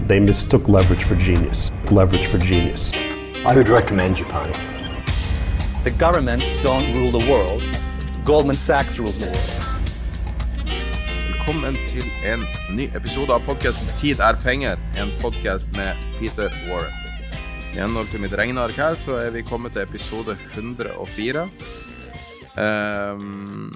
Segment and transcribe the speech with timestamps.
[0.00, 1.70] They mistook leverage for genius.
[1.90, 2.92] Leverage for genius.
[3.46, 4.52] I would recommend Japan.
[5.84, 7.62] The governments don't rule the world.
[8.24, 9.60] Goldman Sachs rules the world.
[11.28, 12.42] Velkommen til en
[12.76, 16.92] ny episode av podkasten 'Tid er penger', en podkast med Peter Warren.
[17.74, 21.48] I henhold til mitt regneark her, så er vi kommet til episode 104.
[22.58, 23.70] Ehm,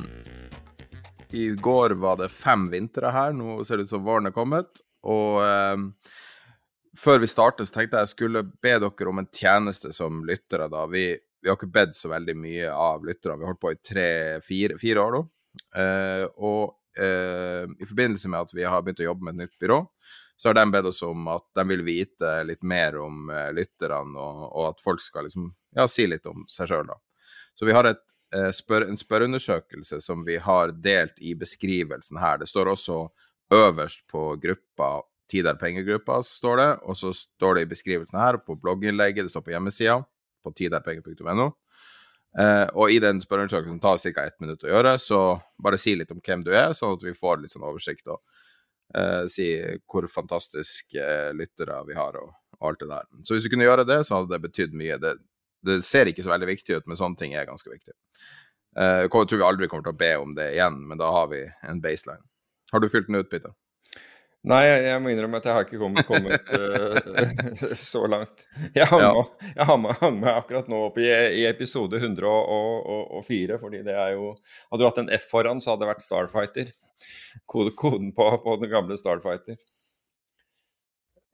[1.30, 4.83] I går var det fem vintre her, nå ser det ut som våren er kommet.
[5.07, 5.91] Og ehm,
[6.99, 10.69] før vi starter, så tenkte jeg jeg skulle be dere om en tjeneste som lyttere.
[10.73, 10.87] da.
[10.91, 13.39] Vi, vi har ikke bedt så veldig mye av lytterne.
[13.39, 15.25] Vi har holdt på i tre-fire fire år nå.
[15.79, 19.63] Eh, og eh, i forbindelse med at vi har begynt å jobbe med et nytt
[19.63, 19.81] byrå,
[20.39, 24.15] så har de bedt oss om at de vil vite litt mer om eh, lytterne,
[24.15, 26.93] og, og, at folk skal liksom, ja, si litt om seg sjøl.
[27.59, 28.05] Så vi har et,
[28.35, 32.39] eh, spør, en spørreundersøkelse som vi har delt i beskrivelsen her.
[32.39, 33.01] Det står også
[33.55, 38.55] øverst på gruppa Tidar pengegruppa, står det, og så står det i beskrivelsen her, på
[38.57, 39.98] blogginnlegget, det står på hjemmesida,
[40.41, 41.51] på tidarpenger.no.
[42.39, 44.25] Eh, og i den spørreundersøkelsen tar ca.
[44.25, 45.20] ett minutt å gjøre, så
[45.61, 48.23] bare si litt om hvem du er, sånn at vi får litt sånn oversikt, og
[48.97, 49.51] eh, si
[49.85, 53.08] hvor fantastiske eh, lyttere vi har, og, og, alt det der.
[53.20, 54.97] Så hvis du kunne gjøre det, så hadde det betydd mye.
[55.03, 55.17] Det,
[55.69, 57.97] det, ser ikke så veldig viktig ut, men sånne ting er ganske viktig.
[58.79, 61.29] Eh, jeg tror vi aldri kommer til å be om det igjen, men da har
[61.33, 62.25] vi en baseline.
[62.73, 63.55] Har du fylt den ut, Peter?
[64.48, 68.45] Nei, jeg, må innrømme at jeg har ikke kommet, kommet uh, så langt.
[68.77, 69.11] Jeg hang, ja.
[69.17, 71.08] med, jeg hang, med, hang med akkurat nå opp i,
[71.40, 74.30] i episode 104, fordi det er jo
[74.70, 76.73] Hadde du hatt en F foran, så hadde det vært Starfighter.
[77.51, 79.58] Kode, koden på, på, den gamle Starfighter.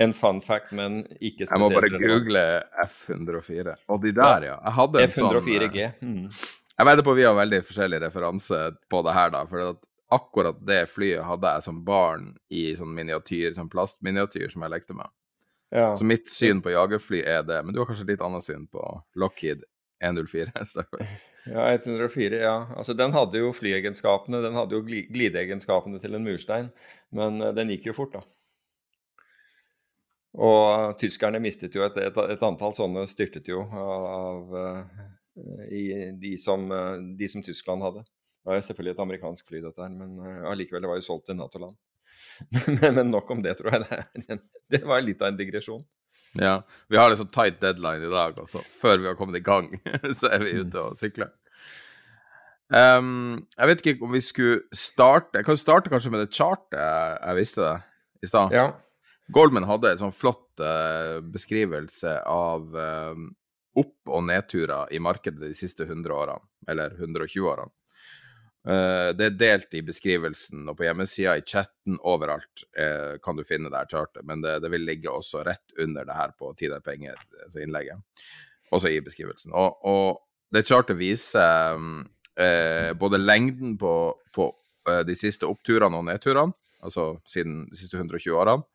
[0.02, 2.44] En fun fact, men ikke spesielt Jeg må bare google
[2.88, 3.78] F104.
[3.94, 4.58] Og de der, ja.
[4.64, 5.90] Jeg hadde en F104G.
[6.00, 6.44] sånn mm.
[6.74, 9.44] Jeg vedder på vi har veldig forskjellig referanse på det her, da.
[9.46, 14.64] For at akkurat det flyet hadde jeg som barn i sånn miniatyr, sånn plastminiatyr som
[14.64, 15.12] jeg lekte med.
[15.74, 15.96] Ja.
[15.96, 17.58] Så mitt syn på jagerfly er det.
[17.64, 18.82] Men du har kanskje litt annet syn på
[19.18, 19.64] Lockheed
[20.04, 20.52] 104?
[21.54, 22.54] ja, 104, ja.
[22.76, 26.70] Altså den hadde jo flyegenskapene, den hadde jo glideegenskapene til en murstein.
[27.14, 28.22] Men uh, den gikk jo fort, da.
[30.34, 34.56] Og tyskerne mistet jo et, et, et antall sånne, styrtet jo av, av
[35.70, 35.84] i
[36.18, 36.66] de som,
[37.18, 38.02] de som Tyskland hadde.
[38.44, 41.30] Det var selvfølgelig et amerikansk fly, dette her, men uh, allikevel det var jo solgt
[41.30, 41.76] til Nato-land.
[42.82, 44.02] men, men, nok om det, tror jeg.
[44.26, 44.36] Det,
[44.74, 45.84] det var litt av en digresjon.
[46.36, 46.58] Ja.
[46.92, 48.60] Vi har liksom tight deadline i dag, altså.
[48.82, 49.70] Før vi har kommet i gang,
[50.18, 50.66] så er vi mm.
[50.66, 51.32] ute og sykler.
[52.74, 56.78] Um, jeg vet ikke om vi skulle starte Jeg kan starte kanskje med det chartet
[56.78, 57.74] jeg, jeg visste det
[58.24, 58.54] i stad.
[58.56, 58.70] Ja.
[59.36, 63.28] Goldman hadde en sånn flott uh, beskrivelse av um,
[63.76, 67.72] opp- og nedturer i markedet de siste 100 årene, eller 120 årene.
[68.64, 73.44] Uh, det er delt i beskrivelsen og på hjemmesida, i chatten, overalt uh, kan du
[73.44, 74.24] finne det her chartet.
[74.24, 77.60] Men det, det, vil ligge også rett under det her på Tid er penger, altså
[77.64, 78.24] innlegget.
[78.72, 79.52] Også i beskrivelsen.
[79.52, 82.04] Og, og det chartet viser um,
[82.40, 83.94] uh, både lengden på,
[84.34, 84.52] på
[85.08, 86.52] de siste oppturene og nedturene,
[86.84, 88.66] altså siden de siste 120 årene.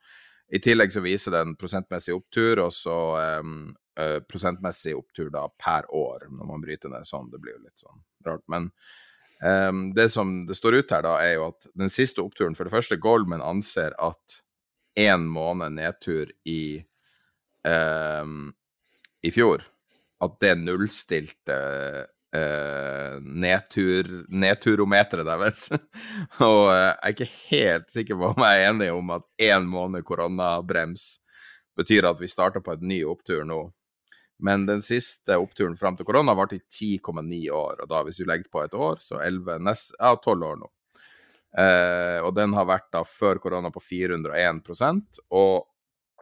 [0.50, 5.86] I tillegg så viser det en prosentmessig opptur, og så eh, prosentmessig opptur da per
[5.94, 7.30] år, når man bryter ned sånn.
[7.30, 8.42] Det blir jo litt sånn rart.
[8.50, 8.72] men
[9.44, 12.68] Um, det som det står ut her, da, er jo at den siste oppturen For
[12.68, 14.40] det første, Goldman anser at
[15.00, 16.82] én måned nedtur i
[17.64, 18.50] um,
[19.24, 19.64] i fjor
[20.20, 21.60] At det nullstilte
[22.36, 25.70] uh, nedtur, nedturometeret deres.
[26.50, 29.68] og uh, jeg er ikke helt sikker på om jeg er enig om at én
[29.72, 31.14] måned koronabrems
[31.80, 33.62] betyr at vi starter på et ny opptur nå.
[34.40, 37.82] Men den siste oppturen fram til korona varte i 10,9 år.
[37.84, 40.70] Og da hvis du legger på et år, så 11, nest, ja, 12 år nå.
[41.60, 45.66] Eh, og den har vært da før korona på 401% og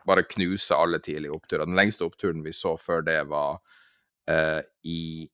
[0.08, 1.68] bare knuser alle tidlige oppturer.
[1.68, 3.60] Den lengste oppturen vi så før det, var
[4.32, 5.28] eh, i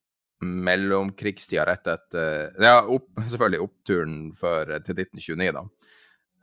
[0.43, 5.65] mellomkrigstida rett etter Ja, opp, selvfølgelig oppturen før, til 1929, da.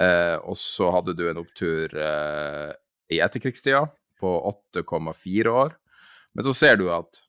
[0.00, 2.70] Eh, og så hadde du en opptur eh,
[3.12, 3.84] i etterkrigstida
[4.20, 4.32] på
[4.78, 5.76] 8,4 år.
[6.34, 7.22] Men så ser du at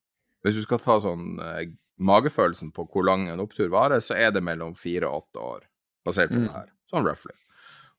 [0.45, 1.69] hvis du skal ta sånn eh,
[2.01, 5.69] magefølelsen på hvor lang en opptur varer, så er det mellom fire og åtte år,
[6.05, 6.47] basert på mm.
[6.47, 6.73] det her.
[6.91, 7.35] Sånn roughly.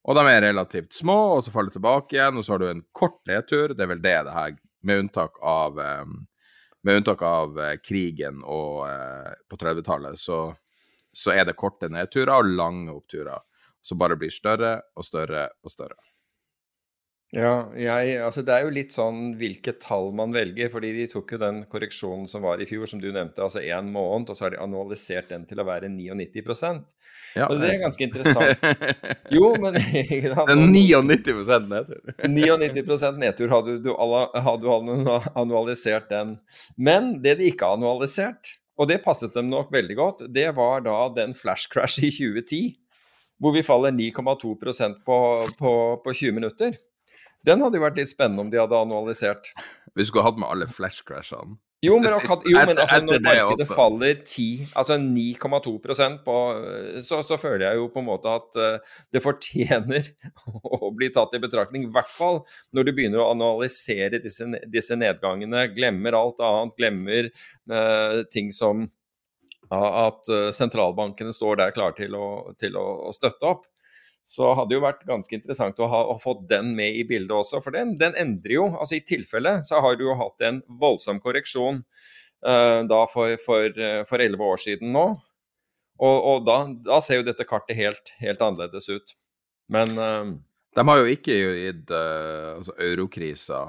[0.03, 2.69] Og de er relativt små, og så faller de tilbake igjen, og så har du
[2.73, 3.75] en kort nedtur.
[3.77, 6.17] Det er vel det det her, med unntak av um,
[6.83, 10.49] med unntak av uh, krigen og uh, på 30-tallet, så,
[11.15, 13.39] så, er det korte nedturer og lange oppturer
[13.83, 15.99] som bare blir større og større og større.
[17.33, 20.69] Ja, jeg, altså det er jo litt sånn hvilket tall man velger.
[20.73, 23.89] fordi de tok jo den korreksjonen som var i fjor, som du nevnte, altså én
[23.95, 26.85] måned, og så har de annualisert den til å være 99%
[27.33, 28.67] ja, Og det er ganske interessant.
[29.33, 29.79] Jo, men
[30.51, 32.05] Den 99 nedtur.
[32.29, 33.95] 99% nedtur hadde du,
[35.33, 36.37] annualisert den.
[36.77, 40.85] Men det de ikke har annualisert, og det passet dem nok veldig godt, det var
[40.85, 42.77] da den flash crash i 2010,
[43.41, 45.19] hvor vi faller 9,2% på,
[45.57, 46.77] på, på 20 minutter.
[47.47, 49.53] Den hadde jo vært litt spennende om de hadde annualisert.
[49.99, 51.59] Vi skulle hatt med alle flash-crashene.
[51.83, 56.37] Jo, men, akkurat, jo, men altså, når markedet faller 10, altså 9,2 på
[57.03, 60.07] så, så, føler jeg jo på en måte at uh, det fortjener
[60.79, 61.89] å bli tatt i betraktning.
[61.89, 62.39] I hvert fall
[62.71, 67.33] når du begynner å analysere disse, disse nedgangene, glemmer alt annet, glemmer
[67.75, 68.87] uh, ting som
[69.73, 72.15] at sentralbankene står der klare til,
[72.61, 73.63] til å, å støtte opp
[74.25, 77.35] så hadde det jo vært ganske interessant å ha å fått den med i bildet
[77.35, 77.61] også.
[77.65, 78.69] For den, den, endrer jo.
[78.79, 81.83] altså I tilfelle så har du jo hatt en voldsom korreksjon
[82.47, 85.05] uh, da for, for, 11 år siden nå.
[86.03, 89.15] Og, og da, da, ser jo dette kartet helt, helt annerledes ut.
[89.73, 90.33] Men uh,
[90.75, 93.65] De har jo ikke gitt uh, altså Eurokrisa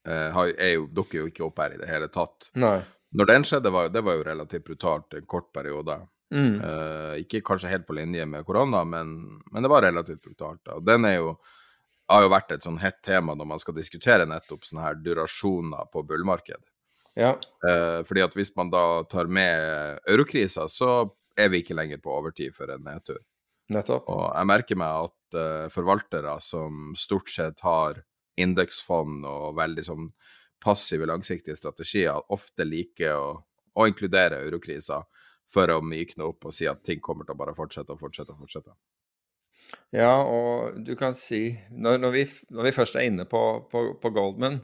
[0.00, 2.48] dukker jo ikke opp her i det hele tatt.
[2.58, 2.78] Nei.
[3.14, 5.98] Når den skjedde, var, det var jo relativt brutalt en kort periode.
[6.30, 6.60] Mm.
[6.62, 9.14] Uh, ikke kanskje helt på linje med korona, men,
[9.50, 10.62] men det var relativt brutalt.
[10.76, 11.32] Og den er jo,
[12.10, 15.90] har jo vært et sånn hett tema når man skal diskutere nettopp sånne her durasjoner
[15.92, 16.68] på bullmarked.
[17.18, 17.34] Ja.
[17.66, 22.14] Uh, fordi at hvis man da tar med eurokrisa, så er vi ikke lenger på
[22.14, 23.20] overtid for en nedtur.
[23.70, 24.08] Nettopp.
[24.10, 28.02] Og jeg merker meg at uh, forvaltere som stort sett har
[28.40, 30.10] indeksfond og veldig sånn
[30.60, 33.28] passive, langsiktige strategier, ofte liker å,
[33.74, 35.00] å inkludere eurokrisa
[35.50, 38.34] for å mykne opp og si at ting kommer til å bare fortsette og fortsette
[38.34, 38.74] og fortsette.
[39.94, 42.22] Ja, og du kan si Når, når, vi,
[42.54, 44.60] når vi, først er inne på, på, på, Goldman,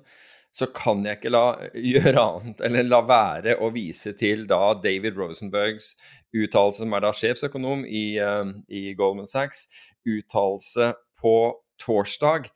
[0.54, 1.44] så kan jeg ikke la
[1.94, 5.92] gjøre annet eller la være å vise til da David Rosenbergs
[6.36, 9.66] uttalelse, som er da sjefsøkonom i, uh, i Goldman Sachs,
[10.06, 11.36] uttalelse på
[11.82, 12.48] torsdag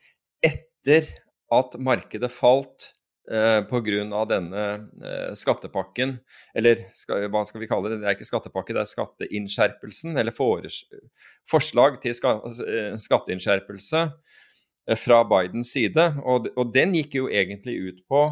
[0.47, 1.11] etter
[1.53, 2.93] at markedet falt
[3.31, 4.25] eh, pga.
[4.29, 4.65] denne
[5.05, 6.19] eh, skattepakken,
[6.55, 6.85] eller
[7.31, 12.17] hva skal vi kalle det, det er ikke skattepakke, det er skatteinnskjerpelsen, eller forslag til
[12.17, 12.37] ska,
[12.67, 16.12] eh, skatteinnskjerpelse eh, fra Bidens side.
[16.25, 18.29] Og, den gikk jo egentlig ut på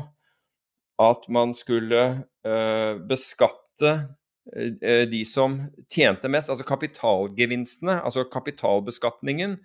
[0.98, 2.24] at man skulle
[3.06, 3.90] beskatte
[5.12, 5.58] de som
[5.92, 9.58] tjente mest, altså kapitalgevinstene, altså kapitalbeskatningen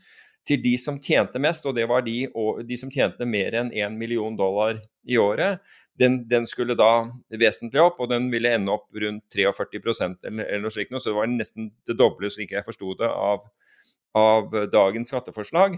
[0.46, 2.28] til de som tjente mest, og det var de,
[2.68, 5.64] de som tjente mer enn 1 million dollar i året.
[6.00, 9.82] Den, den, skulle da vesentlig opp, og den ville ende opp rundt 43
[10.26, 10.94] eller, eller noe slikt.
[10.98, 13.46] Så det var nesten det doble, slik jeg forsto det, av,
[14.18, 15.78] av dagens skatteforslag.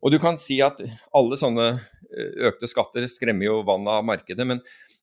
[0.00, 0.80] Og du kan si at
[1.16, 4.62] alle sånne eh, økte skatter skremmer jo vannet av markedet men,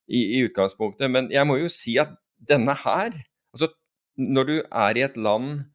[0.10, 1.10] i, i, utgangspunktet.
[1.13, 3.12] Men jeg må jo si at denne her
[3.56, 3.72] altså
[4.17, 5.67] Når du er i et land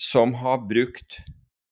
[0.00, 1.18] som har brukt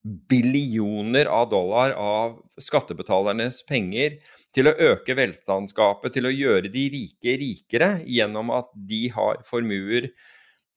[0.04, 4.18] billioner av dollar av skattebetalernes penger
[4.54, 10.10] til å øke velstandsgapet, til å gjøre de rike rikere gjennom at de har formuer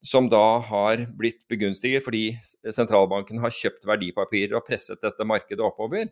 [0.06, 6.08] som da har blitt begunstiget fordi sentralbanken har kjøpt verdipapirer og presset dette markedet oppover,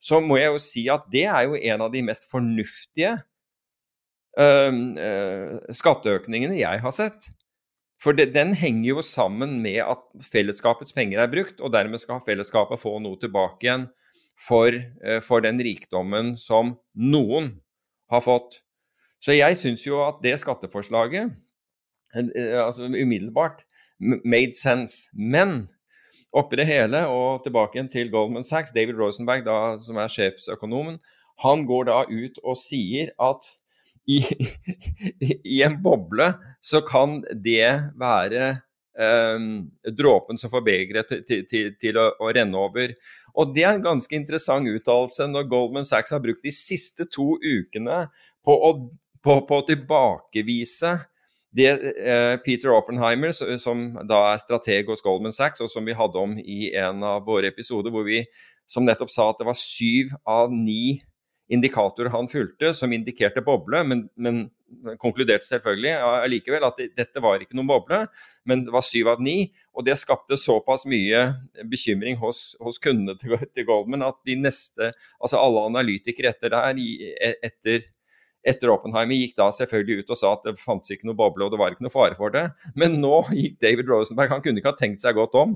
[0.00, 3.14] så må jeg jo si at det er jo en av de mest fornuftige
[4.40, 7.28] øh, øh, skatteøkningene jeg har sett.
[8.04, 12.20] For det, den henger jo sammen med at fellesskapets penger er brukt, og dermed skal
[12.26, 13.86] fellesskapet få noe tilbake igjen
[14.36, 17.54] for, eh, for den rikdommen som noen
[18.12, 18.60] har fått.
[19.24, 21.32] Så jeg syns jo at det skatteforslaget,
[22.14, 23.64] eh, altså umiddelbart,
[23.98, 25.08] made sense.
[25.14, 25.70] Men
[26.34, 31.00] oppi det hele, og tilbake igjen til Goldman Sachs, David Rosenberg, da, som er sjefsøkonomen,
[31.40, 33.48] han går da ut og sier at
[34.06, 34.20] i,
[35.42, 36.30] i, en boble
[36.64, 37.68] så kan det
[38.00, 38.50] være
[38.98, 39.48] um,
[39.96, 42.94] dråpen som får begeret til, til, til, å, å, renne over.
[43.34, 47.34] Og det er en ganske interessant uttalelse når Goldman Sachs har brukt de siste to
[47.40, 48.04] ukene
[48.44, 48.74] på å,
[49.24, 50.98] på, på tilbakevise
[51.54, 53.30] det eh, Peter Oppenheimer,
[53.62, 57.22] som da er strateg hos Goldman Sachs, og som vi hadde om i en av
[57.28, 58.24] våre episoder, hvor vi
[58.66, 60.98] som nettopp sa at det var syv av ni
[61.52, 64.46] indikatorer han fulgte som indikerte boble, men, men
[65.00, 65.92] konkluderte selvfølgelig
[66.24, 68.00] allikevel at dette var ikke noen boble,
[68.48, 69.50] men det var syv av ni.
[69.76, 71.26] Og det skapte såpass mye
[71.70, 76.80] bekymring hos, hos kundene til, til, Goldman at de neste, altså alle analytikere etter der,
[76.80, 77.90] e, etter
[78.44, 81.54] etter Oppenheimer gikk da selvfølgelig ut og sa at det fantes ikke noe boble og
[81.54, 82.42] det var ikke noe fare for det.
[82.76, 85.54] Men nå gikk David Rosenberg, han kunne ikke ha tenkt seg godt om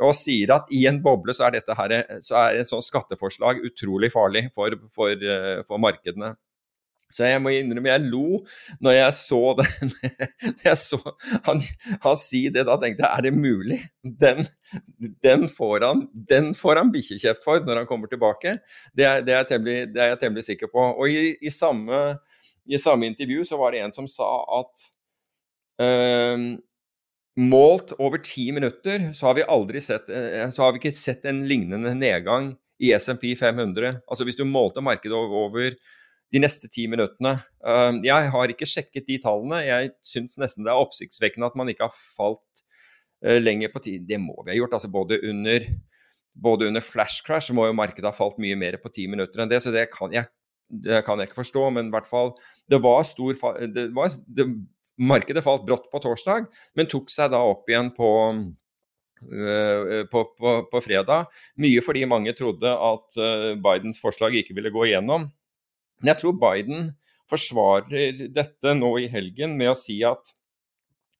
[0.00, 3.60] og sier at i en boble så er dette her, så er et sånt skatteforslag
[3.66, 6.34] utrolig farlig for, for, eh, for markedene.
[7.10, 8.40] Så jeg må innrømme jeg lo
[8.82, 9.94] når jeg så den.
[10.62, 11.00] jeg så
[11.48, 11.62] han,
[12.04, 13.80] han si det, da tenkte jeg er det mulig?
[14.02, 14.44] Den,
[15.26, 18.58] den får han, den får han bikkjekjeft for når han kommer tilbake.
[18.94, 20.86] Det er, det er, temmelig, det er jeg temmelig sikker på.
[20.92, 22.00] Og i, i, samme,
[22.70, 24.30] i, samme, intervju så var det en som sa
[24.60, 24.88] at
[25.82, 26.46] øh,
[27.38, 31.24] Målt over ti minutter så har vi aldri sett, eh, så har vi ikke sett
[31.30, 34.00] en lignende nedgang i SMP 500.
[34.10, 35.76] Altså hvis du målte markedet over
[36.30, 37.36] de neste ti minuttene.
[37.66, 39.62] Eh, jeg har ikke sjekket de tallene.
[39.66, 42.64] Jeg syns nesten det er oppsiktsvekkende at man ikke har falt
[43.24, 44.06] eh, lenger på tid.
[44.08, 44.76] Det må vi ha gjort.
[44.78, 45.66] altså både under,
[46.34, 49.50] både under flash crash må jo markedet ha falt mye mer på ti minutter enn
[49.50, 49.62] det.
[49.62, 50.30] Så det kan jeg,
[50.70, 51.66] det kan jeg ikke forstå.
[51.74, 52.34] Men i hvert fall,
[52.70, 53.38] det var stor
[53.74, 54.50] det var, det
[55.00, 58.08] Markedet falt brått på torsdag, men tok seg da opp igjen på,
[59.32, 61.30] uh, på, på, på fredag.
[61.62, 65.30] Mye fordi mange trodde at uh, Bidens forslag ikke ville gå igjennom.
[66.00, 66.90] Men jeg tror Biden
[67.30, 70.34] forsvarer dette nå i helgen med å si at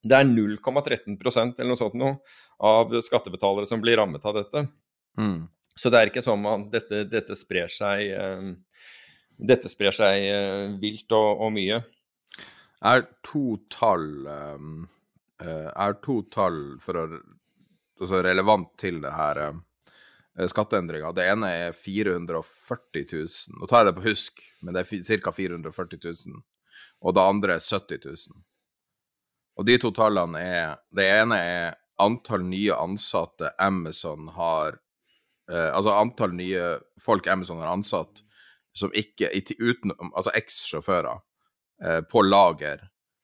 [0.01, 2.15] det er 0,13% eller noe sånt noe,
[2.61, 4.65] av skattebetalere som blir rammet av dette.
[5.17, 5.45] Mm.
[5.77, 8.85] Så det er ikke sånn at dette, dette sprer seg, uh,
[9.41, 11.81] dette sprer seg vilt og, og mye.
[12.81, 14.87] Jeg har to tall um,
[15.37, 17.05] Jeg har to tall for å
[18.01, 19.59] Altså relevant til det her um,
[20.49, 21.11] skatteendringa.
[21.13, 23.59] Det ene er 440 000.
[23.59, 25.33] Nå tar jeg det på husk, men det er ca.
[25.37, 26.39] 440 000.
[27.05, 28.41] Og det andre er 70 000.
[29.61, 34.79] Og de to tallene er Det ene er antall nye ansatte Amazon har
[35.51, 38.25] uh, Altså antall nye folk Amazon har ansatt
[38.73, 39.29] som ikke
[39.61, 41.30] uten, Altså eks-sjåfører Eh,
[41.81, 42.83] på lager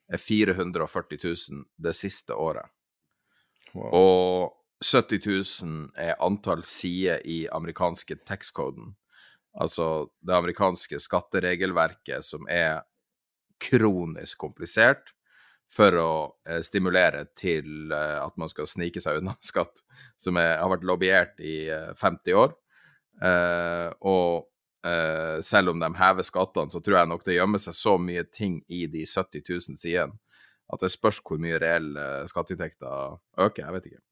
[0.09, 2.65] er 440 000 det siste året.
[3.75, 3.89] Wow.
[3.93, 5.25] Og 70
[5.63, 8.93] 000 er antall sider i amerikanske tax-koden.
[9.57, 12.83] Altså det amerikanske skatteregelverket som er
[13.61, 15.13] kronisk komplisert
[15.73, 16.11] for å
[16.47, 19.81] eh, stimulere til eh, at man skal snike seg unna skatt,
[20.19, 22.53] som er, har vært lobbyert i eh, 50 år.
[23.17, 24.47] Eh, og
[24.85, 28.23] Uh, selv om de hever skattene, så tror jeg nok det gjemmer seg så mye
[28.29, 30.15] ting i de 70 000 sidene
[30.73, 33.63] at det spørs hvor mye reelle skatteinntekter øker.
[33.63, 34.03] Jeg vet ikke.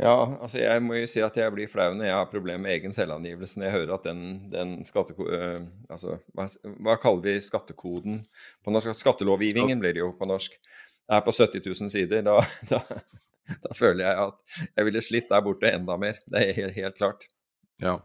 [0.00, 2.72] Ja, altså jeg må jo si at jeg blir flau når jeg har problemer med
[2.78, 4.22] egen selvangivelse når jeg hører at den,
[4.52, 5.12] den skatte...
[5.18, 6.46] Uh, altså, hva,
[6.80, 8.22] hva, kaller vi skattekoden
[8.64, 8.94] på norsk?
[8.96, 10.56] Skattelovgivningen blir det jo på norsk.
[11.10, 12.24] Er på 70 000 sider.
[12.24, 12.38] Da,
[12.72, 12.80] da,
[13.66, 16.22] da føler jeg at jeg ville slitt der borte enda mer.
[16.24, 17.28] Det er helt, helt klart.
[17.84, 17.98] Ja.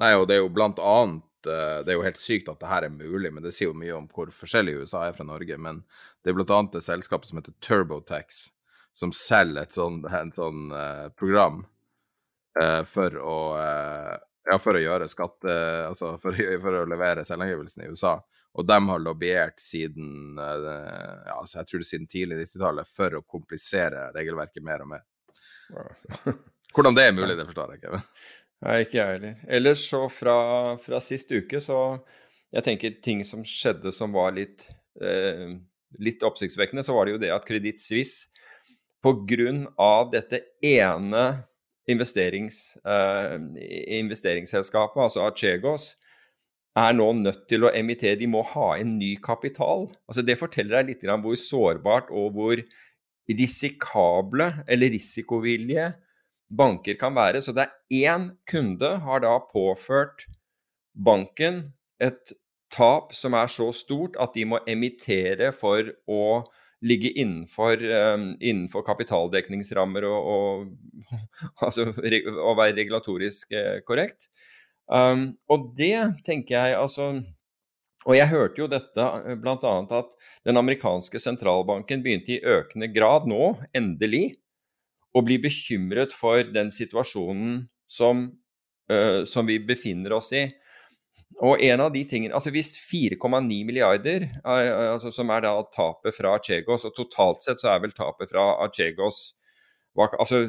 [0.00, 2.70] Nei, og det er jo blant annet eh, Det er jo helt sykt at det
[2.70, 5.58] her er mulig, men det sier jo mye om hvor forskjellig USA er fra Norge.
[5.60, 5.82] Men
[6.22, 8.42] det er blant annet et selskap som heter TurboTax,
[8.96, 11.64] som selger et et sånn uh, program
[12.60, 13.38] uh, for å
[14.42, 15.52] ja, for å gjøre skatte...
[15.86, 18.16] Altså for, for å levere selvangivelsen i USA.
[18.58, 23.22] Og de har lobbyert siden ja, altså jeg tror det siden tidlig 90-tallet for å
[23.22, 25.06] komplisere regelverket mer og mer.
[26.74, 28.02] Hvordan det er mulig, det forstår jeg ikke.
[28.62, 29.38] Nei, ikke jeg heller.
[29.58, 30.36] Ellers så fra,
[30.82, 31.98] fra sist uke, så
[32.52, 34.66] Jeg tenker ting som skjedde som var litt,
[35.00, 35.54] eh,
[36.04, 38.28] litt oppsiktsvekkende, så var det jo det at Kreditt Suisse
[39.00, 40.10] pga.
[40.12, 41.46] dette ene
[41.88, 43.38] investerings, eh,
[43.98, 45.96] investeringsselskapet, altså Achegos,
[46.76, 49.88] er nå nødt til å emittere De må ha inn ny kapital.
[50.06, 52.62] Altså Det forteller deg litt grann hvor sårbart og hvor
[53.28, 55.94] risikable eller risikovillige
[56.52, 57.42] banker kan være.
[57.44, 60.26] Så det er én kunde har da påført
[60.92, 62.34] banken et
[62.72, 66.24] tap som er så stort at de må emittere for å
[66.82, 71.12] ligge innenfor, um, innenfor kapitaldekningsrammer og, og,
[71.64, 74.26] altså, og, være regulatorisk uh, korrekt.
[74.90, 77.22] Um, og det tenker jeg altså
[78.02, 79.72] Og jeg hørte jo dette eh, bl.a.
[79.94, 80.08] at
[80.42, 84.40] den amerikanske sentralbanken begynte i økende grad nå, endelig,
[85.12, 88.26] å bli bekymret for den situasjonen som,
[88.92, 90.46] uh, som vi befinner oss i.
[91.42, 96.16] Og en av de tingene, altså Hvis 4,9 milliarder, uh, altså som er da tapet
[96.16, 99.32] fra Archegos, og totalt sett så er vel tapet fra Archegos,
[99.96, 100.48] altså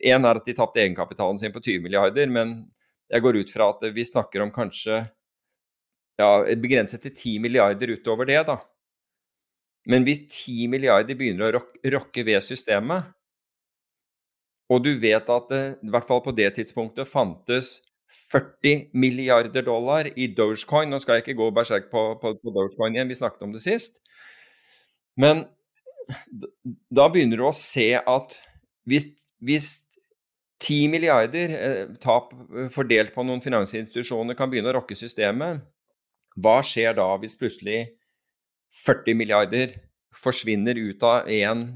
[0.00, 2.62] Én er at de tapte egenkapitalen sin på 20 milliarder, men
[3.10, 5.02] jeg går ut fra at vi snakker om kanskje
[6.20, 8.56] ja, begrenset til 10 milliarder utover det, da.
[9.90, 11.62] Men hvis 10 milliarder begynner å
[11.94, 13.10] rokke ved systemet,
[14.70, 17.78] og du vet at det i hvert fall på det tidspunktet fantes
[18.30, 22.96] 40 milliarder dollar i Dogecoin Nå skal jeg ikke gå berserk på, på, på Dogecoin
[22.96, 24.00] igjen, vi snakket om det sist.
[25.18, 25.44] Men
[26.90, 28.34] da begynner du å se at
[28.88, 29.06] hvis,
[29.42, 29.68] hvis
[30.60, 32.32] 10 milliarder eh, tap
[32.74, 35.62] fordelt på noen finansinstitusjoner kan begynne å rokke systemet,
[36.40, 37.84] hva skjer da hvis plutselig
[38.84, 39.78] 40 milliarder
[40.14, 41.66] forsvinner ut av én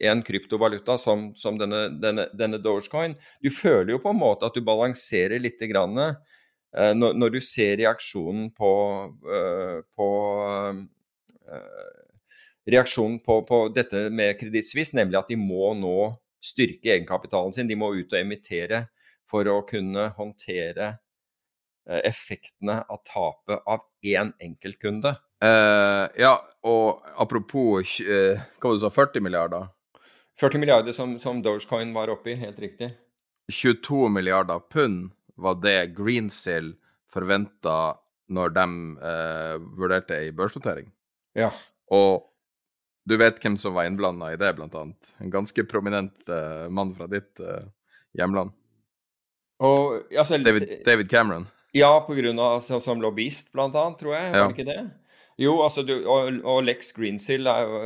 [0.00, 3.14] kryptovaluta som, som denne, denne, denne, Dogecoin?
[3.42, 7.40] Du føler jo på en måte at du balanserer litt grann, eh, når, når, du
[7.40, 8.72] ser reaksjonen på,
[9.28, 10.08] eh, på
[11.50, 11.92] eh,
[12.64, 17.68] Reaksjonen på, på, dette med Kreditt nemlig at de må nå styrke egenkapitalen sin.
[17.68, 18.86] De må ut og emittere
[19.28, 20.94] for å kunne håndtere
[21.90, 25.10] Eh, effektene av tapet av én enkeltkunde.
[25.44, 26.32] Uh, ja,
[26.64, 29.66] og apropos uh, hva var det du sa, 40 milliarder?
[30.40, 32.90] 40 milliarder som, som Dogecoin var oppi, helt riktig.
[33.52, 36.72] 22 milliarder pund var det Greensill
[37.12, 37.94] forventa
[38.32, 38.66] når de
[39.04, 40.88] eh, vurderte ei børsnotering.
[41.36, 41.50] Ja.
[41.92, 42.24] Og
[43.04, 45.14] du vet hvem som var innblanda i det, blant annet.
[45.20, 46.30] En ganske prominent
[46.72, 47.42] mann fra ditt
[48.16, 48.54] hjemland.
[49.60, 51.44] Og, altså, David, David Cameron.
[51.74, 54.30] Ja, på grunn av, altså, som lobbyist, blant annet, tror jeg.
[54.32, 54.82] Var det ikke det?
[55.40, 57.78] Jo, altså, du, og, og, Lex Greensill er jo,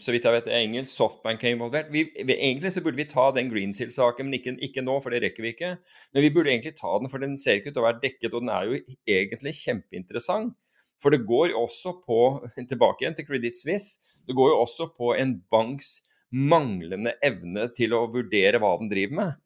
[0.00, 0.94] så vidt jeg vet, er engelsk.
[0.96, 1.90] Softbank er involvert.
[1.92, 5.20] Vi, vi, egentlig så burde vi ta den Greensill-saken, men ikke, ikke, nå, for det
[5.26, 5.74] rekker vi ikke.
[6.16, 8.32] Men vi burde egentlig ta den, for den ser ikke ut til å være dekket,
[8.32, 8.80] og den er jo
[9.18, 10.54] egentlig kjempeinteressant.
[11.02, 12.20] For det går også på,
[12.72, 15.98] tilbake igjen til Credit Suisse, det går jo også på en banks
[16.32, 19.42] manglende evne til å vurdere hva den driver med.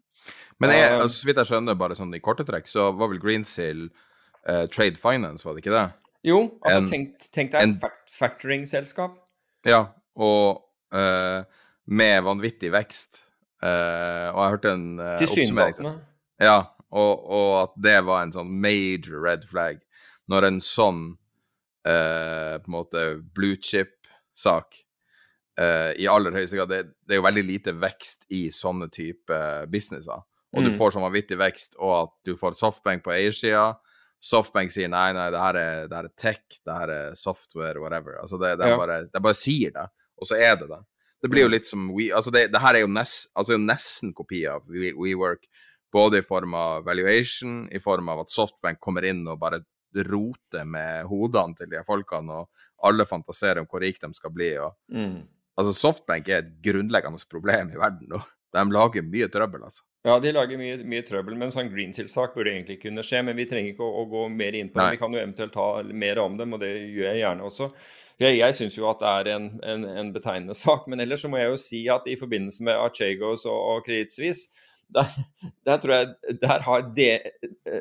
[0.62, 3.20] Men jeg, altså, så vidt jeg skjønner, bare sånn i korte trekk, så var vel
[3.20, 3.88] Greensill
[4.46, 5.84] eh, Trade Finance, var det ikke det?
[6.26, 9.14] Jo, altså en, tenk, tenk deg et factoring-selskap.
[9.68, 9.86] Ja,
[10.20, 10.60] og
[10.92, 11.40] uh,
[11.88, 13.22] med vanvittig vekst.
[13.60, 15.94] Uh, og jeg hørte en uh, Tilsynelatende.
[16.40, 16.58] Ja,
[16.90, 19.80] og, og, at det var en sånn major red flag.
[20.32, 21.02] Når en sånn
[21.88, 24.84] uh, på en måte blue chip-sak
[25.60, 29.36] i aller høyeste grad det, det, er jo veldig lite vekst i sånne type
[29.68, 30.76] businesser og du mm.
[30.76, 33.68] får sånn vanvittig vekst, og at du får softbank på eiersida.
[34.20, 37.80] Softbank sier nei, nei, det her er, det her er tech, det her er software,
[37.80, 38.18] whatever.
[38.20, 38.78] Altså, det, det, ja.
[38.80, 39.86] bare, det bare sier det,
[40.20, 40.80] og så er det det.
[41.20, 41.54] Det blir jo mm.
[41.54, 45.44] litt som we, altså det, det her er jo, nest, altså nesten kopi av WeWork,
[45.92, 49.60] både i form av valuation, i form av at Softbank kommer inn og bare
[50.06, 54.52] roter med hodene til de folkene, og alle fantaserer om hvor rike de skal bli.
[54.62, 55.16] Og, mm.
[55.60, 58.20] Altså, Softbank er et grunnleggende problem i verden nå.
[58.50, 59.84] De lager mye trøbbel, altså.
[60.02, 63.20] Ja, de lager mye, mye trøbbel, men en sånn Greensill-sak burde egentlig kunne skje.
[63.26, 64.94] Men vi trenger ikke å, å gå mer inn på det.
[64.94, 67.68] Vi kan jo eventuelt ta mer om dem, og det gjør jeg gjerne også.
[68.20, 70.88] Jeg, jeg syns jo at det er en, en, en, betegnende sak.
[70.88, 74.12] Men ellers så må jeg jo si at i forbindelse med Archegos og, og Credit
[74.12, 75.06] Suisse, der,
[75.66, 77.08] der, tror jeg der har de,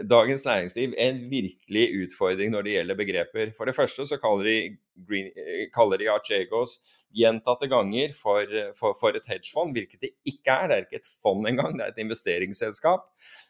[0.10, 3.52] Dagens Næringsliv en virkelig utfordring når det gjelder begreper.
[3.58, 5.32] For det første så kaller de, green,
[5.76, 6.80] kaller de Archegos
[7.16, 8.46] gjentatte ganger for,
[8.78, 10.68] for, for, et hedgefond, hvilket det ikke er.
[10.70, 13.08] Det er ikke et fond engang, det er et investeringsselskap.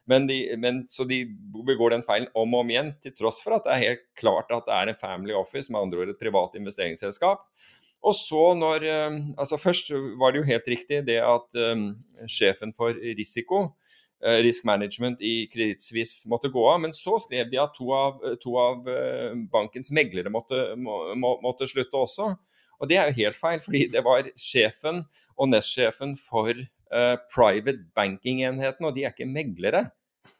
[0.10, 1.26] Men, de, men Så de
[1.68, 4.52] begår den feilen om og om igjen, til tross for at det er helt klart
[4.56, 7.44] at det er en family office, med andre ord et privat investeringsselskap.
[8.06, 11.92] Og så når eh, altså Først var det jo helt riktig det at um,
[12.32, 13.74] sjefen for risiko,
[14.24, 15.84] uh, risk management i Kreditt
[16.32, 16.80] måtte gå av.
[16.86, 18.88] Men så skrev de at to av, to av
[19.52, 22.34] bankens meglere måtte, må, må, måtte, slutte også.
[22.80, 25.04] Og det er jo helt feil, fordi det var sjefen
[25.36, 26.56] og nestsjefen for
[27.30, 29.84] private banking-enheten, og de er ikke meglere.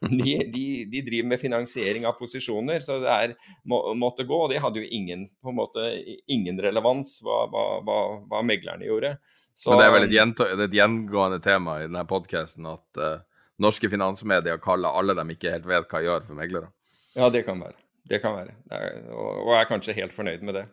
[0.00, 3.32] De, de, de, driver med finansiering av posisjoner, så det er,
[3.68, 4.36] må, måtte gå.
[4.46, 5.84] Og det hadde jo ingen, på en måte,
[6.30, 7.98] ingen relevans hva, hva, hva,
[8.30, 9.10] hva meglerne gjorde.
[9.52, 13.20] Så, Men det er vel et, gjent, et gjengående tema i denne podkasten at uh,
[13.60, 16.72] norske finansmedier kaller alle dem ikke helt vet hva gjør for meglere.
[17.18, 17.76] Ja, det kan være.
[18.08, 18.56] Det kan være.
[18.70, 20.66] Det er, og, og jeg er kanskje helt fornøyd med det.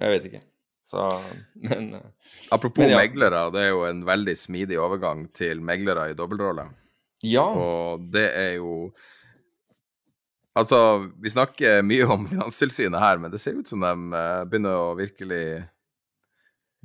[0.00, 0.42] Jeg vet ikke.
[0.84, 1.02] Så,
[1.54, 2.00] men, eh,
[2.50, 3.02] Apropos men ja.
[3.04, 6.66] meglere, det er jo en veldig smidig overgang til meglere i dobbeltrolle.
[7.24, 7.46] Ja.
[7.56, 8.90] Og det er jo
[10.54, 10.78] Altså,
[11.18, 14.92] vi snakker mye om Finanstilsynet her, men det ser ut som de uh, begynner å
[14.98, 15.42] virkelig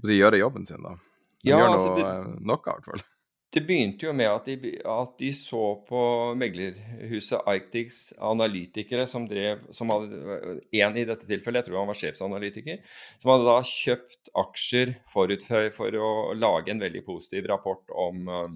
[0.01, 0.95] å gjøre jobben sin, da.
[1.43, 3.03] De Ja, gjør altså, noe, det- eh, noe, i hvert fall.
[3.49, 5.99] Det begynte jo med at de, at de så på
[6.37, 11.97] meglerhuset Arctics analytikere som drev som hadde, En i dette tilfellet, jeg tror han var
[11.97, 12.77] sjefsanalytiker,
[13.17, 18.21] som hadde da kjøpt aksjer forut for, for å lage en veldig positiv rapport om,
[18.29, 18.53] eh,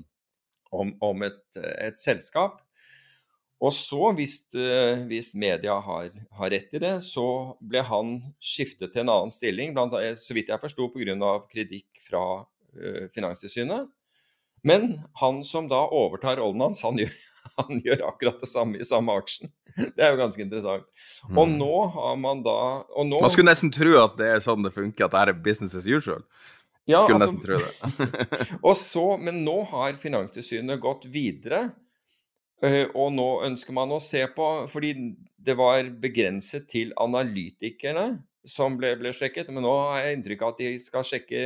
[0.73, 2.61] om, om et, et selskap.
[3.63, 7.25] Og så, hvis, eh, hvis media har, har rett i det, så
[7.63, 11.35] ble han skiftet til en annen stilling, blant, så vidt jeg forsto pga.
[11.51, 13.87] kritikk fra uh, Finanstilsynet.
[14.67, 17.15] Men han som da overtar rollen hans, han gjør,
[17.61, 19.51] han gjør akkurat det samme i samme aksjen.
[19.73, 20.83] Det er jo ganske interessant.
[21.31, 21.55] Og Mm.
[21.59, 24.73] nå har man da og nå, Man skulle nesten tro at det er sånn det
[24.75, 26.21] funker, at det her er business as usual.
[26.89, 28.47] Ja, skulle altså, nesten tro det.
[28.67, 31.69] Og så, men nå har Finanstilsynet gått videre,
[32.63, 34.93] eh, og nå ønsker man å se på Fordi
[35.43, 40.53] det var begrenset til analytikerne som ble, ble sjekket, men nå har jeg inntrykk av
[40.53, 41.43] at de skal sjekke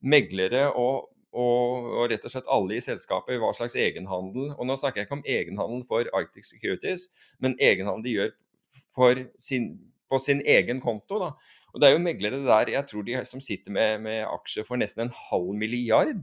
[0.00, 4.76] meglere og, og, og rett og slett alle i selskapet hva slags egenhandel Og nå
[4.78, 7.08] snakker jeg ikke om egenhandel for Arctic Securities,
[7.42, 9.72] men egenhandel de gjør sin,
[10.08, 11.20] på sin egen konto.
[11.20, 11.32] da.
[11.74, 14.80] Og det er jo meglere der jeg tror de som sitter med, med aksjer for
[14.80, 16.16] nesten en halv milliard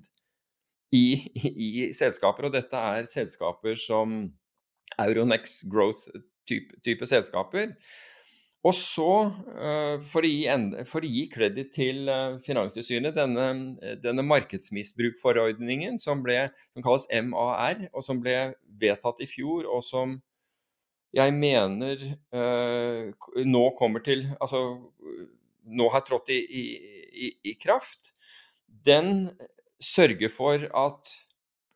[0.96, 1.06] i,
[1.36, 2.48] i, selskaper.
[2.48, 4.18] Og dette er selskaper som
[5.02, 7.76] Euronex Growth-type type selskaper.
[8.66, 9.10] Og så,
[9.62, 10.48] eh, for å gi,
[10.90, 16.24] for kreditt til eh, Finanstilsynet, denne, denne markedsmisbrukforordningen som,
[16.74, 20.18] som kalles MAR, og som ble vedtatt i fjor, og som
[21.16, 22.02] jeg mener
[22.36, 23.12] eh,
[23.48, 24.62] nå kommer til Altså
[25.66, 28.12] nå har trådt i, i, i, kraft,
[28.86, 29.32] den
[29.82, 31.14] sørger for at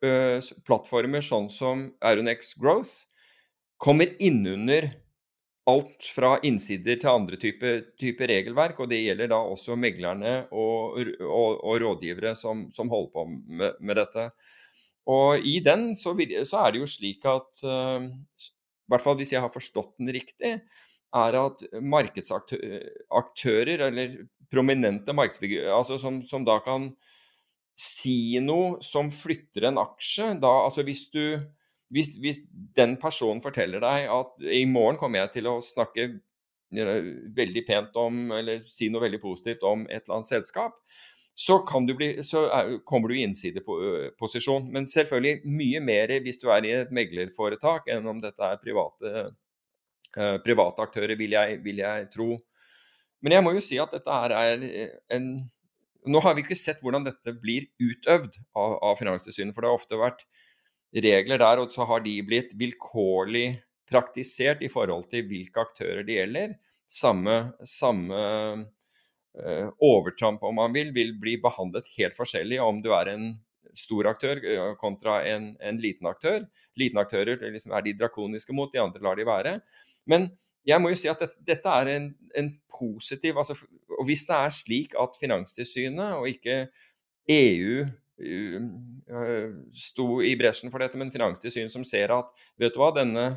[0.06, 3.08] eh, plattformer sånn som Aronex Growth
[3.82, 4.92] kommer innunder
[5.70, 11.02] alt fra innsider til andre typer type regelverk, og det gjelder da også meglerne og,
[11.26, 14.30] og, og rådgivere som, som holder på med, med dette.
[15.10, 16.14] Og i den så,
[16.46, 18.08] så er det jo slik at eh,
[18.90, 20.56] i hvert fall hvis jeg har forstått den riktig,
[21.14, 24.16] er at markedsaktører, eller
[24.50, 26.90] prominente markedsfigurer, altså som, som da kan
[27.78, 31.22] si noe som flytter en aksje, da altså hvis du
[31.90, 36.10] hvis, hvis den personen forteller deg at i morgen kommer jeg til å snakke
[36.70, 40.76] veldig pent om, eller si noe veldig positivt om et eller annet selskap,
[41.34, 41.56] så,
[41.96, 44.68] bli, så er, kommer du i innsideposisjon.
[44.72, 49.30] Men selvfølgelig mye mer hvis du er i et meglerforetak, enn om dette er private,
[50.16, 52.34] eh, private aktører, vil jeg, vil jeg tro.
[53.24, 54.68] Men jeg må jo si at dette her er
[55.16, 55.32] en
[56.08, 59.76] Nå har vi ikke sett hvordan dette blir utøvd av, av Finanstilsynet, for det har
[59.76, 60.22] ofte vært
[60.96, 63.58] regler der, og så har de blitt vilkårlig
[63.90, 66.54] praktisert i forhold til hvilke aktører det gjelder.
[66.88, 67.36] Samme,
[67.68, 68.62] samme eh,
[69.78, 73.28] overtramp, om man vil, vil bli behandlet helt forskjellig om du er en
[73.76, 76.44] stor aktør eh, kontra en, en liten aktør.
[76.80, 79.56] Liten aktører liksom er de drakoniske mot, de andre lar de være.
[80.10, 80.30] Men
[80.66, 83.56] jeg må jo si at dette, dette er en, en positiv altså,
[83.96, 86.66] Og hvis det er slik at Finanstilsynet og ikke
[87.30, 87.86] EU
[88.20, 93.32] uh, sto i bresjen for dette, men Finanstilsynet som ser at vet du hva, denne,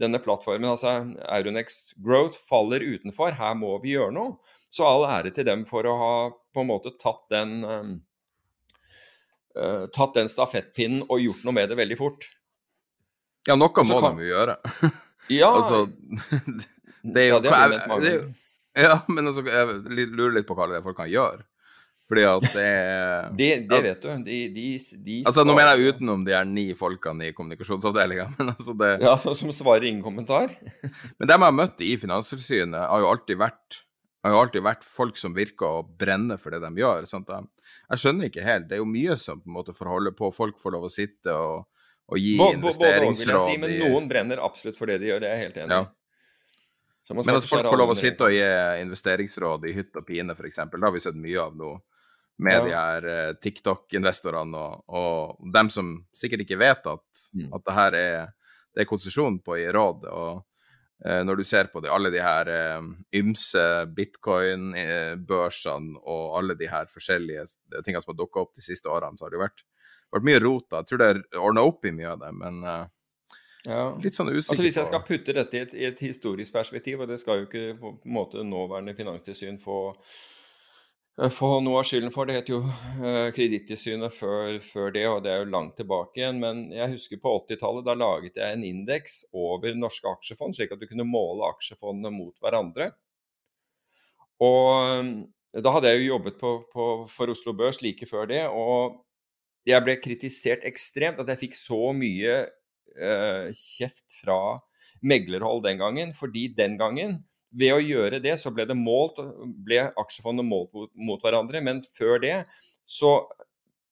[0.00, 0.90] denne plattformen, altså
[1.22, 4.36] Euronex Growth, faller utenfor, her må vi gjøre noe.
[4.74, 6.14] Så all ære til dem for å ha
[6.54, 7.62] på en måte tatt den
[9.54, 12.26] uh, tatt den stafettpinnen og gjort noe med det veldig fort.
[13.46, 14.58] Ja, noe må kan- de jo gjøre.
[15.32, 15.86] Ja, altså,
[17.14, 18.24] det er jo ja, det er.
[18.76, 21.46] Ja, men altså, jeg lurer litt på hva det er folk kan gjøre.
[22.10, 24.10] Fordi at det er Det, det vet du.
[24.26, 24.66] De, de,
[25.06, 28.92] de Altså, nå mener jeg utenom de her ni folkene i kommunikasjonsavdelinga, men altså det
[29.04, 30.52] Ja, så, Som svarer ingen kommentar?
[31.18, 33.82] Men dem jeg har møtt i Finanstilsynet, har jo alltid vært
[34.24, 37.04] har jo alltid vært folk som virker å brenne for det de gjør.
[37.04, 37.28] Sant?
[37.28, 38.70] Jeg, skjønner ikke helt.
[38.70, 40.30] Det er jo mye som på en måte får holde på.
[40.32, 41.66] Folk får lov å sitte og,
[42.08, 43.34] og gi både, investeringsråd.
[43.36, 45.20] Både si, men noen brenner absolutt for det de gjør.
[45.20, 45.82] Det er jeg helt enig i.
[45.82, 47.18] Ja.
[47.20, 48.46] Men at folk får lov å sitte og gi
[48.80, 51.74] investeringsråd i hytt og pine, f.eks., det har vi sett mye av nå.
[52.38, 52.64] Med Ja.
[52.64, 57.00] de her eh, TikTok-investorene og, og dem som sikkert ikke vet at,
[57.34, 57.52] Mm.
[57.54, 58.26] at det her er,
[58.74, 60.04] det er konsesjon på i råd.
[60.10, 60.42] Og
[61.06, 62.80] eh, når du ser på det, alle de her eh,
[63.20, 67.46] ymse bitcoin-børsene og alle de her forskjellige
[67.84, 69.64] tingene som har dukka opp de siste årene, så har det jo vært,
[70.14, 70.66] vært mye rot.
[70.70, 70.76] da.
[70.82, 72.84] Jeg tror det er ordna opp i mye av det, men eh,
[73.66, 73.94] Ja.
[73.96, 77.00] litt sånn usikker Altså Hvis jeg skal putte dette i et, i et historisk perspektiv,
[77.00, 80.02] og det skal jo ikke på en måte nåværende finanstilsyn få eh,
[81.14, 82.26] få noe av skylden for.
[82.26, 86.40] Det het jo uh, Kredittilsynet før, før, det, og det er jo langt tilbake igjen.
[86.42, 90.82] Men jeg husker på 80-tallet, da laget jeg en indeks over norske aksjefond, slik at
[90.82, 92.90] du kunne måle aksjefondene mot hverandre.
[94.42, 95.24] Og
[95.62, 98.98] da hadde jeg jo jobbet på, på, for Oslo Børs like før det, og
[99.68, 101.20] jeg ble kritisert ekstremt.
[101.22, 102.40] At jeg fikk så mye
[102.98, 104.56] uh, kjeft fra
[105.04, 106.12] meglerhold den gangen.
[106.16, 107.22] Fordi den gangen,
[107.54, 109.20] ved å gjøre det, så ble, det målt,
[109.66, 111.62] ble aksjefondene målt mot, mot hverandre.
[111.64, 112.36] Men før det
[112.84, 113.16] så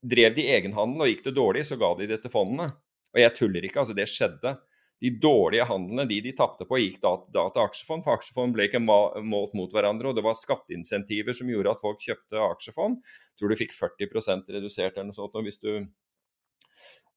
[0.03, 2.73] drev de egenhandel, og gikk det dårlig, så ga de det til fondene.
[3.13, 4.57] Og jeg tuller ikke, altså det skjedde
[5.03, 8.05] de dårlige handlene, de de tapte på, gikk da, da, til aksjefond.
[8.07, 12.03] For aksjefond ble ikke målt mot hverandre, og det var skatteinsentiver som gjorde at folk
[12.05, 13.01] kjøpte aksjefond.
[13.03, 15.73] Jeg tror du fikk 40% redusert eller noe sånt hvis du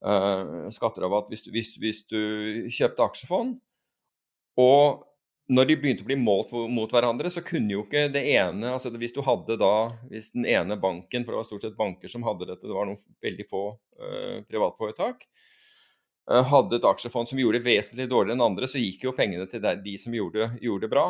[0.02, 2.22] uh, skatterabatt hvis hvis, hvis du
[2.74, 3.60] kjøpte aksjefond.
[4.62, 5.06] Og
[5.52, 8.90] når de begynte å bli målt mot hverandre, så kunne jo ikke det ene altså
[8.98, 9.74] Hvis du hadde da,
[10.10, 12.90] hvis den ene banken, for det var stort sett banker som hadde dette, det var
[12.90, 15.22] noen veldig få uh, privatforetak,
[16.32, 19.46] uh, hadde et aksjefond som gjorde det vesentlig dårligere enn andre, så gikk jo pengene
[19.52, 21.08] til de som gjorde, gjorde det bra.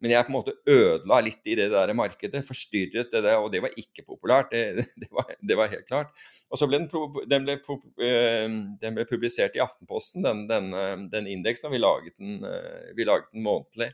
[0.00, 3.50] Men jeg på en måte ødela litt i det der markedet, forstyrret det der, og
[3.52, 4.52] det var ikke populært.
[4.52, 6.22] Det, det, var, det var, helt klart.
[6.48, 6.88] Og så ble den,
[7.28, 7.58] den, ble,
[8.00, 8.46] eh,
[8.80, 10.72] den ble, publisert i Aftenposten, den, den,
[11.12, 13.92] den indeksen, og vi laget den, eh, vi laget den månedlig.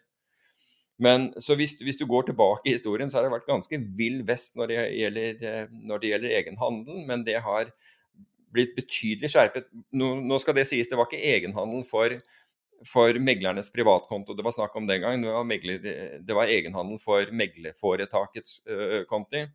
[1.03, 4.23] Men så hvis, hvis, du går tilbake i historien, så har det vært ganske vill
[4.29, 7.75] vest når det gjelder, når det gjelder egenhandel, men det har
[8.57, 9.69] blitt betydelig skjerpet.
[9.97, 12.15] Nå, nå, skal det sies, det var ikke egenhandel for,
[12.85, 15.25] for meglernes privatkonto det var snakk om den gangen.
[15.25, 19.47] Det var, megler, det var egenhandel for meglerforetakets uh, konti.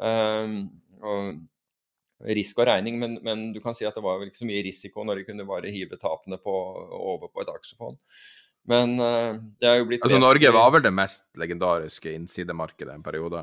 [0.00, 0.62] Uh,
[1.02, 4.46] og risk og regning, men, men, du kan si at det var vel ikke så
[4.46, 6.54] mye risiko når de kunne bare hive tapene på,
[6.94, 7.98] over på et aksjefond.
[8.70, 13.02] Men uh, det er jo blitt Altså Norge var vel det mest legendariske innsidemarkedet en
[13.04, 13.42] periode?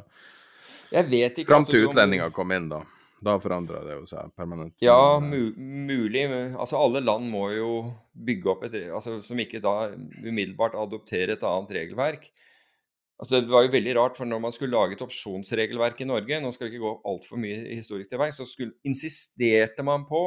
[0.90, 1.52] Jeg vet ikke.
[1.52, 2.80] Fram til altså, utlendinger kom inn, da.
[3.26, 4.78] Da forandra det jo seg permanent.
[4.84, 6.24] Ja, mu mulig.
[6.56, 7.72] Altså alle land må jo
[8.16, 9.92] bygge opp et altså, Som ikke da
[10.24, 12.30] umiddelbart adopterer et annet regelverk.
[13.20, 16.40] Altså Det var jo veldig rart, for når man skulle lage et opsjonsregelverk i Norge
[16.40, 20.24] Nå skal vi ikke gå altfor mye historisk til vei, så skulle, insisterte man på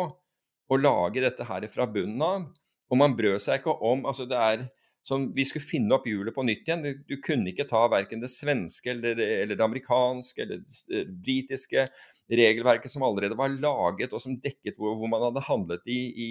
[0.73, 2.45] å lage dette her fra bunnen av.
[2.93, 4.67] Og man brød seg ikke om altså det er
[5.03, 6.85] som vi skulle finne opp hjulet på nytt igjen.
[6.85, 11.89] Du, du kunne ikke ta verken det svenske eller, eller det amerikanske eller det britiske
[12.33, 16.31] regelverket som allerede var laget og som dekket hvor, hvor man hadde handlet i, i,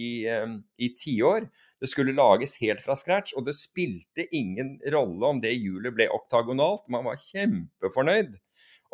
[0.79, 1.49] i tiår.
[1.83, 6.07] Det skulle lages helt fra scratch, og det spilte ingen rolle om det hjulet ble
[6.15, 6.87] oktagonalt.
[6.91, 8.39] Man var kjempefornøyd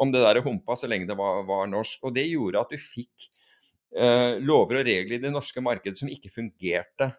[0.01, 2.01] om det der humpa så lenge det var, var norsk.
[2.05, 3.29] Og det gjorde at du fikk
[3.97, 7.13] uh, lover og regler i det norske markedet som ikke fungerte.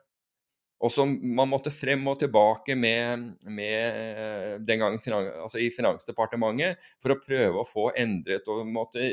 [0.78, 5.00] Og som man måtte frem og tilbake med, med eh, den gangen
[5.42, 8.46] altså i Finansdepartementet for å prøve å få endret.
[8.46, 9.08] og måtte,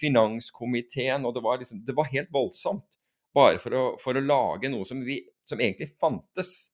[0.00, 3.00] Finanskomiteen og det var, liksom, det var helt voldsomt.
[3.36, 6.70] Bare for å, for å lage noe som, vi, som, egentlig fantes.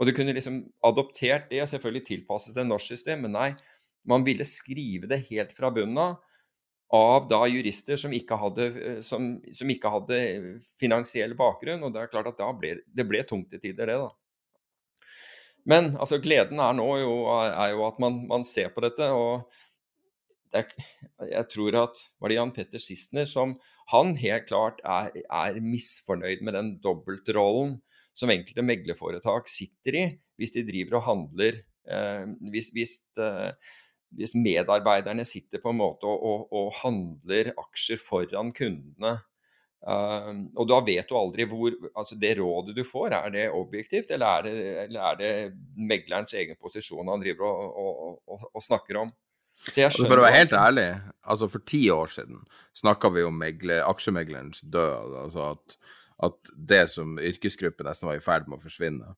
[0.00, 3.50] Og du kunne liksom adoptert det, selvfølgelig tilpasset til norsk system, men nei.
[4.08, 6.18] Man ville skrive det helt fra bunnen av
[6.96, 10.18] av da jurister som ikke, hadde, eh, som, som ikke hadde,
[10.80, 11.84] finansiell bakgrunn.
[11.86, 14.10] Og det er klart at da ble, det ble tungt i tider, det, da.
[15.70, 19.10] Men altså, gleden er nå jo, er jo at man, man, ser på dette.
[19.12, 19.44] og
[20.50, 20.64] det,
[21.30, 23.52] Jeg tror at var det Jan Petter Sissener som
[23.92, 27.76] Han helt klart er, er misfornøyd med den dobbeltrollen
[28.18, 30.04] som enkelte meglerforetak sitter i
[30.40, 33.52] hvis de driver og handler eh, hvis, hvis eh,
[34.16, 39.16] hvis medarbeiderne sitter på en måte og, og, og handler aksjer foran kundene.
[39.80, 44.10] Uh, og da vet du aldri hvor altså Det rådet du får, er det objektivt,
[44.12, 45.32] eller er det, eller er det
[45.76, 48.18] meglerens egen posisjon han driver og,
[48.50, 49.14] og snakker om?
[49.68, 50.86] Altså for å være helt ærlig,
[51.20, 52.38] altså for ti år siden
[52.80, 55.16] snakka vi om megler, aksjemeglerens død.
[55.24, 55.76] Altså at,
[56.28, 59.12] at det som yrkesgruppe nesten var i ferd med å forsvinne.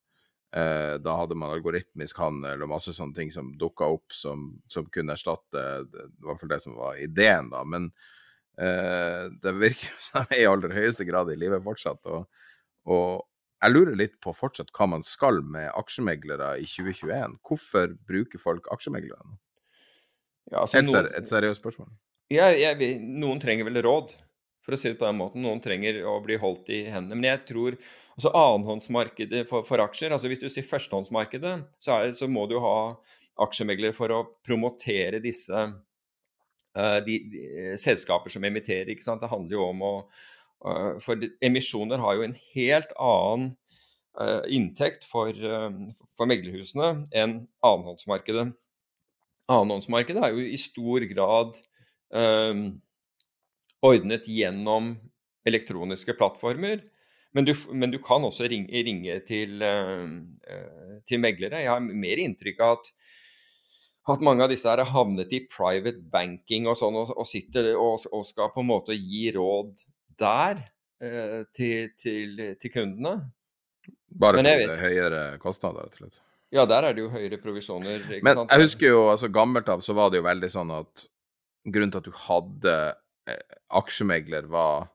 [0.56, 4.84] Eh, da hadde man algoritmisk handel og masse sånne ting som dukka opp som, som,
[4.92, 7.62] kunne erstatte Det var i hvert fall det som var ideen, da.
[7.64, 7.88] Men
[8.60, 12.04] eh, det virker som de er i aller høyeste grad i live fortsatt.
[12.04, 12.26] Og,
[12.84, 13.22] og,
[13.62, 17.38] jeg lurer litt på fortsatt hva man skal med aksjemeglere i 2021.
[17.46, 19.38] Hvorfor bruker folk aksjemeglere nå?
[20.50, 21.92] Ja, altså, et, et seriøst spørsmål.
[22.32, 24.16] Ja, jeg, noen trenger vel råd
[24.62, 25.42] for å si det på den måten.
[25.44, 27.18] Noen trenger å bli holdt i hendene.
[27.18, 27.76] Men jeg tror
[28.14, 32.58] altså annenhåndsmarkedet for, for, aksjer altså Hvis du sier førstehåndsmarkedet, så, er, så må du
[32.62, 32.76] ha
[33.42, 37.42] aksjemegler for å promotere disse uh, de, de,
[37.80, 38.92] selskaper som emitterer.
[38.92, 39.24] ikke sant?
[39.24, 43.50] Det handler jo om å uh, For emisjoner har jo en helt annen
[44.20, 45.34] uh, inntekt for,
[46.14, 48.52] for meglerhusene enn annenhåndsmarkedet.
[49.50, 51.58] Annenhåndsmarkedet er jo i stor grad
[52.14, 52.66] um,
[53.82, 54.94] ordnet gjennom
[55.48, 56.82] elektroniske plattformer.
[57.32, 61.62] Men du, men du kan også ringe, ringe til, uh, til, meglere.
[61.64, 62.90] Jeg har mer inntrykk av at,
[64.12, 68.04] at mange av disse har havnet i private banking og sånn, og, og sitter og,
[68.12, 69.86] og, skal på en måte gi råd
[70.20, 73.16] der uh, til, til, til, kundene.
[74.12, 76.20] Bare for er høyere kostnader, rett og slett?
[76.52, 78.02] Ja, der er det jo høyere provisjoner.
[78.20, 78.52] Men sant?
[78.52, 81.06] jeg husker jo, altså gammelt av så var det jo veldig sånn at
[81.64, 82.98] grunnen til at du hadde eh,
[83.72, 84.88] aksjemegler, var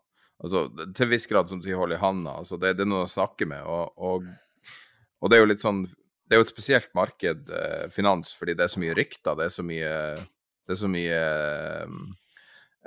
[0.44, 2.38] altså til viss grad som sier, hold i handa.
[2.42, 3.63] Altså, det, det, er noen å snakke med.
[3.63, 4.28] Og, og,
[5.22, 8.58] og, det er jo litt sånn Det er jo et spesielt marked, eh, finans, fordi
[8.58, 9.38] det er så mye rykter.
[9.40, 9.92] Det er så mye
[10.68, 11.20] Det er så mye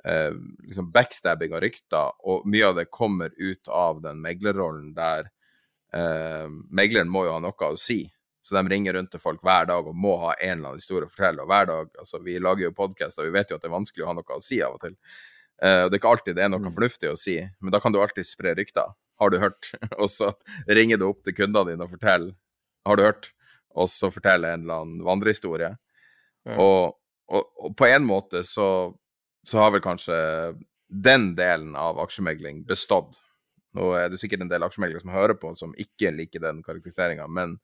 [0.04, 0.32] eh,
[0.68, 5.30] liksom backstabbing og rykter, og mye av det kommer ut av den meglerrollen der
[5.96, 8.02] eh, megleren må jo ha noe å si.
[8.42, 11.08] Så de ringer rundt til folk hver dag og må ha en eller annen historie
[11.08, 11.44] å fortelle.
[11.44, 14.06] Og hver dag, altså Vi lager jo podkaster, vi vet jo at det er vanskelig
[14.06, 14.96] å ha noe å si av og til.
[15.60, 16.72] Uh, og Det er ikke alltid det er noe mm.
[16.78, 18.94] fornuftig å si, men da kan du alltid spre rykter.
[19.20, 19.72] Har du hørt?
[20.00, 20.32] og så
[20.68, 22.32] ringer du opp til kundene dine og forteller.
[22.88, 23.32] Har du hørt?
[23.76, 25.74] Og så forteller en eller annen vandrehistorie.
[26.48, 26.56] Mm.
[26.56, 26.96] Og,
[27.28, 28.68] og, og, på en måte så,
[29.46, 30.16] så har vel kanskje
[30.90, 33.20] den delen av aksjemegling bestått.
[33.76, 37.28] Nå er det sikkert en del aksjemeglere som hører på, som ikke liker den karakteriseringa,
[37.30, 37.58] men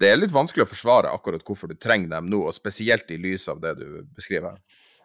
[0.00, 3.18] det er litt vanskelig å forsvare akkurat hvorfor du trenger dem nå, og spesielt i
[3.20, 3.86] lys av det du
[4.16, 4.56] beskriver.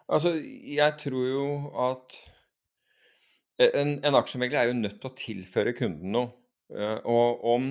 [0.06, 1.46] Altså, jeg tror jo
[1.88, 2.16] at
[3.66, 6.32] en, en aksjemegler er jo nødt til å tilføre kunden noe.
[6.72, 7.68] Eh, og, om,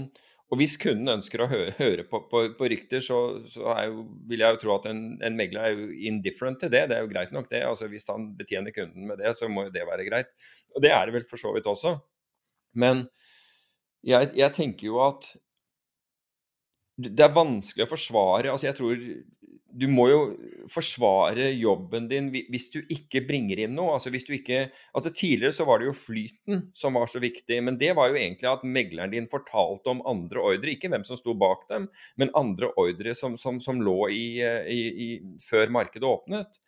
[0.52, 3.20] og hvis kunden ønsker å høre, høre på, på, på, rykter, så,
[3.52, 6.86] så jo, vil jeg jo tro at en, en, megler er jo indifferent til det.
[6.92, 7.64] Det er jo greit nok, det.
[7.68, 10.34] Altså, hvis han betjener kunden med det, så må jo det være greit.
[10.76, 11.96] Og det er det vel for så vidt også.
[12.82, 13.06] Men
[14.06, 15.32] jeg, jeg tenker jo at
[16.96, 19.00] det er vanskelig å forsvare altså jeg tror
[19.76, 20.20] Du må jo
[20.72, 23.98] forsvare jobben din hvis du ikke bringer inn noe.
[23.98, 27.58] altså hvis du ikke, altså Tidligere så var det jo flyten som var så viktig,
[27.60, 30.72] men det var jo egentlig at megleren din fortalte om andre ordre.
[30.72, 34.40] Ikke hvem som sto bak dem, men andre ordre som, som, som lå i,
[34.72, 35.10] i, i,
[35.44, 36.62] før markedet åpnet.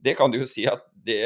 [0.00, 1.20] Det kan du jo si at det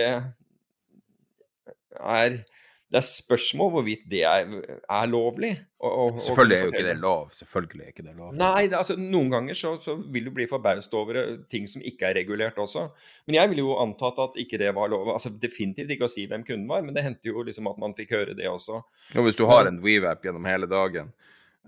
[1.95, 2.43] er
[2.91, 4.49] det er spørsmål hvorvidt det er,
[4.91, 5.53] er lovlig.
[5.79, 7.29] Og, og, Selvfølgelig er jo ikke det lov.
[7.31, 8.33] Selvfølgelig er ikke det lov.
[8.35, 11.85] Nei, det, altså noen ganger så, så, vil du bli forbauset over eh, ting som
[11.87, 12.89] ikke er regulert også.
[13.31, 15.13] Men jeg ville jo antatt at ikke det var lov.
[15.15, 17.95] Altså Definitivt ikke å si hvem kunden var, men det hendte jo liksom at man
[17.95, 18.83] fikk høre det også.
[19.15, 21.15] Ja, hvis du har en WeVap gjennom hele dagen,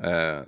[0.03, 0.43] eh,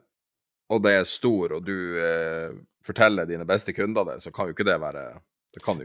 [0.75, 2.51] og det er stor, og du eh,
[2.85, 5.07] forteller dine beste kunder det, så kan jo ikke det være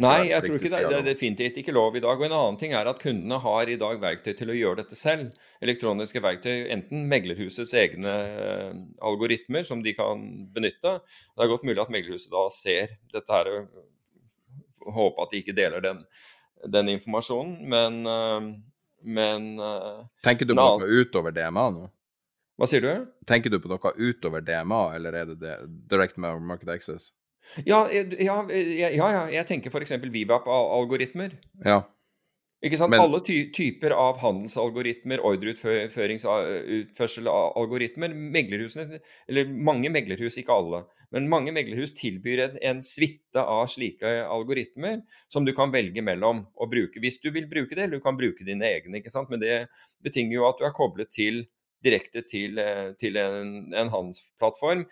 [0.02, 2.18] Nei, jeg tror ikke det, det er definitivt ikke lov i dag.
[2.18, 4.98] Og en annen ting er at kundene har i dag verktøy til å gjøre dette
[4.98, 5.36] selv.
[5.62, 10.24] Elektroniske verktøy, enten meglerhusets egne uh, algoritmer som de kan
[10.56, 10.96] benytte.
[11.06, 15.58] Det er godt mulig at meglerhuset da ser dette her og håper at de ikke
[15.58, 16.02] deler den,
[16.66, 18.50] den informasjonen, men, uh,
[19.06, 21.86] men uh, Tenker du på noe utover DMA nå?
[22.60, 22.92] Hva sier du?
[23.30, 25.56] Tenker du på noe utover DMA, eller er det, det
[25.92, 27.14] Direct Market Access?
[27.66, 29.96] Ja, ja, ja, ja jeg tenker f.eks.
[30.14, 31.34] Vivap-algoritmer.
[31.66, 31.82] Ja.
[32.60, 32.92] Ikke sant?
[32.92, 39.00] Men, Alle ty typer av handelsalgoritmer, ordreutførselsalgoritmer Meglerhusene,
[39.32, 40.82] eller mange meglerhus, ikke alle,
[41.16, 45.00] men mange meglerhus tilbyr en, en suite av slike algoritmer
[45.32, 48.18] som du kan velge mellom å bruke hvis du vil bruke det, eller du kan
[48.20, 49.00] bruke dine egne.
[49.00, 49.30] ikke sant?
[49.32, 49.72] Men det
[50.04, 51.48] betinger jo at du er koblet til
[51.86, 54.84] direkte til, eh, til en, en handelsplattform,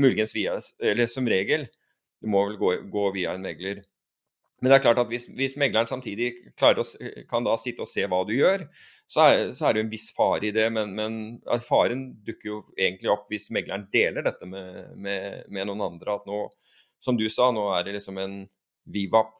[0.00, 1.68] muligens via, eller som regel
[2.22, 3.82] du må vel gå, gå via en megler.
[4.62, 6.84] Men det er klart at hvis, hvis megleren samtidig å,
[7.26, 8.62] kan da sitte og se hva du gjør,
[9.10, 10.68] så er, så er det jo en viss fare i det.
[10.70, 11.16] Men, men
[11.66, 16.14] faren dukker jo egentlig opp hvis megleren deler dette med, med, med, noen andre.
[16.14, 16.44] At nå,
[17.02, 18.42] som du sa, nå er det liksom en
[18.92, 19.34] Vivap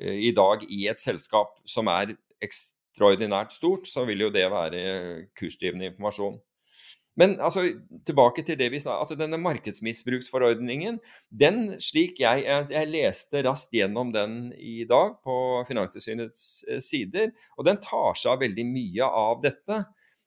[0.00, 4.84] eh, i dag i et selskap som er ekstraordinært stort, så vil jo det være
[5.36, 6.36] kursdrivende informasjon.
[7.16, 7.64] Men altså,
[8.04, 10.98] tilbake til det vi snakket altså denne markedsmisbruksforordningen,
[11.32, 15.36] den slik jeg, jeg, leste raskt gjennom den i dag på
[15.68, 19.80] Finanstilsynets eh, sider, og den tar seg av veldig mye av dette.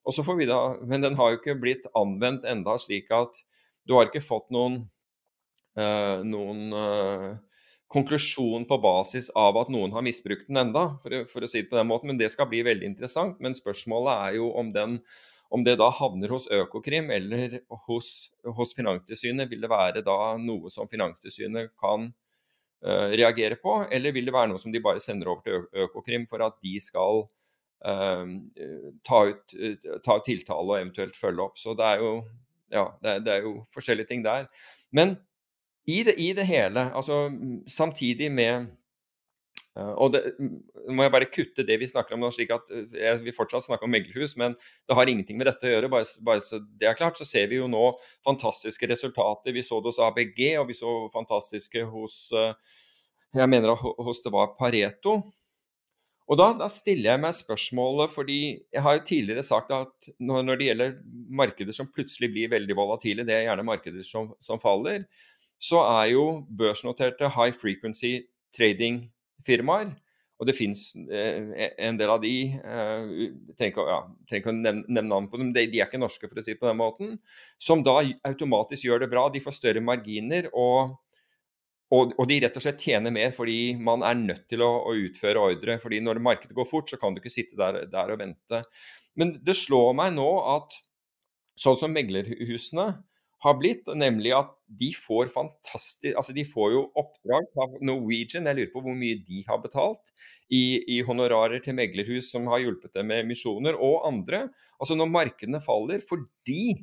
[0.08, 3.38] Og så får vi da, Men den har jo ikke blitt anvendt enda slik at
[3.86, 4.82] du har ikke fått noen,
[5.78, 7.30] uh, noen uh,
[7.90, 11.72] konklusjon på basis av at noen har misbrukt den enda, for, for, å si det
[11.72, 12.12] på den måten.
[12.12, 13.38] Men det skal bli veldig interessant.
[13.42, 15.00] Men spørsmålet er jo om den
[15.50, 20.70] om det da havner hos Økokrim eller hos, hos Finanstilsynet, vil det være da noe
[20.74, 22.10] som Finanstilsynet kan
[22.86, 26.28] uh, reagere på, eller vil det være noe som de bare sender over til Økokrim
[26.30, 28.36] for at de skal uh,
[29.02, 31.58] ta, ut, uh, ta, ut, tiltale og eventuelt følge opp.
[31.58, 32.14] Så det er jo,
[32.76, 34.46] ja, det er, det er jo forskjellige ting der.
[34.94, 35.18] Men
[35.90, 37.24] i det, i det hele, altså
[37.66, 38.70] samtidig med
[40.02, 40.22] og det,
[40.90, 43.66] må jeg bare kutte det vi snakker om nå, slik at uh, jeg vil fortsatt
[43.68, 44.56] snakke om meglerhus, men
[44.90, 45.92] det har ingenting med dette å gjøre.
[45.94, 47.92] Bare, bare så det er klart, så ser vi jo nå
[48.26, 49.56] fantastiske resultater.
[49.56, 52.54] Vi så det hos ABG, og vi så fantastiske hos uh,
[53.38, 55.20] Jeg mener hos det var Pareto.
[56.30, 60.44] Og da, da, stiller jeg meg spørsmålet, fordi jeg har jo tidligere sagt at når,
[60.46, 60.98] når, det gjelder
[61.42, 65.08] markeder som plutselig blir veldig volatile, det er gjerne markeder som, som faller,
[65.60, 66.26] så er jo
[66.60, 68.20] børsnoterte high frequency
[68.56, 69.08] trading
[69.46, 69.92] firmaer.
[70.40, 73.10] Og det fins eh, en del av de eh,
[73.60, 74.00] trenger ikke, ja,
[74.40, 76.62] å nevne, nevne navn på dem, de, de, er ikke norske, for å si det
[76.62, 77.18] på den måten.
[77.60, 77.98] Som da
[78.30, 79.26] automatisk gjør det bra.
[79.34, 80.96] De får større marginer, og,
[81.92, 84.96] og, og, de rett og slett tjener mer fordi man er nødt til å, å,
[85.10, 85.76] utføre ordre.
[85.84, 88.64] fordi når markedet går fort, så kan du ikke sitte der, der og vente.
[89.20, 90.80] Men det slår meg nå at
[91.60, 92.94] sånn som meglerhusene
[93.44, 98.58] har blitt, nemlig at de får fantastisk Altså, de får jo oppdrag av Norwegian, jeg
[98.58, 100.12] lurer på hvor mye de har betalt
[100.52, 104.48] i, i honorarer til meglerhus som har hjulpet dem med emisjoner, og andre.
[104.78, 106.78] Altså, når markedene faller, fordi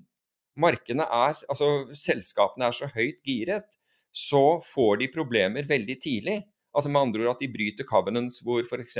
[0.57, 3.76] markedene er Altså, selskapene er så høyt giret,
[4.16, 6.40] så får de problemer veldig tidlig.
[6.76, 8.98] Altså med andre ord at de bryter covenants hvor f.eks.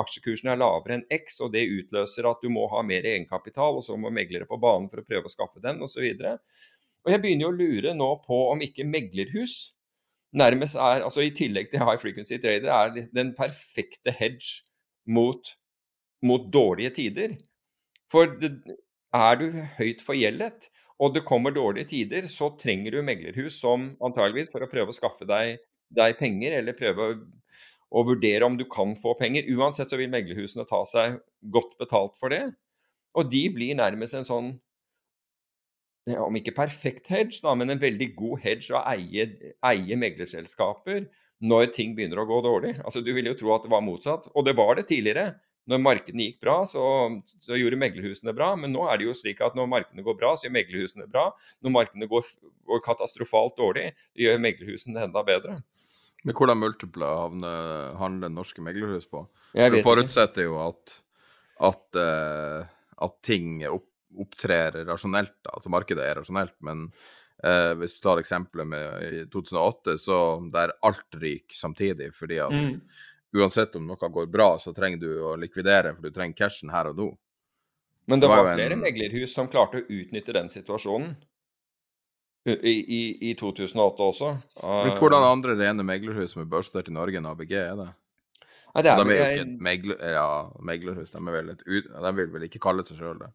[0.00, 3.84] aksjekursen er lavere enn X, og det utløser at du må ha mer egenkapital, og
[3.84, 6.00] så må meglere på banen for å prøve å skaffe den, osv.
[6.00, 6.73] Og
[7.12, 9.74] jeg begynner jo å lure nå på om ikke meglerhus
[10.34, 14.64] nærmest er, altså i tillegg til high frequency trader, er den perfekte hedge
[15.06, 15.52] mot,
[16.26, 17.36] mot dårlige tider.
[18.10, 18.50] For det,
[19.14, 19.46] er du
[19.78, 20.68] høyt forgjeldet,
[21.02, 24.96] og det kommer dårlige tider, så trenger du meglerhus som antageligvis for å prøve å
[24.96, 25.60] skaffe deg,
[25.94, 27.16] deg penger, eller prøve å,
[27.94, 29.46] å, vurdere om du kan få penger.
[29.54, 31.20] Uansett så vil meglerhusene ta seg
[31.54, 32.44] godt betalt for det.
[33.14, 34.54] Og de blir nærmest en sånn
[36.04, 39.24] om ikke perfekt hedge, da, men en veldig god hedge å eie,
[39.64, 41.06] eie meglerselskaper
[41.44, 42.74] når ting begynner å gå dårlig.
[42.84, 45.34] Altså, Du ville jo tro at det var motsatt, og det var det tidligere.
[45.64, 46.82] Når markedene gikk bra, så,
[47.24, 48.50] så, gjorde meglerhusene bra.
[48.60, 51.30] Men nå er det jo slik at når markedene går bra, så gjør meglerhusene bra.
[51.64, 52.26] Når markedene går,
[52.68, 55.62] går katastrofalt dårlig, gjør meglerhusene enda bedre.
[56.24, 59.24] Men hvordan multipler handler norske meglerhus på?
[59.56, 60.98] Du forutsetter jo at,
[61.64, 62.68] at, uh,
[63.08, 63.88] at ting er opp
[64.22, 65.54] opptrer rasjonelt, da.
[65.56, 66.86] altså markedet er rasjonelt, men
[67.44, 70.20] eh, hvis du tar eksempelet med i 2008, så
[70.54, 72.78] der alt ryker samtidig, fordi at mm.
[73.40, 76.92] uansett om noe går bra, så trenger du å likvidere, for du trenger cashen her
[76.92, 77.10] og nå.
[78.04, 78.84] Men det, det var, var flere en...
[78.84, 81.14] meglerhus som klarte å utnytte den situasjonen.
[82.44, 84.30] I, i, i 2008 også.
[84.60, 87.86] Men hvordan andre rene meglerhus som er børsnotert i Norge enn ABG er det?
[88.74, 90.26] Nei, det er, de er jo ikke et megler, ja,
[90.66, 93.30] meglerhus, de, et, de vil vel ikke kalle seg sjøl det?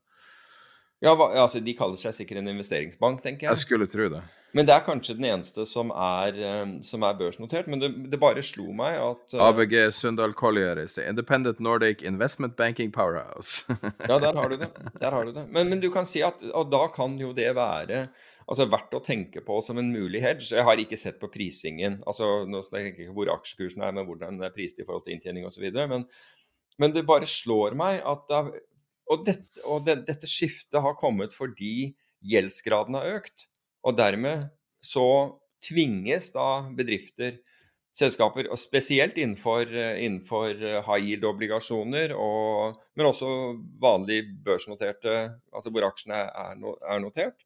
[1.04, 3.56] Ja, altså De kaller seg sikkert en investeringsbank, tenker jeg.
[3.56, 4.24] Jeg skulle tro det.
[4.58, 6.34] Men det er kanskje den eneste som er,
[6.64, 7.68] um, som er børsnotert.
[7.70, 12.02] Men det, det, bare slo meg at uh, ABG Sundal Collier is the Independent Nordic
[12.04, 13.70] Investment Banking Powerhouse.
[14.10, 14.72] ja, der har du det.
[15.00, 15.46] Der har du det.
[15.54, 18.08] Men, men, du kan si at og da kan jo det være
[18.50, 20.50] altså, verdt å tenke på som en mulig hedge.
[20.56, 22.02] Jeg har ikke sett på prisingen.
[22.10, 25.20] altså nå jeg ikke hvor aksjekursen er, men hvordan det er prist i forhold til
[25.20, 25.70] inntjening osv.
[25.78, 26.10] Men,
[26.82, 28.52] men det bare slår meg at det er
[29.10, 31.94] og, dette, og det, dette skiftet har kommet fordi
[32.30, 33.48] gjeldsgraden har økt.
[33.88, 34.50] Og dermed
[34.84, 35.06] så
[35.66, 37.40] tvinges da bedrifter,
[37.96, 40.54] selskaper, og spesielt innenfor, innenfor
[40.86, 42.14] high yield-obligasjoner,
[42.96, 43.32] men også
[43.82, 45.18] vanlig børsnoterte,
[45.52, 47.44] altså hvor aksjene er, er notert,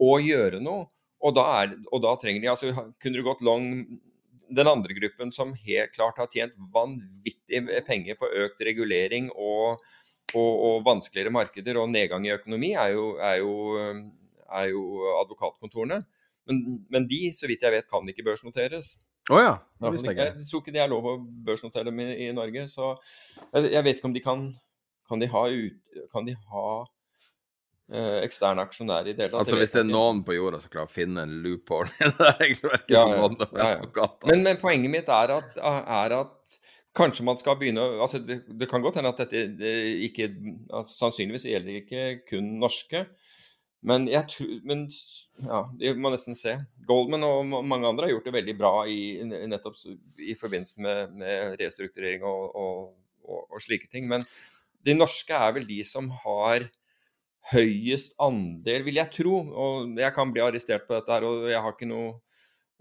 [0.00, 0.86] å gjøre noe.
[1.22, 3.66] Og da, er, og da, trenger de altså Kunne du gått long
[4.50, 9.78] Den andre gruppen som helt klart har tjent vanvittig penger på økt regulering og
[10.38, 13.54] og, og, vanskeligere markeder og nedgang i økonomi er jo, er jo,
[14.48, 14.82] er jo
[15.20, 16.02] advokatkontorene.
[16.48, 18.96] Men, men, de, så vidt jeg vet, kan ikke børsnoteres.
[19.30, 20.30] Å oh ja, det visste jeg ikke.
[20.40, 22.64] Jeg tror ikke det er lov å børsnotere dem i, i Norge.
[22.70, 22.96] Så
[23.52, 24.48] jeg, vet ikke om de kan
[25.12, 26.66] Kan de ha, ut, kan de ha
[27.92, 29.42] eh, eksterne aksjonærer i det hele tatt?
[29.44, 32.30] Altså Hvis det er noen på jorda som klarer å finne en loophole i det
[32.40, 34.30] regelverket, ja, det være advokater.
[34.32, 36.58] Men, men, poenget mitt er at, er at
[36.96, 39.76] Kanskje man skal begynne altså det, det, kan godt hende at dette det
[40.08, 40.26] ikke
[40.68, 43.06] altså Sannsynligvis gjelder det ikke kun norske.
[43.82, 44.84] Men jeg tror Men
[45.42, 46.54] ja, det må nesten se.
[46.86, 49.80] Goldman og mange andre har gjort det veldig bra i, nettopp
[50.20, 52.84] i forbindelse med, med restrukturering og, og,
[53.24, 54.06] og, og, slike ting.
[54.10, 54.26] Men
[54.86, 56.68] de norske er vel de som har
[57.50, 59.40] høyest andel, vil jeg tro.
[59.64, 62.12] Og jeg kan bli arrestert på dette her, og jeg har ikke noe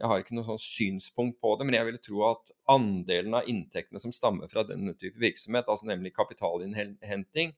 [0.02, 3.48] jeg har ikke noe sånn synspunkt på det, men jeg vil tro at andelen av
[3.50, 7.54] inntektene som stammer fra denne type virksomhet, altså nemlig kapitalinnhenting,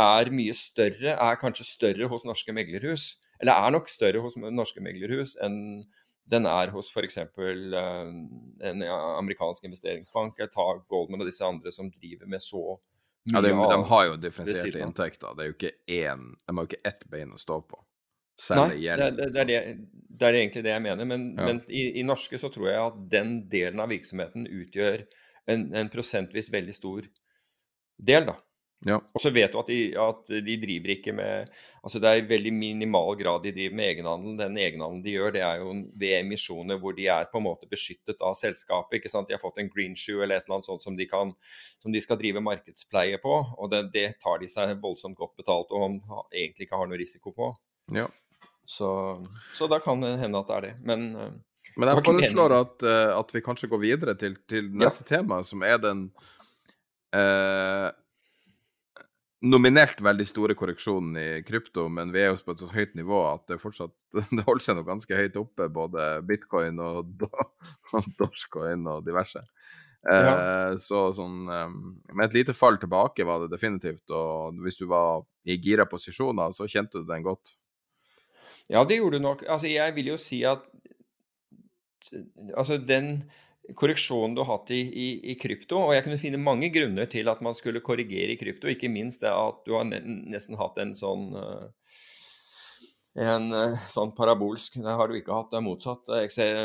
[0.00, 4.84] er mye større, er kanskje større hos norske meglerhus, eller er nok større hos norske
[4.84, 5.58] meglerhus enn
[6.30, 7.16] den er hos f.eks.
[7.34, 8.12] Uh,
[8.68, 10.38] en amerikansk investeringsbank.
[10.38, 10.52] Jeg
[10.86, 12.76] Goldman og disse andre som driver med så
[13.26, 15.34] mye ja, de, de har jo differensierte inntekter.
[15.36, 17.80] Det er jo ikke én De har jo ikke ett bein å stå på.
[18.56, 19.62] Nei, det, det, det, er det,
[20.08, 21.08] det, er egentlig det jeg mener.
[21.08, 21.48] Men, ja.
[21.48, 25.04] men i, i, norske så tror jeg at den delen av virksomheten utgjør
[25.50, 27.08] en, en prosentvis veldig stor
[28.00, 28.38] del, da.
[28.88, 28.96] Ja.
[28.96, 31.50] Og så vet du at de, at de, driver ikke med
[31.84, 34.38] altså Det er i veldig minimal grad de driver med egenhandel.
[34.38, 37.68] Den egenhandelen de gjør, det er jo ved emisjoner hvor de er på en måte
[37.68, 38.96] beskyttet av selskapet.
[38.96, 39.28] ikke sant?
[39.28, 41.34] De har fått en green shoe eller et eller annet sånt som de, kan,
[41.82, 43.36] som de skal drive markedspleie på.
[43.58, 46.00] Og det, det, tar de seg voldsomt godt betalt og
[46.32, 47.52] egentlig ikke har noe risiko på.
[47.92, 48.08] Ja.
[48.66, 48.90] Så,
[49.56, 50.74] så, da kan det hende at det er det.
[50.86, 51.32] Men, eh,
[51.76, 55.16] Men jeg foreslår at, uh, at, vi kanskje går videre til, til neste ja.
[55.16, 56.04] tema, som er den
[57.16, 57.88] uh,
[59.40, 63.22] nominelt veldig store korreksjonen i krypto, men vi er jo på et så høyt nivå
[63.30, 63.94] at det fortsatt
[64.36, 67.14] det holder seg noe ganske høyt oppe, både bitcoin og,
[67.96, 69.42] og dogecoin og diverse.
[70.00, 70.20] Ja.
[70.32, 71.72] Uh, så sånn um,
[72.16, 76.54] Med et lite fall tilbake var det definitivt, og hvis du var i gira posisjoner,
[76.56, 77.52] så kjente du den godt.
[78.70, 79.42] Ja, det gjorde du nok.
[79.50, 80.62] Altså, jeg vil jo si at
[82.56, 83.24] altså, den
[83.76, 87.30] korreksjonen du har hatt i, i, i, krypto, og jeg kunne finne mange grunner til
[87.30, 90.94] at man skulle korrigere i krypto, ikke minst det at du har nesten hatt en
[90.98, 91.68] sånn uh,
[93.20, 96.10] en uh, sånn parabolsk Det har du ikke hatt, det er motsatt.
[96.30, 96.60] Ser,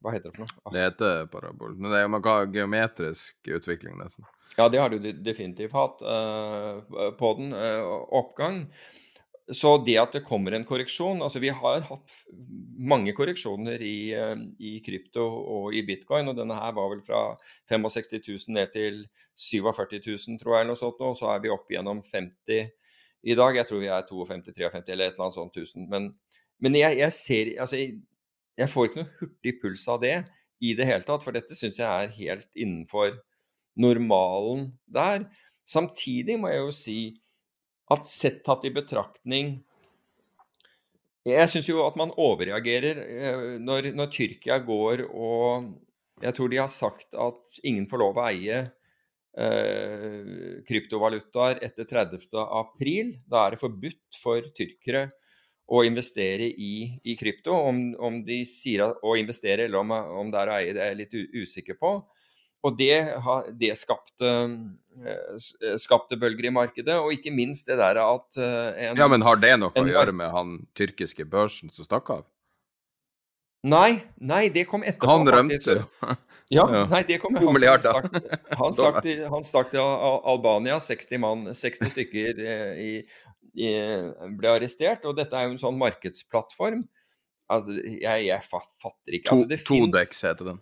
[0.00, 0.58] hva heter det for noe?
[0.62, 0.74] Ah.
[0.74, 1.74] Det heter parabol.
[1.76, 4.26] Men det er, man kan ha geometrisk utvikling, nesten.
[4.56, 7.54] Ja, det har du definitivt hatt uh, på den.
[8.22, 8.64] oppgang.
[9.50, 12.16] Så det at det kommer en korreksjon altså Vi har hatt
[12.90, 17.22] mange korreksjoner i, eh, i, krypto og i bitcoin, og denne her var vel fra
[17.70, 19.02] 65 000 ned til
[19.36, 21.10] 47 000, tror jeg, eller noe sånt nå.
[21.18, 22.70] Så er vi opp gjennom 50
[23.22, 23.58] i dag.
[23.58, 25.88] Jeg tror vi er 52-53 eller et eller annet sånt tusen.
[25.90, 26.08] Men,
[26.62, 27.98] men jeg, jeg, ser Altså, jeg,
[28.60, 30.16] jeg, får ikke noe hurtig puls av det
[30.60, 33.16] i det hele tatt, for dette syns jeg er helt innenfor
[33.80, 35.26] normalen der.
[35.68, 37.00] Samtidig må jeg jo si
[37.90, 39.58] at sett tatt i betraktning
[41.28, 45.72] Jeg syns jo at man overreagerer eh, når, når, Tyrkia går og
[46.24, 48.60] Jeg tror de har sagt at ingen får lov å eie
[49.38, 52.28] eh, kryptovalutaer etter 30.
[52.44, 53.14] april.
[53.24, 55.06] Da er det forbudt for tyrkere
[55.70, 57.54] å investere i, i krypto.
[57.70, 60.92] Om, om, de sier å investere eller om, om det er å eie, det er
[60.92, 61.94] jeg litt usikker på.
[62.66, 62.94] Og det,
[63.56, 64.30] det skapte,
[65.00, 69.24] eh, skapte, bølger i markedet, og ikke minst det der at eh, en, Ja, men
[69.24, 72.26] har det noe en, å gjøre med han tyrkiske børsen som stakk av?
[73.64, 75.08] Nei, nei, det kom etterpå.
[75.08, 75.86] Han rømte jo.
[76.50, 78.08] Ja, nei, det kom han, stakk,
[78.58, 80.80] han, stakk til, han stakk til Albania.
[80.82, 82.88] 60, mann, 60 stykker eh, i,
[83.54, 83.68] i,
[84.34, 85.06] ble arrestert.
[85.06, 86.82] Og dette er jo en sånn markedsplattform.
[87.50, 90.58] Altså, jeg, jeg fatter ikke altså, Todex heter den.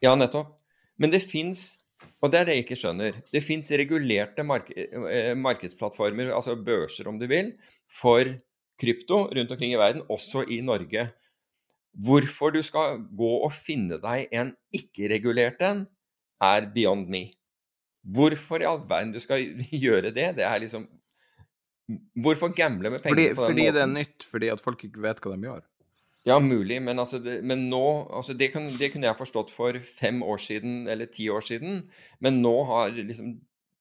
[0.00, 0.56] Ja, nettopp.
[1.00, 1.76] Men det fins,
[2.24, 7.10] og det er det jeg ikke skjønner, det fins regulerte mark eh, markedsplattformer, altså børser
[7.10, 7.52] om du vil,
[7.92, 8.32] for
[8.80, 11.08] krypto rundt omkring i verden, også i Norge.
[12.06, 15.86] Hvorfor du skal gå og finne deg en ikke-regulert en,
[16.44, 17.30] er beyond me.
[18.04, 19.42] Hvorfor i all verden du skal
[19.84, 20.88] gjøre det, det er liksom
[22.18, 23.66] Hvorfor gamble med penger fordi, på den fordi måten?
[23.70, 25.60] Fordi det er nytt, fordi at folk ikke vet hva de gjør.
[26.26, 29.76] Ja, mulig, men, altså det, men nå altså det, kan, det, kunne jeg forstått for
[29.86, 31.84] fem år siden eller ti år siden.
[32.18, 33.36] Men nå har liksom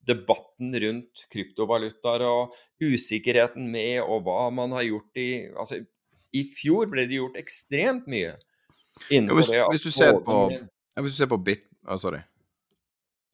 [0.06, 5.82] debatten rundt kryptovalutaer og usikkerheten med og hva man har gjort i altså
[6.36, 8.36] I fjor ble det gjort ekstremt mye
[9.10, 9.90] innenfor ja, hvis, det.
[9.90, 10.40] Hvis du ser på,
[11.02, 11.66] hvis du ser på bit...
[11.90, 12.22] Oh, sorry.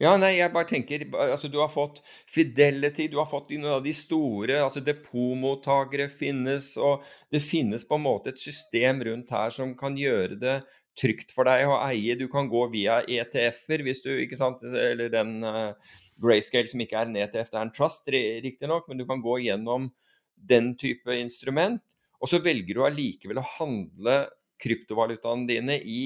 [0.01, 1.99] Ja, nei, jeg bare tenker altså Du har fått
[2.29, 7.99] Fidelity, du har fått noen av de store altså Depotmottakere finnes, og det finnes på
[7.99, 10.55] en måte et system rundt her som kan gjøre det
[10.97, 12.17] trygt for deg å eie.
[12.17, 15.77] Du kan gå via ETF-er, hvis du ikke sant, eller den uh,
[16.21, 18.11] Grayscale som ikke er en ETF, det er en trust,
[18.47, 19.87] riktignok, men du kan gå gjennom
[20.35, 21.81] den type instrument.
[22.21, 24.17] Og så velger du allikevel å handle
[24.61, 26.01] kryptovalutaene dine i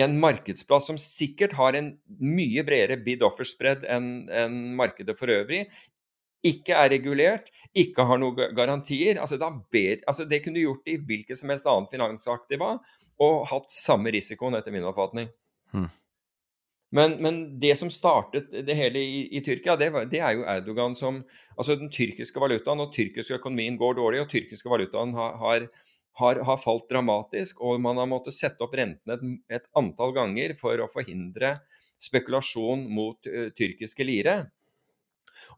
[0.00, 5.64] en markedsplass som sikkert har en mye bredere bid-offer-spread enn en markedet for øvrig,
[6.44, 9.38] ikke er regulert, ikke har noen garantier altså,
[9.72, 12.74] ber, altså Det kunne du gjort i hvilket som helst annen finansaktiva
[13.24, 15.30] og hatt samme risikoen, etter min oppfatning.
[15.72, 15.86] Hmm.
[16.94, 20.44] Men, men, det som startet det hele i, i Tyrkia, det, var, det, er jo
[20.46, 21.22] Erdogan som
[21.56, 25.66] Altså den tyrkiske valutaen og tyrkisk økonomien går dårlig, og tyrkiske valutaen har, har
[26.20, 29.24] har, har, falt dramatisk, og man har måttet sette opp rentene et,
[29.58, 31.56] et antall ganger for å forhindre
[32.02, 34.36] spekulasjon mot uh, tyrkiske lire.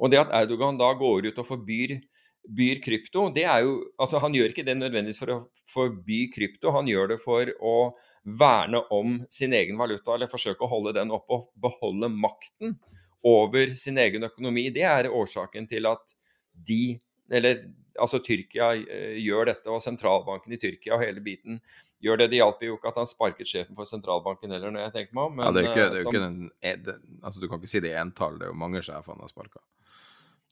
[0.01, 1.99] Og det at Erdogan da går ut og forbyr
[2.47, 5.39] byr krypto, det er jo Altså, han gjør ikke det nødvendigvis for å
[5.71, 7.77] forby krypto, han gjør det for å
[8.23, 12.77] verne om sin egen valuta, eller forsøke å holde den oppe og beholde makten
[13.27, 14.69] over sin egen økonomi.
[14.75, 16.15] Det er årsaken til at
[16.69, 16.99] de,
[17.33, 17.65] eller
[18.03, 21.61] altså Tyrkia eh, gjør dette, og sentralbanken i Tyrkia og hele biten
[22.03, 22.31] gjør det.
[22.33, 25.31] Det hjalp jo ikke at han sparket sjefen for sentralbanken heller, når jeg tenker meg
[25.31, 25.39] om.
[25.39, 26.75] Men, ja, det er ikke, det er som, ikke den, e,
[27.23, 29.33] altså, Du kan ikke si det i entall, det er jo mange sjefer han har
[29.33, 29.65] sparka.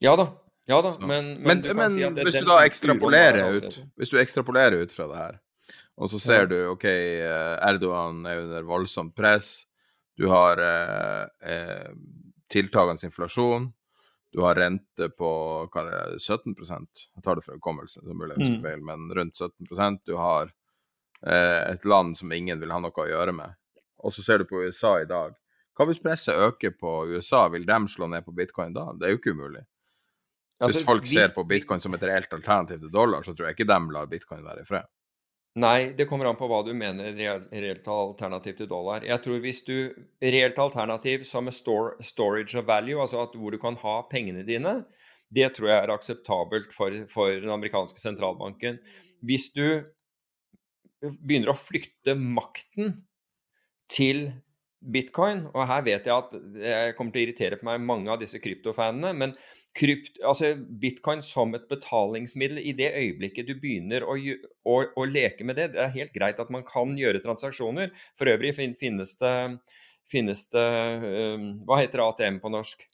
[0.03, 0.29] Ja da,
[0.71, 4.83] ja da, men, men, men, men si hvis du da ekstrapolerer ut, hvis du ekstrapolerer
[4.83, 5.39] ut fra det her,
[5.95, 6.51] og så ser ja.
[6.51, 9.69] du OK, eh, Erdogan er under voldsomt press,
[10.19, 11.91] du har eh, eh,
[12.51, 13.69] tiltagende inflasjon,
[14.35, 15.29] du har rente på
[15.71, 18.65] hva det er, 17 Jeg tar det fra hukommelse, det er mulig jeg husker mm.
[18.67, 20.51] feil, men rundt 17% Du har
[21.23, 23.55] eh, et land som ingen vil ha noe å gjøre med.
[24.03, 25.37] Og så ser du på USA i dag.
[25.79, 28.89] Hva hvis presset øker på USA, vil de slå ned på bitcoin da?
[28.99, 29.63] Det er jo ikke umulig.
[30.59, 33.59] Altså, hvis folk ser på bitcoin som et reelt alternativ til dollar, så tror jeg
[33.59, 34.91] ikke de lar bitcoin være i fred.
[35.55, 39.05] Nei, det kommer an på hva du mener reelt alternativ til dollar.
[39.07, 39.77] Jeg tror hvis du
[40.19, 44.81] Reelt alternativ som store, storage of value, altså at hvor du kan ha pengene dine,
[45.35, 48.81] det tror jeg er akseptabelt for, for den amerikanske sentralbanken.
[49.23, 49.85] Hvis du
[51.23, 52.97] begynner å flytte makten
[53.91, 54.27] til
[54.93, 58.21] bitcoin, og her vet jeg at jeg kommer til å irritere på meg mange av
[58.21, 59.33] disse kryptofanene, men
[59.75, 65.47] krypt, altså bitcoin som et betalingsmiddel i det øyeblikket du begynner å, å, å, leke
[65.47, 67.91] med det Det er helt greit at man kan gjøre transaksjoner.
[68.19, 69.35] For øvrig finnes det,
[70.11, 70.67] finnes det
[71.35, 72.87] um, Hva heter ATM på norsk?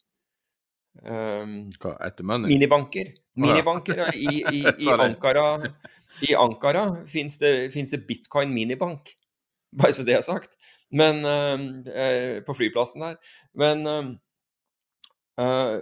[1.05, 3.13] Um, hva, etter Minibanker.
[3.39, 4.01] Minibanker.
[4.01, 5.45] Minibanker i, i, i, Ankara.
[6.25, 9.13] I Ankara fins det, det, bitcoin minibank.
[9.71, 10.57] Bare så det er sagt.
[10.91, 13.19] Men uh, På flyplassen der.
[13.55, 15.79] Men uh,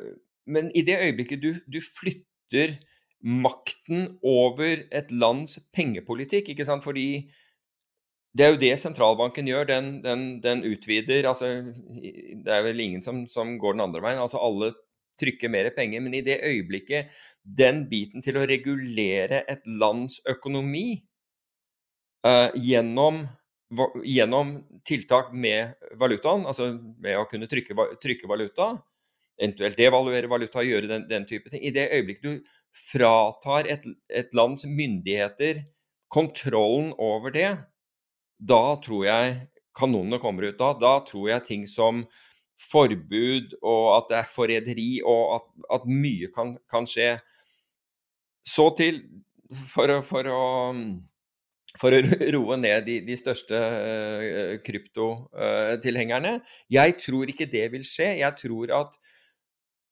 [0.49, 2.77] men i det øyeblikket du, du, flytter
[3.21, 7.29] makten over et lands pengepolitikk, ikke sant, fordi
[8.37, 9.67] det er jo det sentralbanken gjør.
[9.69, 11.49] Den, den, den utvider altså,
[12.45, 14.21] Det er vel ingen som, som, går den andre veien.
[14.21, 14.71] altså Alle
[15.19, 16.01] trykker mer penger.
[16.01, 17.09] Men i det øyeblikket
[17.43, 21.01] den biten til å regulere et lands økonomi
[22.25, 23.25] uh, gjennom,
[24.03, 24.55] gjennom,
[24.87, 28.71] tiltak med valutaen, altså med å kunne trykke, trykke valuta,
[29.39, 31.61] eventuelt devaluere valuta, gjøre den, den, type ting.
[31.63, 35.63] I det øyeblikket du fratar et, et, lands myndigheter
[36.11, 37.51] kontrollen over det,
[38.39, 39.37] da tror jeg
[39.77, 40.57] kanonene kommer ut.
[40.59, 42.03] Da, da tror jeg ting som
[42.59, 45.45] forbud og at det er forræderi og at,
[45.77, 47.13] at, mye kan, kan, skje.
[48.43, 49.03] Så til
[49.69, 50.41] for for å,
[51.77, 52.01] for å
[52.33, 56.39] roe ned de, de største uh, kryptotilhengerne.
[56.71, 58.15] Jeg tror ikke det vil skje.
[58.23, 58.97] Jeg tror at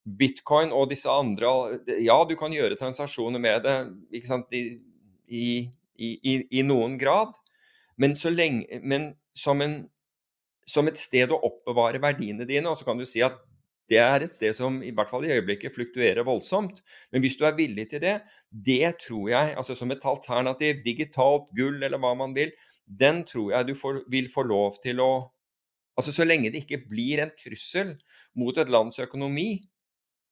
[0.07, 1.49] Bitcoin og disse andre
[1.99, 3.75] Ja, du kan gjøre transaksjoner med det
[4.15, 4.79] ikke sant, I,
[5.27, 5.47] i,
[5.97, 7.35] i, i noen grad,
[7.99, 9.81] men, lenge, men som, en,
[10.65, 12.69] som, et sted å oppbevare verdiene dine.
[12.69, 13.41] Og så kan du si at
[13.87, 16.81] det er et sted som i hvert fall i øyeblikket fluktuerer voldsomt.
[17.11, 18.17] Men hvis du er villig til det,
[18.51, 22.51] det tror jeg, altså som et alternativ, digitalt gull eller hva man vil,
[22.87, 25.11] den tror jeg du får, vil få lov til å
[25.97, 27.95] Altså Så lenge det ikke blir en trussel
[28.37, 29.63] mot et lands økonomi,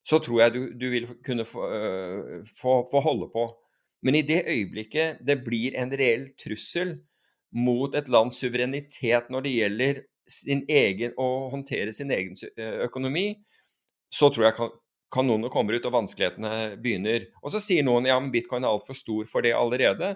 [0.05, 3.47] så tror jeg du, du vil kunne få, øh, få, få, holde på.
[4.05, 6.99] Men i det øyeblikket det blir en reell trussel
[7.49, 12.37] mot et lands suverenitet når det gjelder sin egen, å håndtere sin egen
[12.85, 13.27] økonomi,
[14.13, 14.73] så tror jeg kan,
[15.13, 17.29] kanonene kommer ut og vanskelighetene begynner.
[17.43, 20.15] Og så sier noen ja, men bitcoin er altfor stor for det allerede.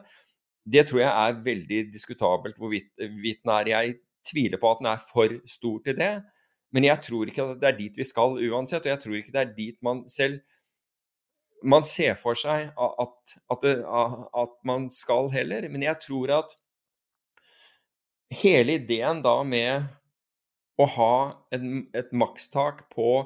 [0.69, 3.71] Det tror jeg er veldig diskutabelt hvorvidt den er.
[3.71, 3.97] Jeg
[4.27, 6.13] tviler på at den er for stor til det.
[6.75, 9.33] Men jeg tror ikke at det er dit vi skal uansett, og jeg tror ikke
[9.33, 10.41] det er dit man selv
[11.59, 15.65] man ser for seg at, at, det, at, man skal heller.
[15.67, 16.53] Men jeg tror at
[18.31, 19.89] hele ideen da med
[20.79, 21.15] å ha
[21.55, 21.63] et,
[21.97, 23.25] et makstak på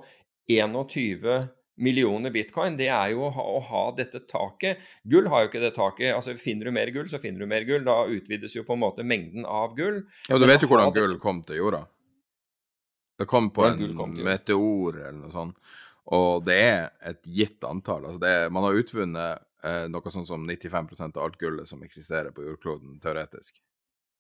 [0.50, 4.82] 21 millioner bitcoin, det er jo å ha, å ha, dette taket.
[5.10, 6.12] Gull har jo ikke det taket.
[6.14, 7.86] altså Finner du mer gull, så finner du mer gull.
[7.86, 10.04] Da utvides jo på en måte mengden av gull.
[10.30, 11.86] Ja, Du vet jo hvordan gull kom til jorda?
[13.18, 15.58] Det kom på en kom meteor eller noe sånt.
[16.14, 18.10] Og det er et gitt antall.
[18.10, 22.34] Altså er, man har utvunnet eh, noe sånn som 95% av alt gullet som eksisterer
[22.36, 23.62] på jordkloden, teoretisk.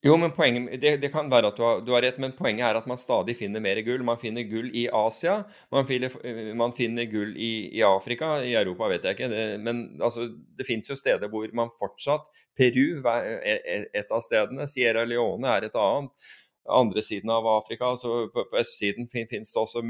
[0.03, 2.65] Jo, men poenget, det, det, kan være at du har, du har, rett, men poenget
[2.67, 4.01] er at man stadig finner mer gull.
[4.03, 5.37] Man finner gull i Asia,
[5.71, 6.17] man finner,
[6.59, 8.33] man finner gull i, i, Afrika.
[8.43, 9.29] I Europa vet jeg ikke.
[9.31, 10.27] Det, men altså,
[10.59, 12.27] det fins jo steder hvor man fortsatt
[12.59, 14.67] Peru er e, e, et av stedene.
[14.67, 16.27] Sierra Leone er et annet
[16.67, 17.95] andre siden av Afrika.
[17.95, 19.85] så På, på østsiden fin, finnes det også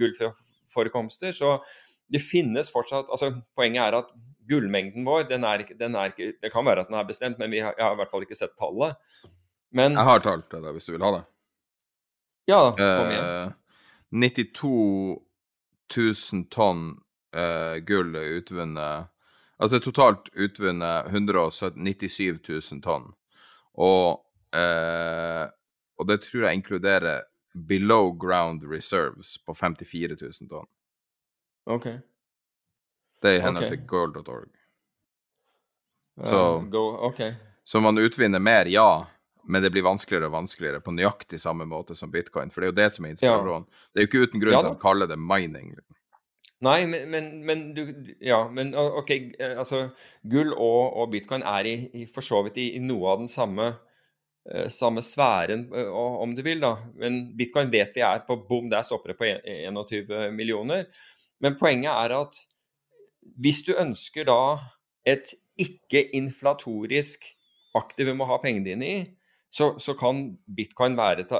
[0.00, 1.36] gullforekomster.
[1.36, 1.58] Så
[2.08, 4.16] det finnes fortsatt altså Poenget er at
[4.50, 7.74] gullmengden vår, den er, den er Det kan være at den er bestemt, men har,
[7.78, 8.98] jeg har i hvert fall ikke sett tallet.
[9.70, 11.24] Men Jeg har talt deg, hvis du vil ha det.
[12.50, 13.28] Ja, kom igjen.
[13.30, 13.56] Eh,
[14.10, 14.70] 92
[15.94, 16.84] 000 tonn
[17.36, 19.10] eh, gull er utvunnet
[19.60, 23.10] Altså totalt utvunnet 197 000 tonn.
[23.76, 24.22] Og,
[24.56, 25.44] eh,
[26.00, 27.26] og det tror jeg inkluderer
[27.68, 30.70] below ground reserves på 54 000 tonn.
[31.68, 31.86] OK.
[33.20, 33.76] Det er i henhold okay.
[33.76, 34.48] til gold.org.
[36.20, 37.32] Eh, Så- go, okay.
[37.64, 39.06] Så man utvinner mer, ja,
[39.44, 42.50] men det blir vanskeligere og vanskeligere på nøyaktig samme måte som bitcoin.
[42.50, 43.66] For det er jo det som er inspirasjonen.
[43.92, 44.76] Det er jo ikke uten grunn Ja til da.
[44.76, 45.74] å kalle det mining.
[46.60, 47.82] Nei, men, men, men du
[48.20, 49.10] Ja, men OK.
[49.38, 49.90] eh, Altså,
[50.28, 53.28] gull og, og bitcoin er i, i for så vidt i, i noe av den
[53.32, 53.70] samme
[54.50, 56.74] eh, samme sfæren, om du vil, da.
[56.96, 60.84] Men bitcoin vet vi er på bom, der stopper det på 21 millioner.
[61.40, 62.36] Men poenget er at
[63.38, 64.40] hvis du ønsker da
[65.08, 67.26] et ikke-inflatorisk
[67.78, 69.00] aktivum å ha pengene dine i,
[69.50, 70.22] så, så kan
[70.56, 71.32] bitcoin være et,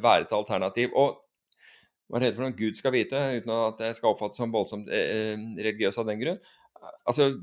[0.00, 0.94] være et alternativ.
[0.96, 1.18] Og
[2.08, 4.88] hva er det for noe Gud skal vite, uten at jeg skal oppfattes som voldsomt
[4.88, 6.38] eh, religiøs av den grunn.
[7.08, 7.34] Altså,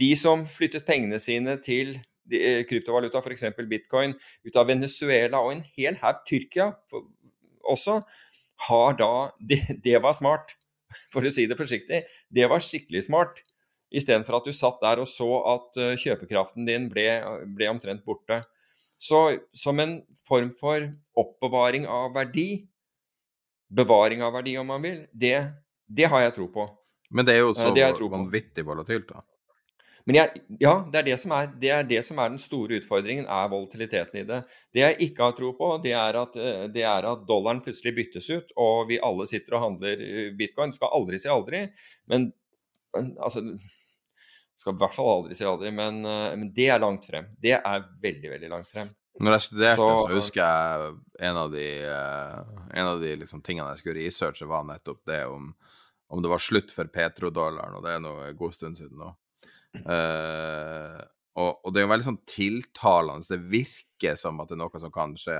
[0.00, 3.50] de som flyttet pengene sine til de, eh, kryptovaluta, f.eks.
[3.68, 4.16] bitcoin,
[4.48, 7.08] ut av Venezuela og en hel haug Tyrkia for,
[7.68, 8.00] også,
[8.68, 10.56] har da det, det var smart,
[11.12, 12.02] for å si det forsiktig.
[12.28, 13.42] Det var skikkelig smart.
[13.88, 17.06] Istedenfor at du satt der og så at eh, kjøpekraften din ble,
[17.56, 18.42] ble omtrent borte.
[19.00, 22.66] Så som en form for oppbevaring av verdi,
[23.68, 25.38] bevaring av verdi om man vil, det,
[25.86, 26.66] det har jeg tro på.
[27.14, 28.16] Men det er jo så det tro på.
[28.16, 29.22] vanvittig volatilt, da.
[30.08, 32.78] Men jeg, ja, det er det, som er, det er det som er den store
[32.80, 34.38] utfordringen, er volatiliteten i det.
[34.72, 37.92] Det jeg ikke har tro på, det er at, eh, det er at dollaren plutselig
[37.98, 40.72] byttes ut, og vi alle sitter og handler eh, bitcoin.
[40.72, 41.66] Skal aldri si aldri,
[42.08, 42.30] men
[42.96, 43.44] altså
[44.58, 47.28] Skal i hvert fall aldri si aldri, men, eh, men det er langt frem.
[47.38, 48.88] Det er veldig, veldig langt frem.
[49.20, 50.96] Når jeg studerte, så, Så- husker jeg
[51.28, 51.68] en av de,
[52.80, 55.52] en av de liksom, tingene jeg skulle researche, var nettopp det om,
[56.08, 59.12] om det var slutt for petrodollaren, og det er nå en god stund siden nå.
[59.76, 61.00] Eh,
[61.38, 63.28] og, og det er jo veldig sånn tiltalende.
[63.28, 65.38] Det virker som at det er noe som kan skje.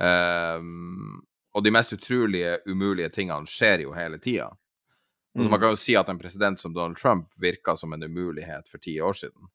[0.00, 1.20] Um,
[1.56, 4.50] og de mest utrolige, umulige tingene skjer jo hele tida.
[5.34, 5.50] Altså, Mm.
[5.52, 8.78] man kan jo si at en president som Donald Trump virka som en umulighet for
[8.82, 9.48] ti år siden.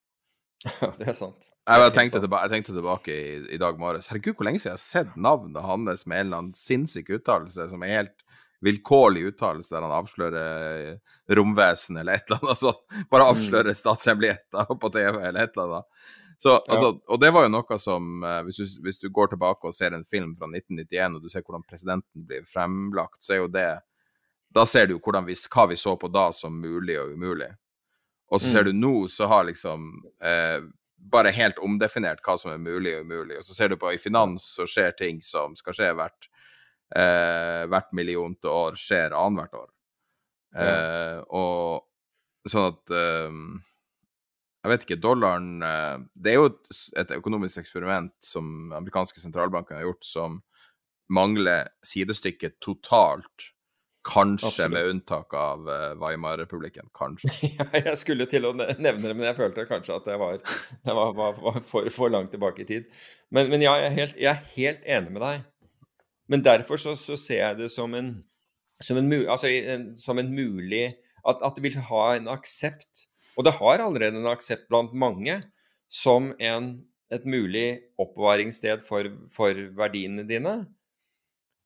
[0.97, 1.49] Det er sant.
[1.67, 2.32] Jeg, Det er tenkte, sant.
[2.32, 4.07] jeg tenkte tilbake i, i dag morges.
[4.07, 7.67] Herregud, hvor lenge siden jeg har sett navnet hans med en eller annen sinnssyk uttalelse
[7.69, 8.24] som er helt
[8.61, 13.01] vilkårlig uttalelse, der han avslører eh, romvesen eller et eller annet sånt.
[13.11, 16.13] Bare avslører statshemmeligheter på TV eller et eller annet.
[16.37, 19.67] Så, altså, og det var jo noe som eh, hvis, du, hvis du går tilbake
[19.67, 23.43] og ser en film fra 1991, og du ser hvordan presidenten blir fremlagt, så er
[23.43, 23.69] jo det
[24.55, 27.49] Da ser du jo vi, hva vi så på da som mulig og umulig.
[28.31, 29.89] Og så ser du nå, så har liksom
[30.23, 30.63] eh,
[31.11, 33.37] bare helt omdefinert hva som er mulig og umulig.
[33.39, 36.29] Og så ser du på i finans, så skjer ting som skal skje hvert,
[36.97, 39.71] eh, hvert millionte år, skjer annethvert år.
[40.55, 43.39] Eh, og sånn at eh,
[44.63, 46.69] Jeg vet ikke, dollaren eh, Det er jo et,
[47.01, 50.39] et økonomisk eksperiment som amerikanske sentralbanker har gjort, som
[51.11, 53.51] mangler sidestykke totalt.
[54.05, 54.71] Kanskje Absolutt.
[54.71, 56.89] med unntak av eh, Weimar-republikken.
[56.93, 57.31] Kanskje.
[57.57, 60.37] Ja, jeg skulle til å nevne det, men jeg følte kanskje at det var,
[60.85, 62.89] det var, var, var for, for langt tilbake i tid.
[63.33, 65.47] Men, men ja, jeg er, helt, jeg er helt enig med deg.
[66.32, 68.15] Men derfor så, så ser jeg det som en,
[68.82, 69.51] som en, altså,
[70.01, 70.88] som en mulig
[71.26, 73.05] at, at det vil ha en aksept.
[73.36, 75.39] Og det har allerede en aksept blant mange
[75.91, 76.71] som en,
[77.13, 77.67] et mulig
[78.01, 80.57] oppbevaringssted for, for verdiene dine.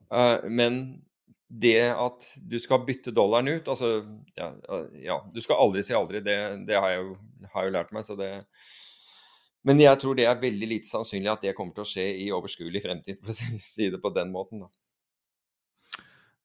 [0.09, 0.99] Uh, men
[1.49, 4.03] det at du skal bytte dollaren ut altså,
[4.37, 4.51] ja,
[5.01, 6.21] ja, du skal aldri si aldri.
[6.25, 6.37] Det,
[6.67, 7.15] det har jeg jo,
[7.53, 8.05] har jeg jo lært meg.
[8.05, 8.31] så det
[9.67, 12.29] Men jeg tror det er veldig lite sannsynlig at det kommer til å skje i
[12.31, 14.61] overskuelig fremtid, for å si- det på den måten.
[14.63, 14.69] da.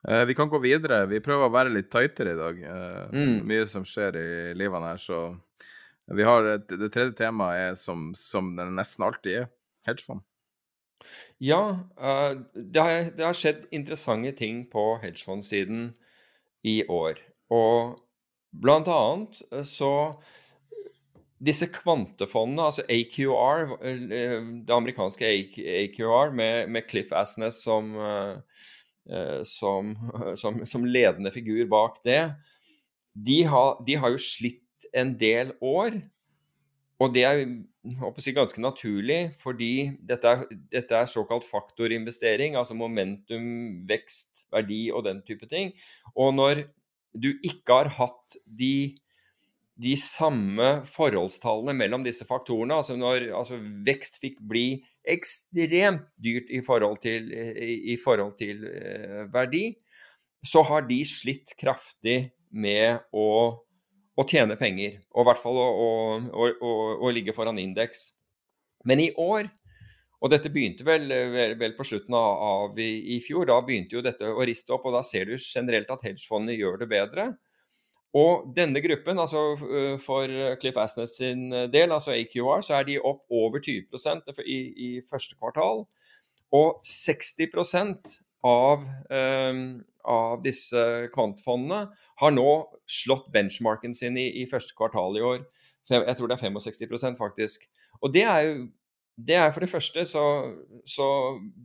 [0.09, 1.07] Eh, vi kan gå videre.
[1.09, 2.63] Vi prøver å være litt tightere i dag.
[2.63, 3.47] Eh, Mm.
[3.47, 5.41] Mye som skjer i livene her, så
[6.13, 9.49] vi har et, Det tredje temaet er som, som det nesten alltid er,
[9.87, 10.21] hedgefond.
[11.41, 11.63] Ja,
[11.99, 15.95] eh, det, har, det har skjedd interessante ting på hedgefondssiden
[16.65, 17.19] i år.
[17.51, 18.01] Og
[18.53, 19.91] blant annet så
[21.45, 28.65] Disse kvantefondene, altså AQR, eh, det amerikanske AQR med, med Cliff Asness som, eh,
[29.11, 29.93] eh, som,
[30.41, 32.23] som, som ledende figur bak det,
[33.15, 36.01] de har, de har jo slitt en del år.
[37.03, 37.43] Og det er
[38.23, 45.05] si, ganske naturlig, fordi dette er, dette er såkalt faktorinvestering, altså momentum, vekst, verdi og
[45.09, 45.75] den type ting.
[46.15, 46.65] Og når
[47.15, 48.95] du ikke har hatt de
[49.81, 52.77] de samme forholdstallene mellom disse faktorene.
[52.79, 59.25] Altså når altså vekst fikk bli ekstremt dyrt i forhold til, i, forhold til eh,
[59.35, 59.67] verdi,
[60.45, 63.27] så har de slitt kraftig med å,
[64.15, 65.01] å tjene penger.
[65.15, 65.91] Og i hvert fall å,
[66.31, 66.73] å,
[67.03, 68.13] å ligge foran indeks.
[68.87, 69.51] Men i år
[70.25, 73.45] og dette begynte vel, vel, vel på slutten av, av i, i, fjor.
[73.51, 76.79] Da begynte jo dette å riste opp, og da ser du generelt at hedgefondene gjør
[76.81, 77.27] det bedre.
[78.15, 83.01] Og denne gruppen, altså øh, for Cliff Asness sin del, altså AQR, så er de
[83.03, 85.83] opp over 20 i, i første kvartal.
[86.55, 88.85] Og 60% av,
[89.51, 89.65] um,
[90.05, 90.85] av disse
[91.15, 91.89] kvantfondene
[92.21, 92.49] har nå
[92.91, 95.45] slått benchmarken sin i, i første kvartal i år.
[95.91, 97.67] Jeg tror det er 65% faktisk.
[98.01, 98.57] Og det er jo
[99.15, 100.25] det er for det første så,
[100.91, 101.05] så,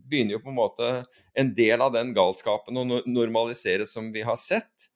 [0.06, 0.90] begynner jo på en måte
[1.34, 4.86] en del av den galskapen å normaliseres som vi har sett.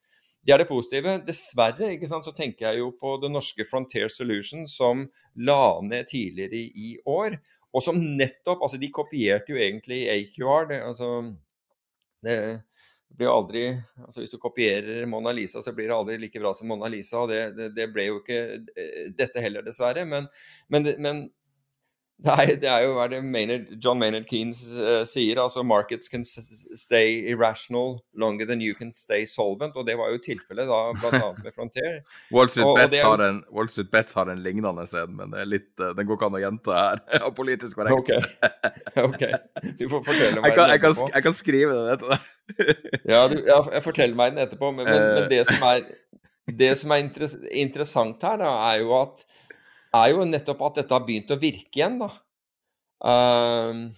[0.45, 1.17] Det er det positive.
[1.25, 5.07] Dessverre ikke sant, så tenker jeg jo på det norske Frontier Solution som
[5.41, 7.39] la ned tidligere i, år.
[7.75, 10.69] Og som nettopp altså De kopierte jo egentlig AQR.
[10.71, 11.09] Det, altså,
[12.25, 12.37] det
[13.15, 13.65] blir aldri
[14.03, 17.23] altså Hvis du kopierer Mona Lisa, så blir det aldri like bra som Mona Lisa.
[17.23, 18.43] og Det, det, det ble jo ikke
[18.77, 20.05] eh, dette heller, dessverre.
[20.09, 20.29] Men,
[20.69, 21.25] men, men
[22.23, 25.41] er, det er, jo hva det Maynard, John Maynard Keynes uh, sier.
[25.43, 29.75] altså Markets can stay irrational longer than you can stay solvent.
[29.77, 31.33] Og det var jo tilfellet da, bl.a.
[31.43, 31.99] med Frontier.
[32.35, 35.35] Wall Street, og, Bets, og har en, Wall Street Bets har en lignende scene, men
[35.35, 37.05] det litt, uh, den går ikke an å gjenta her.
[37.27, 38.15] Av politisk korrekt.
[38.15, 38.55] Okay.
[39.09, 39.27] ok.
[39.75, 40.79] Du får fortelle meg jeg kan, den etterpå.
[40.79, 42.33] Jeg kan, jeg kan skrive den etter deg.
[43.11, 44.71] ja, du, ja, jeg forteller meg den etterpå.
[44.77, 45.87] Men, men, men det som er,
[46.47, 47.09] det som er
[47.51, 49.27] interessant her, da, er jo at
[49.95, 52.11] er jo nettopp at dette har begynt å virke igjen, da.
[53.05, 53.93] Uh,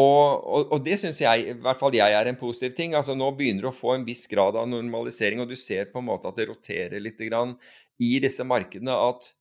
[0.00, 2.94] og, og, og, det syns jeg, i hvert fall jeg, er en positiv ting.
[2.96, 6.00] altså Nå begynner du å få en viss grad av normalisering, og du ser på
[6.00, 7.56] en måte at det roterer litt grann
[8.00, 8.94] i disse markedene.
[8.94, 9.32] At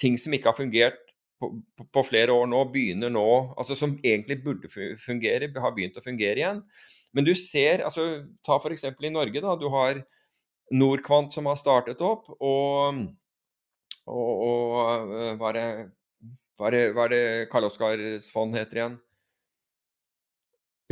[0.00, 1.00] ting som ikke har fungert
[1.40, 3.24] på, på, på, flere år nå, begynner nå
[3.58, 6.62] altså Som egentlig burde fungere, har begynt å fungere igjen.
[7.16, 8.86] Men du ser altså Ta f.eks.
[8.92, 9.42] i Norge.
[9.42, 10.04] da, Du har
[10.74, 12.30] Norquant som har startet opp.
[12.38, 13.06] og
[14.10, 15.68] og, og eh, hva er det
[16.54, 18.94] hva er det, hva er det Karl Oskars fond heter igjen?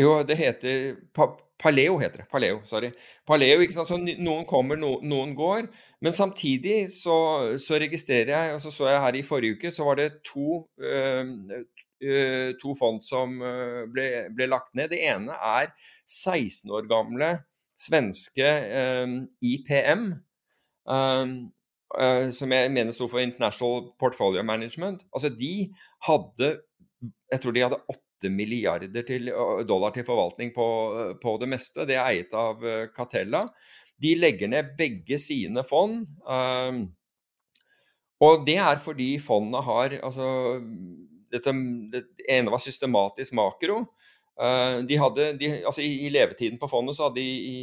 [0.00, 1.28] Jo, det heter pa,
[1.62, 2.26] Paleo heter det.
[2.32, 2.90] Paleo, sorry.
[3.28, 3.86] Paleo, ikke sant?
[3.92, 5.68] Så Noen kommer, no, noen går.
[6.02, 7.14] Men samtidig så,
[7.62, 10.64] så, registrerer jeg, og så så jeg her i forrige uke, så var det to,
[10.82, 13.38] øh, to fond som
[13.94, 14.90] ble, ble, lagt ned.
[14.90, 15.70] Det ene er
[16.08, 17.36] 16 år gamle
[17.78, 18.50] svenske
[18.82, 20.08] øh, IPM.
[20.90, 21.52] Um,
[21.98, 25.72] uh, som jeg mener sto for International Portfolio Management, altså de
[26.08, 26.54] hadde
[27.32, 29.30] Jeg tror de hadde 8 milliarder til,
[29.66, 30.66] dollar til forvaltning på,
[31.18, 31.82] på, det meste.
[31.88, 32.62] Det er eiet av
[32.94, 33.40] Catella.
[33.98, 36.04] De legger ned begge sine fond.
[36.22, 36.86] Uh,
[38.22, 40.28] og det er fordi fondene har altså,
[41.32, 41.54] dette,
[41.90, 43.82] Det ene var systematisk makro.
[44.40, 47.56] Uh, de hadde, de, altså i, levetiden på fondet så hadde de i,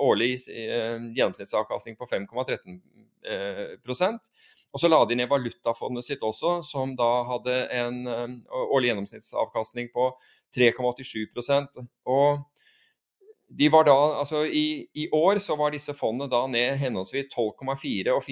[0.00, 2.78] årlig uh, gjennomsnittsavkastning på 5,13
[3.24, 4.20] Eh, prosent.
[4.74, 8.34] Og så la de ned valutafondet sitt også, som da hadde en eh,
[8.66, 10.10] årlig gjennomsnittsavkastning på
[10.56, 12.42] 3,87% Og
[13.48, 18.12] de var da, altså i, i, år så var disse fondene da ned henholdsvis 12,4
[18.12, 18.28] og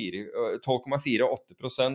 [0.66, 1.88] 12,4 og 8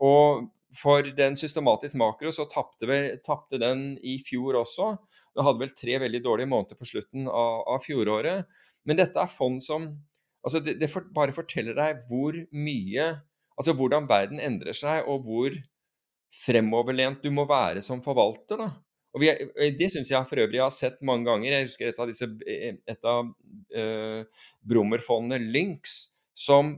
[0.00, 0.48] Og
[0.80, 4.94] for den systematisk makro så tapte den i fjor også.
[5.34, 8.50] Den hadde vel tre veldig dårlige måneder på slutten av, av fjoråret.
[8.86, 9.94] Men dette er fond som
[10.44, 13.06] Altså, det, det for, bare forteller deg hvor mye
[13.54, 15.54] Altså hvordan verden endrer seg, og hvor
[16.34, 18.58] fremoverlent du må være som forvalter.
[18.58, 18.66] da.
[19.14, 19.30] Og vi,
[19.78, 21.52] Det syns jeg for øvrig jeg har sett mange ganger.
[21.52, 26.74] Jeg husker et av disse, et av uh, Brummer-fondene, Lynx, som,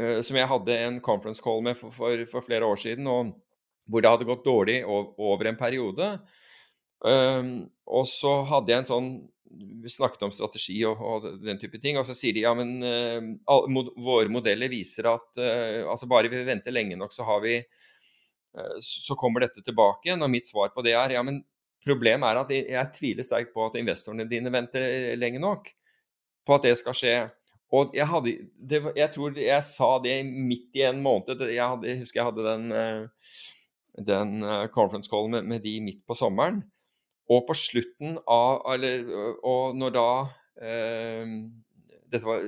[0.00, 3.36] uh, som, jeg hadde en conference call med for, for, for, flere år siden, og
[3.86, 6.10] hvor det hadde gått dårlig over en periode.
[7.00, 9.12] Og så hadde jeg en sånn
[9.82, 11.98] vi snakket om strategi og, og, den type ting.
[11.98, 16.30] Og så sier de ja, men uh, mod, våre modeller viser at uh, altså bare
[16.30, 20.22] vi venter lenge nok, så har vi uh, Så kommer dette tilbake igjen.
[20.22, 21.42] Og mitt svar på det er ja, men
[21.84, 24.86] problemet er at jeg, jeg tviler sterkt på at investorene dine venter
[25.18, 25.70] lenge nok
[26.46, 27.14] på at det skal skje.
[27.70, 28.32] Og jeg, hadde,
[28.70, 31.38] det, jeg tror jeg sa det midt i en måned.
[31.46, 32.64] Jeg, hadde, jeg husker jeg hadde den,
[34.08, 34.32] den
[34.74, 36.64] conference call med, med de midt på sommeren.
[37.30, 39.06] Og på slutten av eller,
[39.46, 40.08] Og når da
[40.60, 41.36] eh,
[42.10, 42.42] Dette var,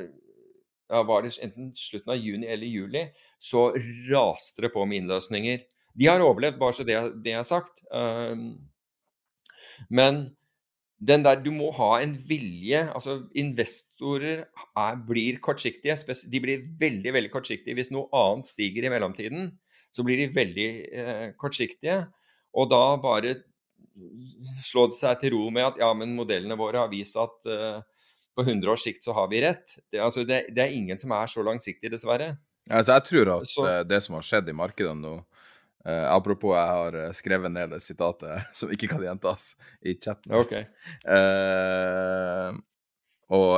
[0.91, 3.07] ja, var det enten slutten av juni eller juli,
[3.41, 3.71] så
[4.11, 5.63] raste det på med innløsninger.
[5.95, 7.85] De har overlevd, bare så det, det er sagt.
[7.95, 8.59] Um,
[9.89, 10.25] men
[11.03, 14.45] den der, Du må ha en vilje altså Investorer
[14.77, 15.97] er, blir kortsiktige.
[16.31, 17.75] De blir veldig veldig kortsiktige.
[17.79, 19.51] Hvis noe annet stiger i mellomtiden,
[19.93, 22.05] så blir de veldig eh, kortsiktige.
[22.55, 23.35] Og da bare
[24.65, 27.79] slå seg til ro med at ja, men modellene våre har vist at uh,
[28.37, 29.77] på 100 års sikt så har vi rett.
[29.91, 32.35] Det, altså, det, det er ingen som er så langsiktig, dessverre.
[32.71, 35.17] Altså, jeg tror at så, det som har skjedd i markedene nå
[35.83, 39.49] Uh, apropos, jeg har skrevet ned det sitatet som ikke kan gjentas
[39.83, 40.31] i chatten.
[40.39, 40.69] Okay.
[41.03, 42.55] Uh,
[43.35, 43.57] og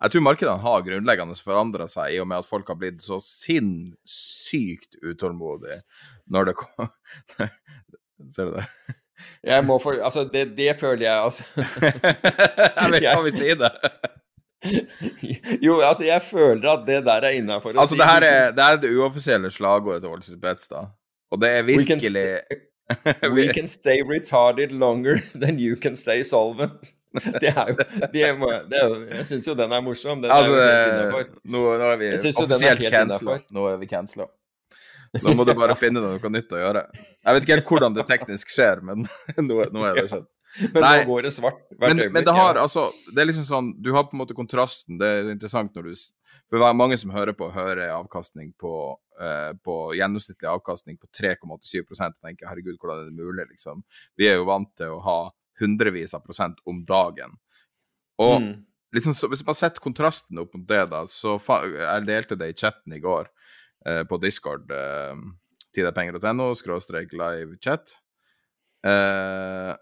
[0.00, 3.18] jeg tror markedene har grunnleggende forandra seg i og med at folk har blitt så
[3.24, 5.80] sinnssykt utålmodige
[6.32, 6.94] når det kommer
[8.30, 8.64] Ser du det?
[9.44, 11.44] Jeg må for Altså, det, det føler jeg, altså.
[12.80, 13.70] jeg vet hva vi sier det.
[15.66, 17.72] jo, altså, jeg føler at det der er innafor.
[17.76, 20.88] Altså, si det her er det, er det uoffisielle slagordet til Street da
[21.30, 25.96] og det er virkelig We can, stay, we can stay retarded longer than you can
[25.96, 26.94] stay solvent.
[27.14, 27.76] Det er jo,
[28.12, 28.34] det er,
[28.70, 30.22] det er Jeg syns jo den er morsom.
[30.22, 33.38] Den altså, er nå, nå, er vi offisielt cancela.
[33.50, 34.26] Nå er vi cancela.
[35.24, 36.84] Nå må du bare finne noe nytt å gjøre.
[36.94, 39.08] Jeg vet ikke helt hvordan det teknisk skjer, men
[39.48, 40.28] nå, nå er det skjedd.
[40.74, 43.44] Men Nei, nå går det svart hvert men, Men det har altså Det er liksom
[43.46, 44.96] sånn Du har på en måte kontrasten.
[44.98, 46.00] Det er interessant når du
[46.50, 48.72] For mange som hører på, hører avkastning på
[49.20, 53.82] Eh, på gjennomsnittlig avkastning på 3,87% og tenker herregud, hvordan er det mulig, liksom.
[54.16, 55.16] Vi er jo vant til å ha
[55.60, 57.34] hundrevis av prosent om dagen.
[58.22, 58.54] Og mm.
[58.96, 62.56] liksom, så, hvis man setter kontrasten opp mot det, da, så Jeg delte det i
[62.56, 63.28] chatten i går
[63.86, 65.16] eh, på Discord, eh,
[65.74, 67.94] Tidapenger.no skråstrek live chat.
[68.86, 69.72] Eh,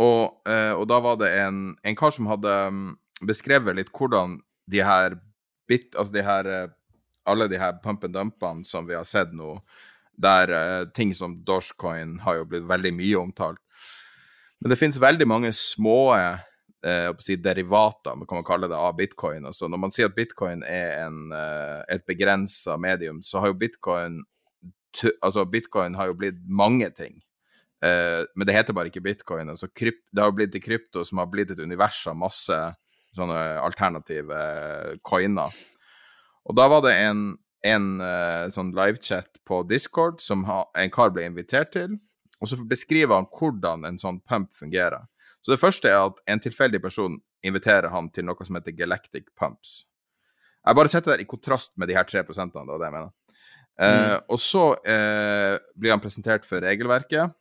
[0.00, 2.84] og, eh, og, da var det en, en kar som hadde um,
[3.26, 4.38] beskrevet litt hvordan
[4.70, 5.18] de her
[5.68, 6.68] bit, altså de her eh,
[7.28, 9.58] alle de her pump and dumpene som vi har sett nå,
[10.20, 13.60] der eh, ting som Dogecoin har jo blitt veldig mye omtalt.
[14.60, 16.12] Men det finnes veldig mange små
[16.86, 19.46] uh, si derivater, man kan man kalle det, av bitcoin.
[19.48, 23.60] Altså, når man sier at bitcoin er en, uh, et begrensa medium, så har jo
[23.60, 24.22] bitcoin
[25.22, 27.20] altså bitcoin har jo blitt mange ting.
[27.84, 29.48] Eh, men det heter bare ikke bitcoin.
[29.48, 32.58] altså krypt, Det har jo blitt til krypto, som har blitt et univers av masse
[33.16, 34.40] sånne alternative
[35.02, 35.50] coiner.
[36.44, 41.10] Og da var det en, en uh, sånn livechat på Discord som ha, en kar
[41.14, 41.98] ble invitert til,
[42.40, 45.04] og så beskriver han hvordan en sånn pump fungerer.
[45.40, 47.16] Så det første er at en tilfeldig person
[47.46, 49.84] inviterer han til noe som heter Galactic Pumps.
[50.60, 52.96] Jeg bare setter det i kontrast med de her tre prosentene, det var det jeg
[52.98, 53.12] mener.
[53.80, 54.26] Uh, mm.
[54.34, 57.36] Og så uh, blir han presentert for regelverket,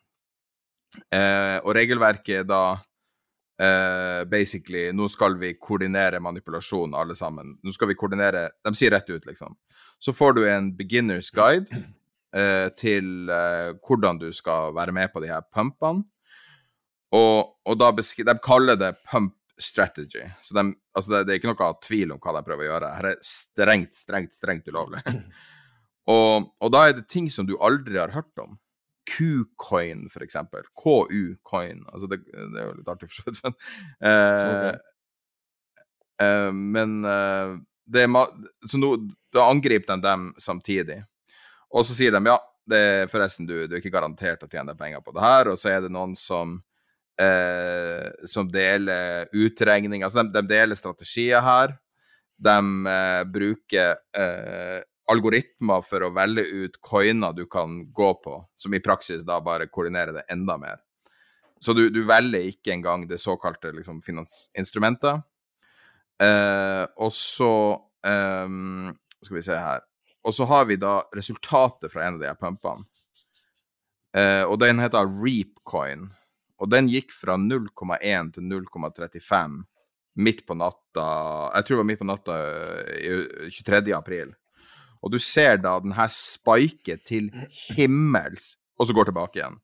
[0.89, 2.61] og regelverket er da
[3.59, 7.57] Uh, basically, nå skal vi koordinere manipulasjon, alle sammen.
[7.59, 9.57] Nå skal vi koordinere De sier rett ut, liksom.
[9.99, 15.19] Så får du en beginners guide uh, til uh, hvordan du skal være med på
[15.19, 16.05] de her pumpene.
[17.15, 20.23] Og, og da de kaller det pump strategy.
[20.41, 22.91] Så de, altså det, det, er ikke noe tvil om hva de prøver å gjøre.
[22.95, 25.03] Her er strengt, strengt, strengt ulovlig.
[26.15, 28.57] og, og da er det ting som du aldri har hørt om.
[29.09, 30.37] Q-coin, f.eks.
[30.77, 31.83] KU-coin.
[31.89, 33.57] Altså det, det, er jo litt artig, for så vidt, men
[34.05, 34.77] uh, okay.
[36.21, 37.57] uh, Men uh,
[37.89, 38.93] det er Så nå
[39.33, 41.01] da angriper de dem samtidig.
[41.73, 42.37] Og så sier de ja,
[42.69, 45.51] det forresten, du, du er ikke garantert å tjene penger på det her.
[45.51, 46.59] Og så er det noen som
[47.19, 50.05] som deler utregninger.
[50.07, 51.73] Altså, de, de deler strategier her.
[52.39, 52.55] De
[53.27, 53.97] bruker
[55.09, 59.67] algoritmer for å velge ut coiner du kan gå på, som i praksis da bare
[59.67, 60.79] koordinerer det enda mer.
[61.59, 65.25] Så du, du velger ikke engang det såkalte liksom, finansinstrumentet.
[66.23, 67.51] Eh, og så
[68.03, 68.47] eh,
[69.23, 69.83] Skal vi se her.
[70.27, 72.87] Og så har vi da resultatet fra en av de her pumpene.
[74.15, 76.09] Eh, og den heter Reapcoin.
[76.59, 79.61] Og den gikk fra 0,1 til 0,35
[80.19, 81.05] midt på natta
[81.55, 82.37] Jeg tror det var midt på natta
[83.47, 83.79] 23.
[83.79, 84.33] Eh, april.
[85.01, 87.29] Og du ser da den her spike til
[87.77, 89.55] himmels, og så går tilbake igjen.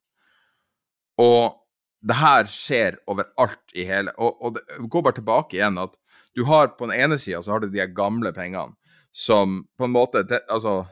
[1.20, 1.58] Og
[2.06, 5.96] det her skjer overalt i hele Og, og det går bare tilbake igjen at
[6.36, 8.76] du har på den ene sida så har du de gamle pengene
[9.16, 10.84] som på en måte Altså,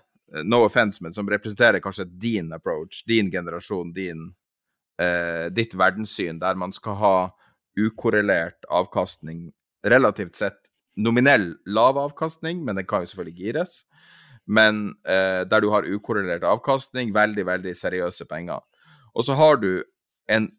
[0.44, 4.32] no offense, men som representerer kanskje din approach, din generasjon, din
[5.02, 7.16] eh, ditt verdenssyn, der man skal ha
[7.80, 9.48] ukorrelert avkastning,
[9.86, 10.60] relativt sett
[10.98, 13.80] nominell lav avkastning, men den kan jo selvfølgelig gires
[14.46, 18.60] men eh, der du har ukorrelert avkastning, veldig, veldig seriøse penger.
[19.16, 19.84] Og så har du
[20.32, 20.50] en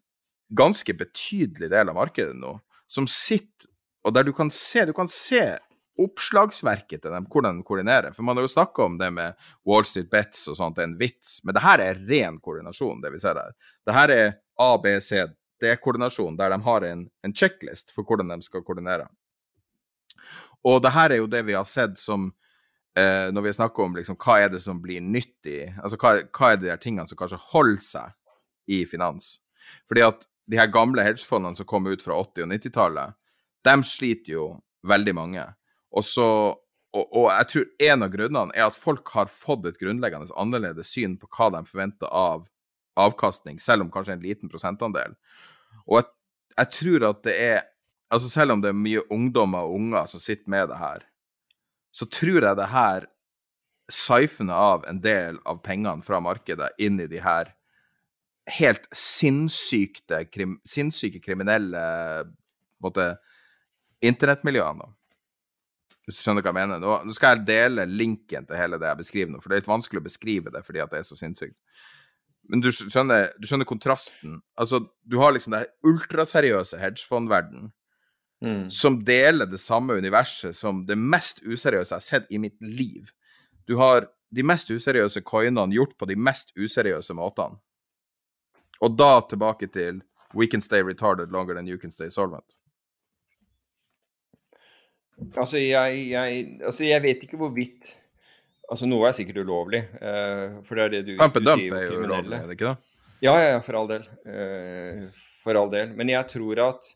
[0.55, 2.57] ganske betydelig del av markedet nå
[2.87, 3.71] som sitter
[4.05, 5.55] Og der du kan se, du kan se
[6.01, 8.15] oppslagsverket til dem, hvordan de koordinerer.
[8.15, 9.35] For man har jo snakka om det med
[9.67, 11.37] Wall Street Bets og sånt, det er en vits.
[11.43, 13.53] Men det her er ren koordinasjon, det vi ser her.
[13.87, 14.25] Det her er
[14.61, 15.23] A, B, C,
[15.63, 19.07] D-koordinasjon, der de har en, en checklist for hvordan de skal koordinere.
[20.65, 22.31] Og det her er jo det vi har sett som
[22.97, 26.53] eh, Når vi snakker om liksom, hva er det som blir nyttig, altså hva, hva
[26.53, 28.15] er de her tingene som kanskje holder seg
[28.71, 29.35] i finans.
[29.89, 33.15] Fordi at de her gamle hedgefondene som kom ut fra 80- og 90-tallet,
[33.65, 34.47] de sliter jo
[34.85, 35.45] veldig mange.
[35.95, 36.27] Og, så,
[36.95, 40.91] og, og jeg tror en av grunnene er at folk har fått et grunnleggende annerledes
[40.91, 42.45] syn på hva de forventer av
[42.99, 45.15] avkastning, selv om kanskje en liten prosentandel.
[45.85, 46.11] Og jeg,
[46.55, 47.63] jeg tror at det er
[48.13, 51.01] Altså selv om det er mye ungdommer og unger som sitter med det her,
[51.91, 53.07] så tror jeg det her
[53.91, 57.49] siphoner av en del av pengene fra markedet inn i de her
[58.59, 61.81] helt sinnssyke, krim, sinnssyke kriminelle
[62.83, 63.15] måtte,
[64.05, 64.91] internettmiljøene.
[66.05, 66.81] Hvis du skjønner hva jeg mener.
[66.81, 69.71] Nå, skal jeg dele linken til hele det jeg beskriver nå, for det er litt
[69.71, 71.55] vanskelig å beskrive det fordi det er så sinnssykt.
[72.51, 74.37] Men du skjønner, du skjønner kontrasten.
[74.61, 77.71] Altså, du har liksom den ultraseriøse hedgefondverden
[78.45, 78.67] mm.
[78.69, 83.09] som deler det samme universet som det mest useriøse jeg har sett i mitt liv.
[83.65, 87.57] Du har de mest useriøse coinene gjort på de mest useriøse måtene.
[88.83, 90.03] Og da tilbake til
[90.35, 92.57] We can stay retarded longer than you can stay solvent.
[95.35, 97.95] Altså, jeg, jeg, altså, jeg vet ikke hvorvidt
[98.65, 101.83] Altså, noe er sikkert ulovlig, uh, for det er det du, Pump and dump er
[101.85, 102.93] jo ulovlig, er det ikke det?
[103.21, 104.07] Ja, ja, ja, for all del.
[104.25, 105.03] Uh,
[105.43, 105.91] for all del.
[105.99, 106.87] Men jeg tror at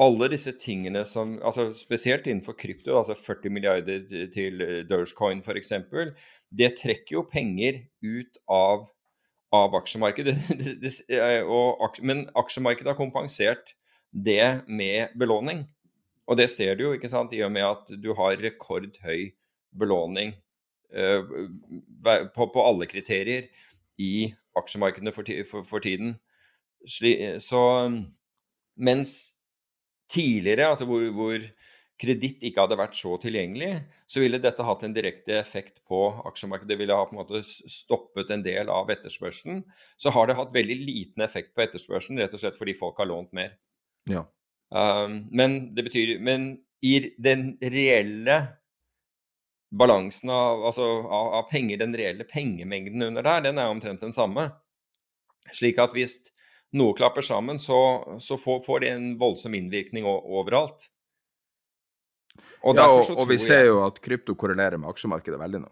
[0.00, 5.72] alle disse tingene som altså Spesielt innenfor krypto, altså 40 milliarder til Dogecoin f.eks.,
[6.48, 8.88] det trekker jo penger ut av,
[9.56, 10.36] av aksjemarkedet.
[12.08, 13.76] men aksjemarkedet har kompensert
[14.12, 15.66] det med belåning.
[16.26, 19.30] Og det ser du jo, ikke sant, i og med at du har rekordhøy
[19.76, 20.34] belåning
[20.96, 21.22] uh,
[22.34, 23.48] på, på, alle kriterier
[24.02, 26.16] i aksjemarkedene for, for, for tiden.
[26.86, 27.60] Så
[28.76, 29.16] mens
[30.12, 31.46] tidligere, altså hvor, hvor
[32.00, 33.70] kreditt ikke hadde vært så tilgjengelig,
[34.06, 36.68] så ville dette hatt en direkte effekt på aksjemarkedet.
[36.74, 39.62] Det ville ha på en måte stoppet en del av etterspørselen.
[39.96, 43.08] Så har det hatt veldig liten effekt på etterspørselen, rett og slett fordi folk har
[43.10, 43.56] lånt mer.
[44.10, 44.26] Ja.
[44.70, 48.40] Um, men det betyr Men i den reelle
[49.70, 54.14] balansen av, altså, av, av, penger, den reelle pengemengden under der, den er omtrent den
[54.14, 54.48] samme.
[55.54, 56.18] Slik at hvis
[56.76, 57.78] noe klapper sammen, så,
[58.22, 60.88] så får, får, det en voldsom innvirkning overalt.
[62.62, 65.70] Og, ja, og, og vi ser jo at krypto korrelerer med aksjemarkedet veldig nå.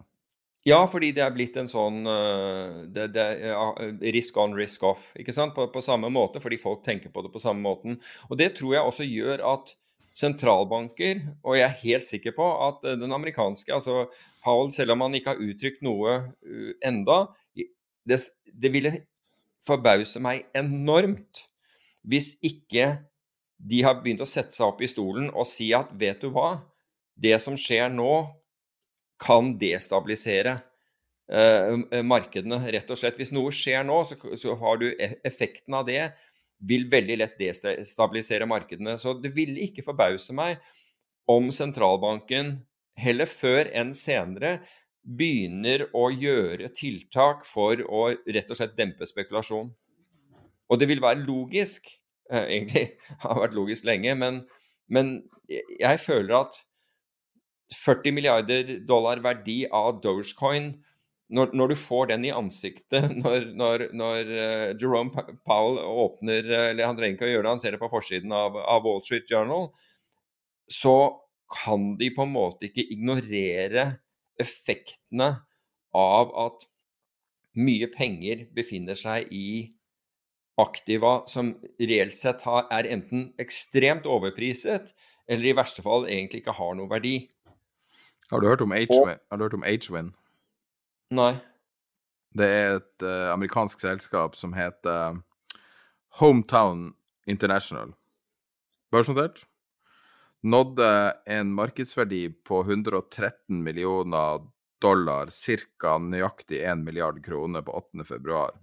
[0.65, 3.77] Ja, fordi det er blitt en sånn uh, det, det, uh,
[4.15, 5.11] risk on, risk off.
[5.19, 5.53] ikke sant?
[5.53, 7.99] På, på, samme måte, fordi folk tenker på det på samme måten.
[8.31, 9.75] Og det tror jeg også gjør at
[10.15, 14.05] sentralbanker, og jeg er helt sikker på at den amerikanske altså
[14.45, 16.13] Powell, selv om han ikke har uttrykt noe
[16.87, 17.17] enda,
[18.07, 18.93] det, det ville
[19.65, 21.43] forbause meg enormt
[22.07, 22.93] hvis ikke
[23.57, 26.61] de har begynt å sette seg opp i stolen og si at vet du hva,
[27.15, 28.11] det som skjer nå,
[29.21, 30.57] kan destabilisere
[31.31, 33.19] eh, markedene, rett og slett.
[33.19, 36.09] Hvis noe skjer nå, så, så, har du e, effekten av det
[36.65, 38.97] vil veldig lett destabilisere markedene.
[38.99, 40.59] Så det ville ikke forbause meg
[41.31, 42.57] om sentralbanken
[42.99, 44.59] heller før enn senere
[45.05, 49.69] begynner å gjøre tiltak for å rett og slett dempe spekulasjon.
[50.65, 51.91] Og det vil være logisk,
[52.31, 52.87] eh, egentlig
[53.25, 54.43] har vært logisk lenge, men,
[54.89, 56.55] men, jeg føler at
[57.73, 60.73] 40 milliarder dollar verdi av Dogecoin
[61.33, 66.85] når, når, du får den i ansiktet når, når, når uh, Jerome Powell åpner Eller
[66.85, 69.29] han trenger ikke å gjøre det, han ser det på forsiden av, av Wall Street
[69.31, 69.71] Journal.
[70.69, 70.95] Så
[71.55, 73.87] kan de på en måte ikke ignorere
[74.41, 75.31] effektene
[75.95, 76.65] av at
[77.55, 79.71] mye penger befinner seg i
[80.59, 84.93] aktiva som reelt sett har, er enten ekstremt overpriset,
[85.27, 87.17] eller i verste fall egentlig ikke har noe verdi.
[88.31, 90.13] Har du hørt om H-Win?
[91.15, 91.33] Nei.
[92.35, 95.21] Det er et uh, amerikansk selskap som heter
[96.19, 96.89] Hometown
[97.27, 97.93] International.
[98.91, 99.45] Børsnotert?
[100.45, 104.41] nådde en markedsverdi på 113 millioner
[104.81, 105.29] dollar,
[105.79, 105.97] ca.
[105.97, 108.05] nøyaktig 1 milliard kroner på 8.
[108.05, 108.53] februar.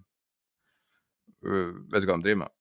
[1.43, 2.53] Uh, vet du hva de driver med?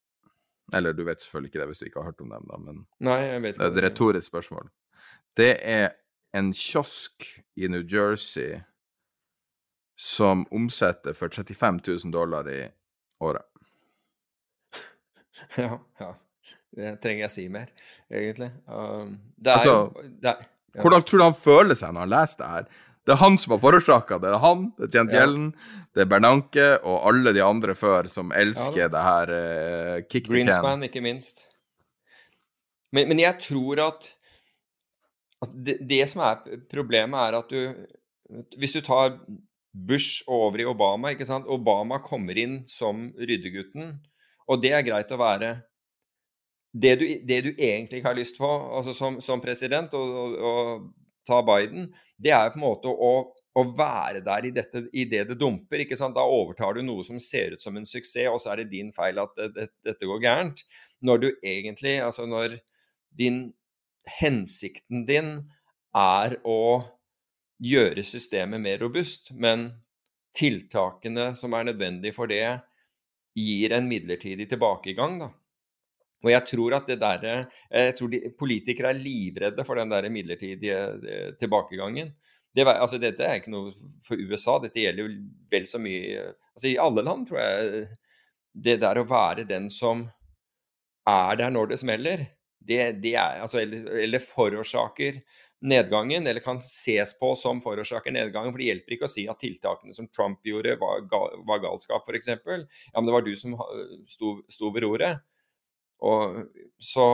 [0.73, 2.85] Eller du vet selvfølgelig ikke det hvis du ikke har hørt om dem, da, men
[3.03, 4.71] Nei, det er et retorisk spørsmål.
[5.37, 5.91] Det er
[6.37, 8.61] en kiosk i New Jersey
[9.99, 12.69] som omsetter for 35 000 dollar i
[13.19, 13.45] året.
[15.57, 16.11] Ja, ja.
[16.71, 17.67] Det trenger jeg si mer,
[18.13, 18.47] egentlig.
[18.69, 20.83] Um, det er altså, det er, ja.
[20.83, 22.67] Hvordan tror du han føler seg når han leser det her?
[23.01, 24.29] Det er han som har forårsaka det.
[24.29, 25.25] Det er han, det er Janet Ja.
[25.91, 30.29] Det er Bernanke og alle de andre før som elsker Ja det her uh, kick
[30.29, 30.37] the can.
[30.37, 31.43] Greenspan, ikke minst.
[32.95, 34.13] Men, men jeg tror at,
[35.41, 39.17] at det, det som er problemet, er at du Hvis du tar
[39.73, 41.47] Bush over i Obama, ikke sant.
[41.47, 43.99] Obama kommer inn som ryddegutten,
[44.47, 45.51] og det er greit å være.
[46.71, 50.35] Det du, det du egentlig ikke har lyst på altså som, som president, og, og,
[50.47, 55.05] og ta Biden, det er på en måte å, å være der i, dette, i
[55.09, 55.83] det det dumper.
[55.83, 56.15] ikke sant?
[56.17, 58.91] Da overtar du noe som ser ut som en suksess, og så er det din
[58.95, 60.63] feil at det, det, dette går gærent.
[61.01, 62.59] Når du egentlig Altså når
[63.17, 63.49] din
[64.07, 65.35] hensikten din
[65.97, 66.81] er å
[67.61, 69.69] gjøre systemet mer robust, men
[70.35, 72.61] tiltakene som er nødvendige for det,
[73.37, 75.29] gir en midlertidig tilbakegang, da.
[76.21, 80.05] Og jeg tror at det der, jeg tror de, Politikere er livredde for den der
[80.13, 82.11] midlertidige eh, tilbakegangen.
[82.53, 83.71] Det, altså dette er ikke noe
[84.05, 85.15] for USA, dette gjelder jo
[85.49, 87.85] vel så mye altså I alle land, tror jeg.
[88.51, 90.03] Det der å være den som
[91.09, 92.25] er der når det smeller,
[92.67, 95.21] det, det er altså Eller, eller forårsaker
[95.61, 98.51] nedgangen, eller kan ses på som forårsaker nedgangen.
[98.53, 102.07] For det hjelper ikke å si at tiltakene som Trump gjorde, var, gal, var galskap,
[102.07, 102.31] f.eks.
[102.33, 103.53] Ja, men det var du som
[104.09, 105.21] sto, sto ved roret.
[106.01, 106.41] Og,
[106.81, 107.07] så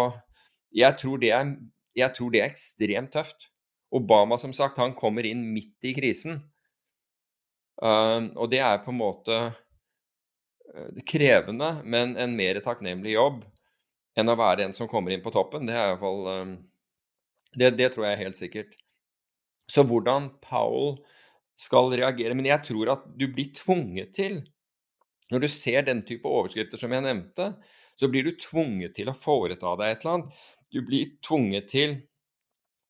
[0.71, 1.51] jeg tror, det er,
[1.97, 3.49] jeg tror det er ekstremt tøft.
[3.91, 6.39] Obama, som sagt, han kommer inn midt i krisen.
[7.83, 13.43] Uh, og det er på en måte eh, krevende, men en mer takknemlig jobb
[14.17, 15.67] enn å være en som kommer inn på toppen.
[15.69, 16.57] Det er i hvert fall um,
[17.57, 18.75] det, det tror jeg er helt sikkert.
[19.71, 20.97] Så hvordan Powell
[21.59, 24.37] skal reagere Men jeg tror at du blir tvunget til
[25.33, 27.49] Når du ser den type overskrifter som jeg nevnte,
[27.99, 30.37] så blir du tvunget til å foreta deg et eller annet.
[30.71, 31.97] Du blir tvunget til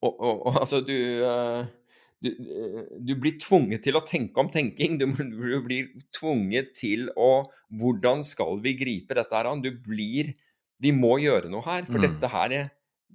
[0.06, 0.94] å, å, å Altså, du,
[1.26, 1.64] eh,
[2.22, 4.99] du eh, Du blir tvunget til å tenke om tenking.
[5.02, 9.66] Du, du blir tvunget til å Hvordan skal vi gripe dette her an?
[9.66, 10.36] Du blir
[10.82, 12.08] Vi må gjøre noe her, for Mm.
[12.08, 12.68] dette her er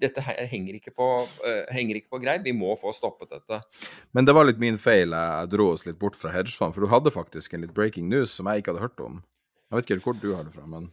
[0.03, 1.05] dette her henger ikke, på,
[1.47, 2.43] uh, henger ikke på greip.
[2.43, 3.61] Vi må få stoppet dette.
[4.13, 5.13] Men det var litt min feil.
[5.15, 8.33] Jeg dro oss litt bort fra hedgefond, for du hadde faktisk en litt breaking news
[8.35, 9.21] som jeg ikke hadde hørt om.
[9.71, 10.89] Jeg vet ikke hvor du har det fra, men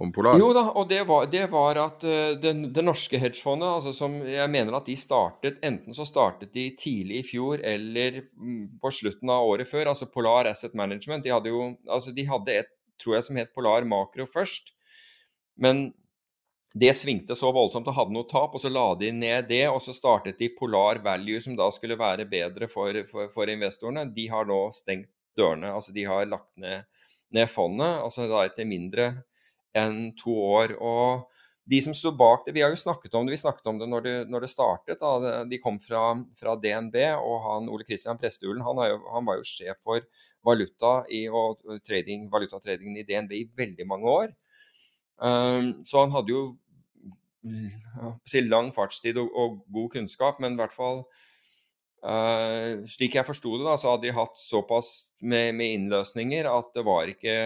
[0.00, 0.38] om Polar?
[0.40, 4.16] Jo da, og det var, det var at uh, det, det norske hedgefondet, altså som
[4.26, 8.90] jeg mener at de startet Enten så startet de tidlig i fjor eller mm, på
[8.90, 9.90] slutten av året før.
[9.92, 11.26] Altså Polar Asset Management.
[11.26, 12.72] De hadde jo altså de hadde et,
[13.02, 14.72] tror jeg, som het Polar Makro først.
[15.60, 15.92] Men
[16.74, 19.64] det svingte så voldsomt og hadde noe tap, og så la de ned det.
[19.70, 24.08] Og så startet de Polar Value, som da skulle være bedre for, for, for investorene.
[24.14, 25.70] De har nå stengt dørene.
[25.74, 26.82] Altså de har lagt ned,
[27.34, 29.12] ned fondet, altså da etter mindre
[29.74, 30.74] enn to år.
[30.78, 31.24] Og
[31.70, 33.88] de som sto bak det, Vi har jo snakket om det vi snakket om det
[33.88, 35.00] når det, når det startet.
[35.00, 38.82] da, De kom fra, fra DNB, og han Ole Kristian Prestehulen han,
[39.12, 40.04] han var jo sjef for
[40.44, 44.34] valuta i, og trading, valutatradingen i DNB i veldig mange år.
[45.16, 46.58] Um, så han hadde jo mm, jeg
[47.06, 47.33] holdt på å
[48.28, 51.02] si lang fartstid og, og god kunnskap, men i hvert fall
[52.04, 56.70] uh, Slik jeg forsto det, da, så hadde de hatt såpass med, med innløsninger at
[56.76, 57.36] det var ikke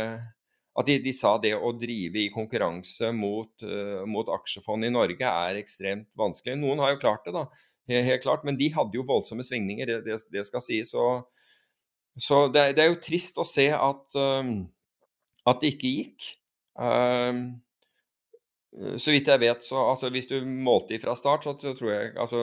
[0.78, 5.26] at de, de sa det å drive i konkurranse mot, uh, mot aksjefond i Norge
[5.26, 6.54] er ekstremt vanskelig.
[6.60, 7.48] Noen har jo klart det, da,
[7.90, 10.94] helt, helt klart, men de hadde jo voldsomme svingninger, det, det, det skal sies.
[10.94, 11.26] Og,
[12.18, 14.52] så det, det er jo trist å se at, um,
[15.50, 16.28] at det ikke gikk.
[16.78, 17.58] Um,
[19.00, 22.42] så vidt jeg vet, så altså, hvis du målte fra start, så tror jeg altså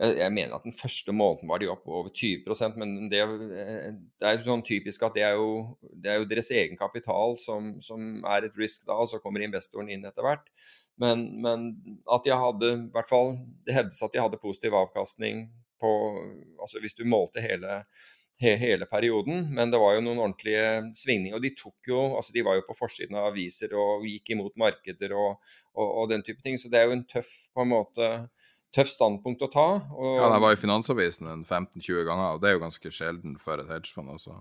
[0.00, 4.28] jeg, jeg mener at den første måneden var de oppe over 20% men det, det
[4.28, 5.50] er jo sånn typisk at det er jo,
[5.80, 9.44] det er jo deres egen kapital som, som er et risk da, og så kommer
[9.44, 10.48] investoren inn etter hvert.
[11.00, 11.68] Men, men
[12.12, 13.36] at de hadde, i hvert fall
[13.66, 15.46] det hevdes at de hadde positiv avkastning
[15.82, 15.92] på
[16.62, 17.80] altså Hvis du målte hele,
[18.40, 20.64] he, hele perioden, men det var jo noen ordentlige
[20.98, 21.36] svingninger.
[21.38, 24.56] Og de tok jo, altså de var jo på forsiden av aviser og gikk imot
[24.60, 26.58] markeder og, og, og den type ting.
[26.60, 28.10] Så det er jo en tøff på en måte
[28.72, 29.68] tøff standpunkt å ta.
[29.92, 33.60] Og, Ja, jeg var i Finansavisen 15-20 ganger, og det er jo ganske sjelden for
[33.60, 34.14] et hedgefond.
[34.16, 34.38] også.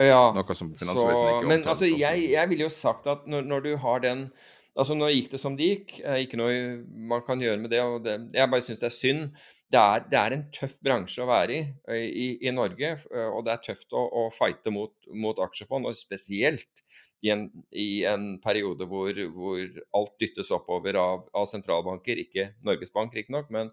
[0.00, 3.44] ja, Noe som Finansavisen så, ikke Men altså, jeg, jeg ville jo sagt at når,
[3.50, 4.30] når du har den
[4.78, 5.96] Altså, nå gikk det som det gikk.
[6.04, 7.82] eh, Ikke noe man kan gjøre med det.
[8.04, 9.24] det Jeg bare syns det er synd.
[9.68, 11.58] Det er, det er en tøff bransje å være i
[11.90, 15.84] eh, i, i Norge, eh, og det er tøft å, å fighte mot, mot aksjefond,
[15.84, 16.84] og spesielt
[17.20, 22.94] i en, i en periode hvor, hvor alt dyttes oppover av, av sentralbanker, ikke Norges
[22.94, 23.72] Bank riktignok, men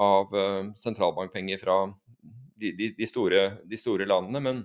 [0.00, 1.76] av uh, sentralbankpenger fra
[2.60, 4.42] de, de, de, store, de store landene.
[4.42, 4.62] Men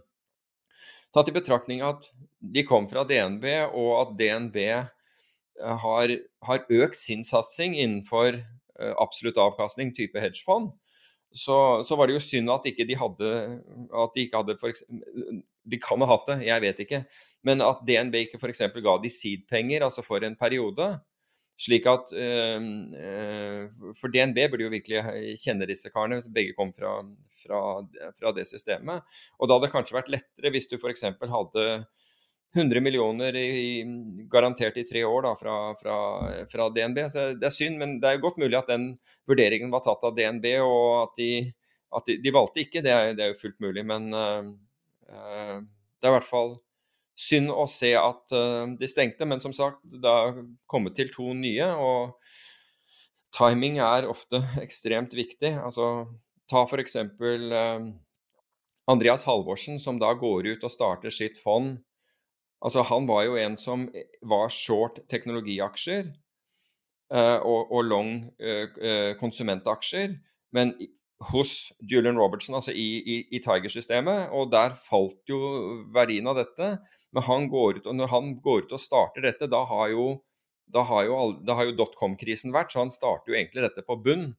[1.14, 2.10] tatt i betraktning at
[2.40, 3.46] de kom fra DNB,
[3.78, 4.58] og at DNB
[5.62, 6.12] har,
[6.48, 10.74] har økt sin satsing innenfor eh, absolutt avkastning, type hedgefond,
[11.36, 13.32] så, så, var det jo synd at ikke de hadde
[13.92, 17.02] at de ikke hadde for eksempel, De kan ha hatt det, jeg vet ikke.
[17.44, 18.62] Men at DNB ikke f.eks.
[18.86, 20.92] ga de seed-penger, altså for en periode.
[21.58, 22.62] Slik at øh,
[23.98, 25.02] For DNB burde jo virkelig
[25.42, 26.22] kjenne disse karene.
[26.36, 27.00] Begge kom fra,
[27.42, 27.62] fra,
[28.20, 29.02] fra det systemet.
[29.40, 31.08] Og da hadde det kanskje vært lettere hvis du f.eks.
[31.10, 31.66] hadde
[32.56, 33.84] 100 millioner i,
[34.32, 35.96] garantert i tre år da, fra, fra,
[36.48, 37.02] fra, DNB.
[37.12, 38.94] Så det er synd, men det er godt mulig at den
[39.28, 41.32] vurderingen var tatt av DNB, og at de,
[42.00, 42.84] at de, de valgte ikke.
[42.86, 43.84] Det er, det er, jo fullt mulig.
[43.88, 46.56] Men uh, det er i hvert fall
[47.20, 49.28] synd å se at uh, de stengte.
[49.28, 50.40] Men som sagt, det har
[50.72, 52.16] kommet til to nye, og
[53.36, 55.58] timing er ofte ekstremt viktig.
[55.60, 56.08] Altså,
[56.52, 57.02] ta f.eks.
[57.20, 57.92] Uh,
[58.88, 61.82] Andreas Halvorsen, som da går ut og starter sitt fond
[62.66, 66.08] Altså, han var jo en som eh, var short teknologiaksjer
[67.14, 70.16] uh, og, og, long uh, konsumentaksjer,
[70.56, 70.74] men
[71.32, 75.40] hos Julian Robertson, altså i, i, i Tiger-systemet, og der falt jo
[75.96, 76.72] verdien av dette.
[77.16, 80.08] Men han går ut, og når han går ut og starter dette, da har jo,
[80.76, 84.34] jo, jo dotcom-krisen vært, så han starter jo egentlig dette på bunn.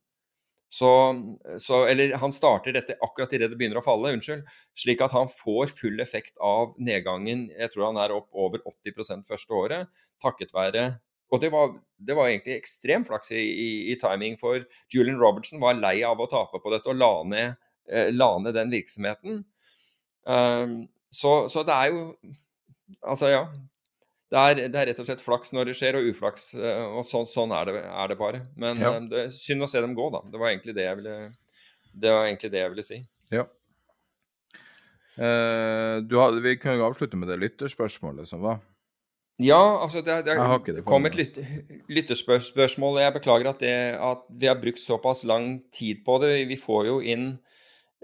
[0.69, 1.15] Så,
[1.63, 5.31] så, eller han starter dette akkurat idet det begynner å falle, unnskyld, slik at han
[5.31, 7.47] får full effekt av nedgangen.
[7.55, 10.89] Jeg tror han er opp over 80% første året, takket være
[11.31, 14.63] Og det var, det var egentlig ekstrem flaks i, i, i, timing, for
[14.95, 17.57] Julian Robertson var lei av å tape på dette og la ned,
[17.91, 19.41] eh, la ned den virksomheten.
[20.23, 22.03] Um, så, så det er jo
[23.03, 23.43] Altså, ja
[24.27, 26.48] det er, det er, rett og slett flaks når det skjer, og uflaks.
[26.59, 28.40] Eh, og sånn, sånn er, det, er, det, bare.
[28.59, 28.97] Men ja.
[28.97, 30.24] Eh, det synd å se dem gå, da.
[30.32, 31.19] Det var egentlig det jeg ville,
[31.94, 32.98] det var egentlig det jeg ville si.
[33.35, 33.44] Ja.
[35.16, 38.59] Eh, hadde, vi kunne jo avslutte med det lytterspørsmålet som var.
[39.39, 40.35] Ja, altså det, det,
[40.73, 41.39] det kom et lyt,
[41.93, 43.03] lytterspørsmål.
[43.05, 46.39] Jeg beklager at, at, vi har brukt såpass lang tid på det.
[46.48, 47.35] Vi får jo inn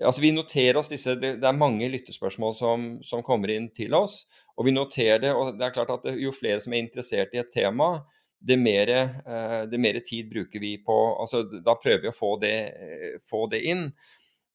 [0.00, 4.22] Altså, vi noterer oss disse Det, er mange lyttespørsmål som, som, kommer inn til oss.
[4.56, 5.34] Og vi noterer det.
[5.36, 7.94] Og det er klart at jo flere som er interessert i et tema,
[8.42, 12.56] det mer, eh, det tid bruker vi på altså Da prøver vi å få det,
[12.74, 13.92] eh, få det inn.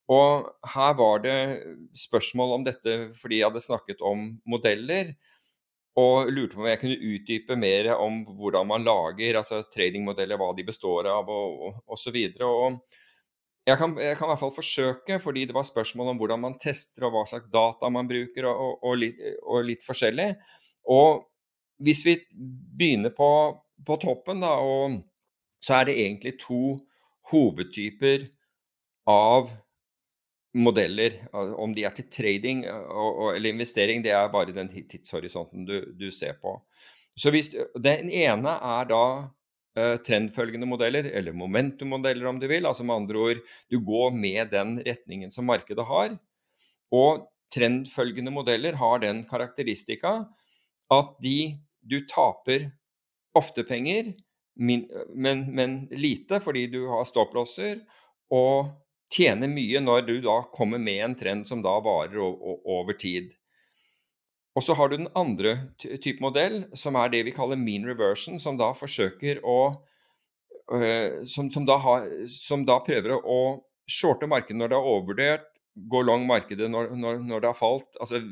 [0.10, 1.38] Og her var det
[1.96, 5.16] spørsmål om dette fordi jeg hadde snakket om modeller.
[5.98, 10.52] Og lurte på om jeg kunne utdype mer om hvordan man lager altså tradingmodeller, hva
[10.56, 12.18] de består av og osv.
[12.38, 13.07] Og, og, og
[13.68, 16.56] jeg kan, jeg kan, i hvert fall forsøke, fordi det var spørsmål om hvordan man
[16.62, 20.30] tester og hva slags data man bruker, og, og, og, litt, og litt, forskjellig.
[20.94, 21.26] Og
[21.84, 22.16] hvis vi
[22.80, 23.30] begynner på,
[23.86, 24.56] på toppen, da,
[25.60, 26.78] så er det egentlig to
[27.32, 28.30] hovedtyper
[29.12, 29.52] av
[30.58, 31.20] modeller.
[31.36, 36.40] Om de er til trading eller investering, det er bare den tidshorisonten du, du ser
[36.42, 36.56] på.
[37.18, 39.04] Så hvis, Den ene er da
[39.78, 42.66] trendfølgende modeller, eller momentum-modeller om du vil.
[42.66, 46.16] Altså med andre ord, du går med den retningen som markedet har.
[46.96, 50.20] Og trendfølgende modeller har den karakteristika
[50.94, 51.56] at de
[51.88, 52.66] Du taper
[53.38, 54.10] ofte penger,
[54.60, 54.88] men,
[55.56, 57.78] men lite fordi du har stopplosser,
[58.34, 58.68] og
[59.14, 63.32] tjener mye når du da kommer med en trend som da varer over tid.
[64.58, 68.40] Og så har du den andre type modell, som er det vi kaller mean reversion,
[68.42, 69.60] som da forsøker å
[70.74, 73.38] øh, som, som, da har, som, da prøver å
[73.88, 75.46] shorte markedet når det er overvurdert,
[75.78, 78.24] gå long markedet når, når, når, det har falt, altså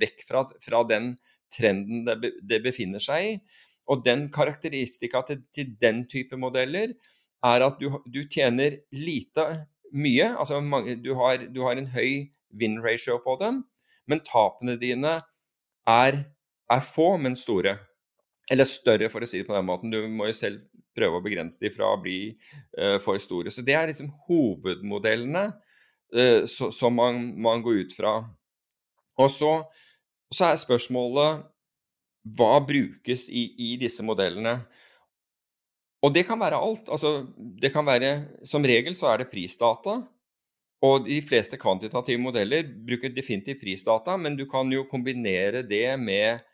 [0.00, 1.12] vekk fra, fra den
[1.54, 3.32] trenden det, det, befinner seg i.
[3.88, 6.96] Og den karakteristika til, til, den type modeller
[7.46, 9.46] er at du, du tjener lite
[9.94, 10.32] mye.
[10.34, 13.62] Altså mange, du, har, du har en høy win ratio på dem,
[14.10, 15.20] men tapene dine
[15.88, 16.22] er,
[16.70, 17.76] er, få, men store.
[18.50, 19.92] Eller større, for å si det på den måten.
[19.92, 20.64] Du må jo selv
[20.96, 22.32] prøve å begrense dem fra å bli
[22.78, 23.52] uh, for store.
[23.52, 28.18] Så det er liksom hovedmodellene uh, som man, man, går ut fra.
[29.18, 29.52] Og så,
[30.32, 31.46] så, er spørsmålet
[32.38, 34.58] hva brukes i, i disse modellene?
[36.04, 36.90] Og det kan være alt.
[36.92, 38.12] Altså, det kan være,
[38.46, 39.98] som regel så er det prisdata.
[40.84, 46.44] Og de fleste kvantitative modeller bruker definitivt prisdata, men du kan jo kombinere det med,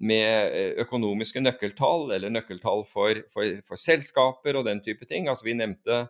[0.00, 5.28] med eh, økonomiske nøkkeltall, eller nøkkeltall for, for, for, selskaper og den type ting.
[5.28, 6.06] Altså Vi nevnte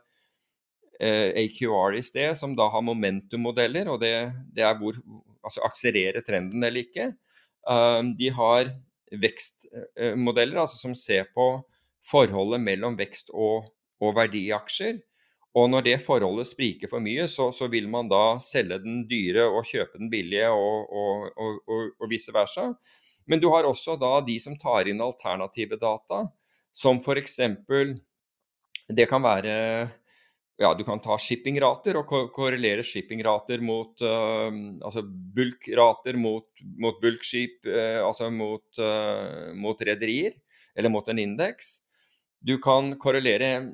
[1.02, 4.14] eh, AQR i sted, som da har momentum-modeller, og det,
[4.54, 5.00] det, er hvor
[5.42, 7.10] altså akselererer trenden eller ikke.
[7.68, 8.70] Um, de har
[9.18, 11.50] vekstmodeller, altså som ser på
[12.06, 13.66] forholdet mellom vekst og,
[14.00, 15.02] og verdiaksjer.
[15.58, 19.46] Og når det forholdet spriker for mye, så, så, vil man da selge den dyre
[19.48, 22.68] og kjøpe den billige, og, og, og, og vice versa.
[23.28, 26.26] Men du har også da de som tar inn alternative data,
[26.72, 27.40] som f.eks.
[28.88, 29.56] Det kan være
[30.58, 34.48] ja, du kan ta shippingrater og korrelere shippingrater mot uh,
[34.82, 36.48] Altså bulkrater mot,
[36.82, 40.34] mot bulkskip, uh, altså mot, uh, mot rederier,
[40.74, 41.76] eller mot en indeks.
[42.44, 43.72] Du kan korrelere,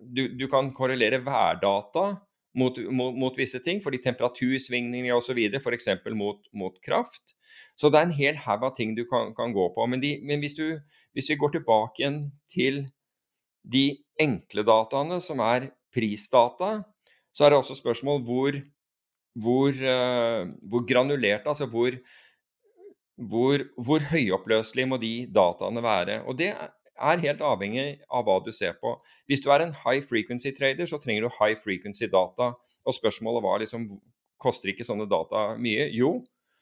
[0.00, 2.06] du, du kan korrelere værdata
[2.56, 5.88] mot, mot, mot, visse ting, fordi temperatursvingninger osv., f.eks.
[6.16, 7.34] Mot, mot kraft.
[7.76, 9.86] Så det er en hel haug av ting du kan, kan, gå på.
[9.90, 10.78] Men, de, men hvis, du,
[11.16, 12.86] hvis vi går tilbake igjen til
[13.66, 13.90] de
[14.22, 16.78] enkle dataene, som er prisdata,
[17.36, 18.60] så er det også spørsmål hvor,
[19.36, 21.98] hvor, uh, hvor granulert, altså hvor,
[23.16, 26.22] hvor, hvor høyoppløselige må de dataene være.
[26.24, 26.54] Og det
[26.96, 28.94] er helt avhengig av hva du ser på.
[29.28, 32.52] Hvis du er en high frequency trader, så trenger du high frequency data.
[32.86, 33.90] Og spørsmålet var liksom
[34.36, 35.86] Koster ikke sånne data mye?
[35.96, 36.18] Jo,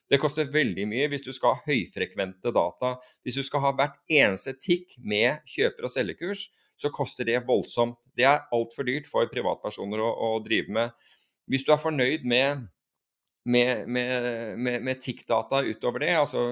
[0.06, 2.92] det koster veldig mye hvis du skal ha høyfrekvente data.
[3.24, 6.44] Hvis du skal ha hvert eneste tikk med kjøper- og selgekurs,
[6.78, 7.98] så koster det voldsomt.
[8.14, 11.06] Det er altfor dyrt for privatpersoner å, å, drive med.
[11.50, 12.66] Hvis du er fornøyd med,
[13.48, 16.44] med, med, med TIC-data utover det, altså,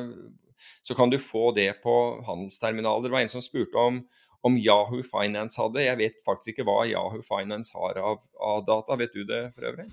[0.82, 1.94] så kan du få det på
[2.26, 3.06] handelsterminaler.
[3.06, 4.02] Det var en som spurte om,
[4.43, 5.84] om Yahoo Finance hadde.
[5.84, 8.98] Jeg vet faktisk ikke hva Yahoo Finance har av, av data.
[9.01, 9.89] Vet du det for øvrig?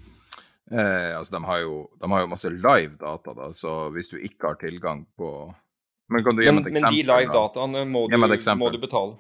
[0.72, 4.20] Eh, altså, de har, jo, de har jo masse live data, da, så hvis du
[4.22, 5.32] ikke har tilgang på
[6.14, 6.86] Men kan du gi meg et eksempel?
[6.86, 8.18] Men de live dataene må du,
[8.60, 9.18] må du betale.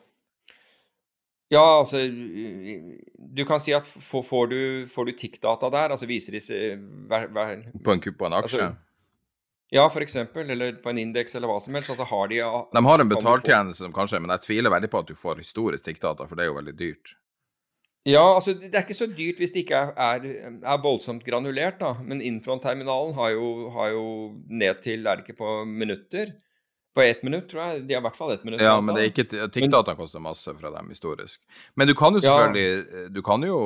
[1.50, 2.04] Ja, altså
[3.38, 4.60] Du kan si at får, får du,
[4.90, 6.60] får du TIC-data der, altså viser disse
[7.10, 8.68] hver, hver, På en kupp på en aksje?
[8.68, 8.89] Altså,
[9.70, 10.16] ja, f.eks.
[10.16, 11.92] Eller på en indeks eller hva som helst.
[11.94, 12.42] Altså har de
[12.74, 15.86] De har en betaltjeneste som kanskje Men jeg tviler veldig på at du får historisk
[15.86, 17.16] TIC-data, for det er jo veldig dyrt.
[18.08, 21.78] Ja, altså det er ikke så dyrt hvis det ikke er, er, er voldsomt granulert,
[21.82, 21.94] da.
[22.02, 23.36] Men Infront-terminalen har,
[23.76, 24.06] har, jo
[24.48, 26.32] ned til, er det ikke på minutter?
[26.96, 27.84] På ett minutt, tror jeg.
[27.86, 28.64] De har i hvert fall ett minutt.
[28.66, 29.28] Ja, men det er ikke
[30.00, 31.44] koster masse fra dem historisk.
[31.78, 33.06] Men du kan jo selvfølgelig ja.
[33.14, 33.60] Du kan jo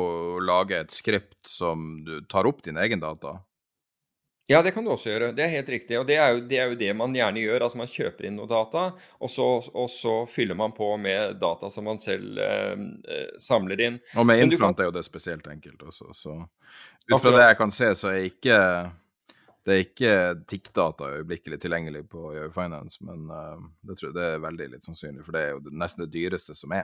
[0.44, 3.38] lage et skript som du tar opp din egen data.
[4.52, 5.32] Ja, det kan du også gjøre.
[5.32, 5.96] Det er helt riktig.
[6.00, 7.64] Og det er jo det, er jo det man gjerne gjør.
[7.64, 8.90] Altså man kjøper inn noe data,
[9.24, 12.74] og så, og så fyller man på med data som man selv eh,
[13.08, 14.02] eh samler inn.
[14.20, 14.84] Og med Infront kan...
[14.84, 16.12] er jo det spesielt enkelt også.
[16.18, 18.60] Så ut fra det jeg kan se, så er ikke
[19.64, 20.14] det er ikke
[20.52, 25.24] TIC-data øyeblikkelig tilgjengelig på Finance, men uh, det, tror jeg, det er veldig litt sannsynlig,
[25.24, 26.84] for det er jo nesten det dyreste som er.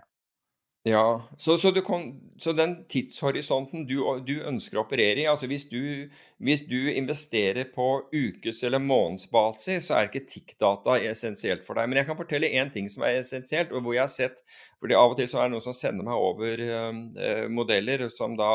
[0.88, 5.65] Ja, så, så, kan, så den tidshorisonten du, du, ønsker å operere i altså hvis
[5.68, 6.07] du,
[6.39, 11.89] hvis du investerer på ukes- eller månedsbasis, så er ikke TIC-data essensielt for deg.
[11.91, 14.39] Men jeg kan fortelle én ting som er essensielt, og hvor jeg har sett
[14.80, 18.06] fordi Av og til så er det noen som sender meg over uh, modeller
[18.39, 18.53] da,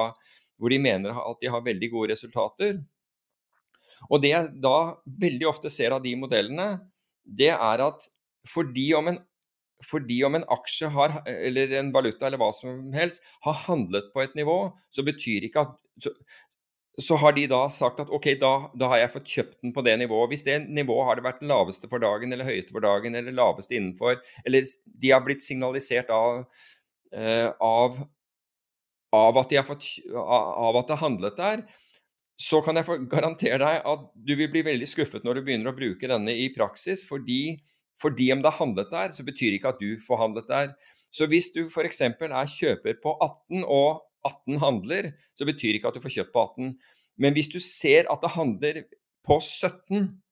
[0.56, 2.78] hvor de mener at de har veldig gode resultater.
[4.08, 6.70] Og det jeg da veldig ofte ser av de modellene,
[7.24, 8.08] det er at
[8.48, 9.20] fordi om en,
[9.86, 14.24] fordi om en aksje har, eller en valuta eller hva som helst har handlet på
[14.24, 14.58] et nivå,
[14.94, 16.10] så betyr ikke at så,
[17.02, 19.82] så har de da sagt at ok, da, da, har jeg fått kjøpt den på
[19.86, 20.30] det nivået.
[20.30, 23.74] Hvis det nivået har det vært laveste for dagen, eller høyeste for dagen, eller laveste
[23.78, 26.44] innenfor, eller de har blitt signalisert av,
[27.14, 27.98] uh, av,
[29.14, 31.66] av, at de fått, av at det handlet der,
[32.40, 35.76] så kan jeg garantere deg at du vil bli veldig skuffet når du begynner å
[35.76, 37.56] bruke denne i praksis, fordi,
[38.00, 40.74] fordi om det er handlet der, så betyr ikke at du får handlet der.
[41.14, 42.00] Så hvis du f.eks.
[42.00, 46.42] er kjøper på 18, og 18 handler, så betyr ikke at du får kjøpt på
[46.42, 46.74] 18.
[47.18, 48.82] Men hvis du ser at det handler
[49.24, 50.23] på 17,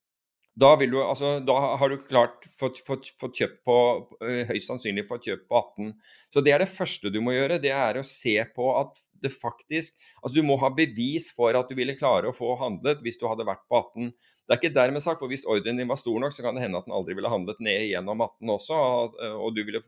[0.53, 3.77] da, du, altså, da, har du klart fått, fått, fått kjøpt på
[4.21, 5.95] eh, Høyst sannsynlig fått kjøpt på 18.
[6.35, 7.61] Så det er det første du må gjøre.
[7.63, 11.69] Det er å se på at det faktisk Altså du må ha bevis for at
[11.71, 14.13] du ville klare å få handlet hvis du hadde vært på 18.
[14.13, 16.67] Det er ikke dermed sagt, for hvis ordren din var stor nok, så kan det
[16.67, 19.81] hende at den aldri ville handlet ned gjennom 18 også, og, og du ville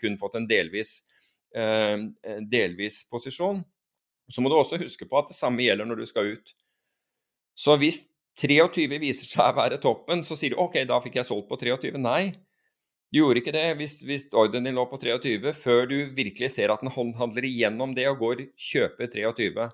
[0.00, 1.02] kun fått en delvis,
[1.58, 1.98] eh,
[2.48, 3.60] delvis posisjon.
[4.32, 6.54] Så må du også huske på at det samme gjelder når du skal ut.
[7.58, 8.06] Så hvis
[8.38, 11.58] 23 viser seg å være toppen, så sier du OK, da fikk jeg solgt på
[11.58, 11.96] 23.
[11.98, 12.36] Nei,
[13.08, 16.72] du gjorde ikke det hvis, hvis ordren din lå på 23, før du virkelig ser
[16.72, 19.68] at den håndhandler igjennom det og går kjøper 23.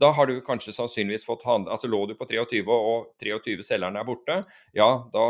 [0.00, 4.00] Da har du kanskje sannsynligvis fått handle Altså lå du på 23 og 23 selgerne
[4.00, 4.40] er borte,
[4.76, 5.26] ja, da,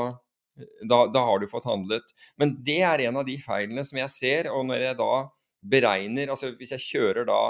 [0.88, 2.06] da, da har du fått handlet.
[2.40, 5.12] Men det er en av de feilene som jeg ser, og når jeg da
[5.60, 7.40] beregner Altså hvis jeg kjører da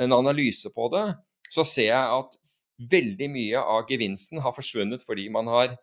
[0.00, 1.04] en analyse på det,
[1.52, 2.38] så ser jeg at
[2.76, 5.76] veldig mye av gevinsten har forsvunnet fordi man har,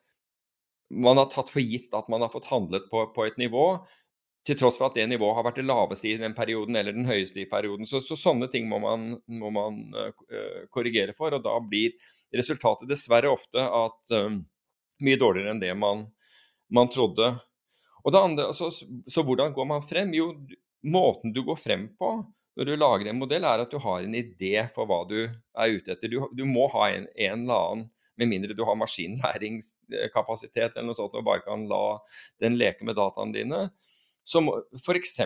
[0.93, 3.65] man har tatt for gitt at man har fått handlet på, på, et nivå,
[4.43, 7.07] til tross for at det nivået har vært det laveste i den perioden eller den
[7.07, 7.87] høyeste i perioden.
[7.87, 11.95] Så, så sånne ting må man, må man uh, korrigere for, og da blir
[12.35, 14.35] resultatet dessverre ofte at uh,
[15.03, 16.09] mye dårligere enn det man,
[16.75, 17.31] man trodde.
[18.03, 20.11] Og det andre, så, så, hvordan går man frem?
[20.17, 20.33] Jo,
[20.91, 22.11] måten du går frem på,
[22.57, 25.73] når du lager en modell, er at du har en idé for hva du er
[25.73, 26.11] ute etter.
[26.11, 27.87] Du, du må ha en, en eller annen
[28.21, 31.97] med mindre du har maskinlæringskapasitet eller noe sånt og bare kan la
[32.43, 33.61] den leke med dataene dine.
[34.23, 35.17] Som F.eks.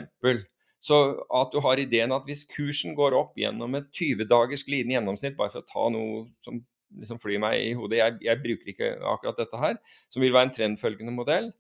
[0.80, 1.02] så
[1.42, 5.52] at du har ideen at hvis kursen går opp gjennom et 20-dagers glidende gjennomsnitt, bare
[5.54, 6.64] for å ta noe som
[6.96, 9.76] liksom flyr meg i hodet, jeg, jeg bruker ikke akkurat dette her,
[10.14, 11.52] som vil være en trendfølgende modell,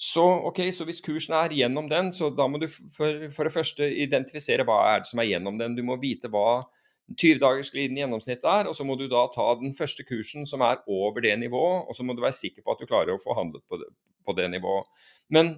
[0.00, 3.54] så, okay, så hvis kursen er gjennom den, så da må du for, for, det
[3.54, 5.76] første identifisere hva er det som er gjennom den.
[5.76, 6.64] Du må vite hva
[7.12, 10.82] 20-dagers glidende gjennomsnitt er, og så må du da ta den første kursen som er
[10.90, 13.36] over det nivået, og så må du være sikker på at du klarer å få
[13.38, 13.90] handlet på det,
[14.26, 15.06] på det nivået.
[15.32, 15.54] Men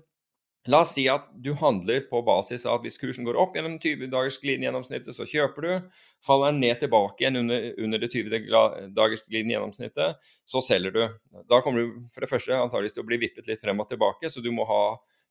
[0.67, 3.77] La oss si at du handler på basis av at hvis kursen går opp gjennom
[3.79, 5.93] 20 dagers glidende gjennomsnittet, så kjøper du.
[6.27, 11.03] Faller den ned tilbake igjen under, under det 20 dagers glidende gjennomsnittet, så selger du.
[11.47, 14.31] Da kommer du for det første antageligvis til å bli vippet litt frem og tilbake,
[14.33, 14.83] så du må ha,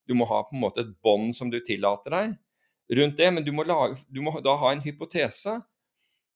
[0.08, 2.36] du må ha på en måte et bånd som du tillater deg
[3.02, 3.32] rundt det.
[3.36, 5.60] Men du må, lage, du må da ha en hypotese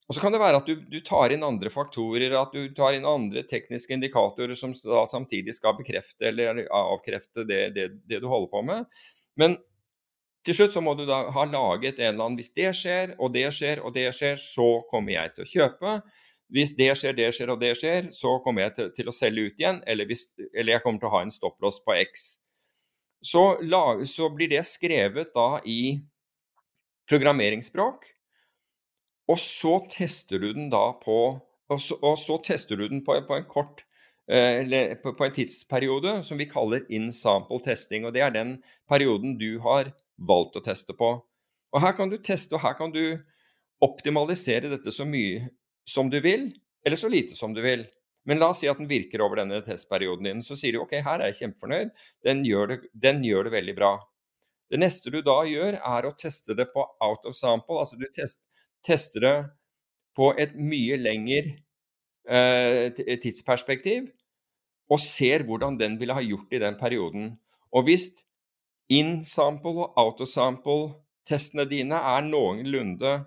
[0.09, 2.95] og Så kan det være at du, du, tar inn andre faktorer, at du tar
[2.97, 8.25] inn andre tekniske indikatorer som da samtidig skal bekrefte eller avkrefte det, det, det, du
[8.25, 9.03] holder på med.
[9.37, 9.59] Men
[10.47, 13.35] til slutt så må du da ha laget en eller annen Hvis det skjer, og
[13.37, 15.95] det skjer, og det skjer, så kommer jeg til å kjøpe.
[16.49, 19.45] Hvis det skjer, det skjer og det skjer, så kommer jeg til, til å selge
[19.45, 19.83] ut igjen.
[19.85, 22.29] Eller, hvis, eller, jeg kommer til å ha en stopplås på X.
[23.21, 25.99] Så, lag, så blir det skrevet da i
[27.09, 28.15] programmeringsspråk.
[29.29, 31.19] Og så tester du den da på
[31.69, 33.83] Og så, og så tester du den på, på en kort
[34.25, 38.07] eh, på, en tidsperiode som vi kaller in sample testing.
[38.07, 38.55] Og det er den
[38.89, 41.11] perioden du har valgt å teste på.
[41.69, 43.19] Og her kan du teste, og her kan du
[43.85, 45.45] optimalisere dette så mye
[45.85, 46.49] som du vil,
[46.85, 47.85] eller så lite som du vil.
[48.25, 50.41] Men la oss si at den virker over denne testperioden din.
[50.45, 51.93] Så sier du ok, her er jeg kjempefornøyd,
[52.25, 53.93] den gjør det, den gjør det veldig bra.
[54.69, 57.79] Det neste du da gjør, er å teste det på out of sample.
[57.81, 58.43] Altså du test,
[58.85, 59.35] tester det
[60.17, 61.53] på et mye lengre
[62.29, 62.89] eh,
[63.21, 64.09] tidsperspektiv,
[64.89, 67.33] og ser hvordan den ville ha gjort i den perioden.
[67.75, 68.09] Og hvis
[68.89, 73.19] in-sample og out-of-sample-testene dine er noenlunde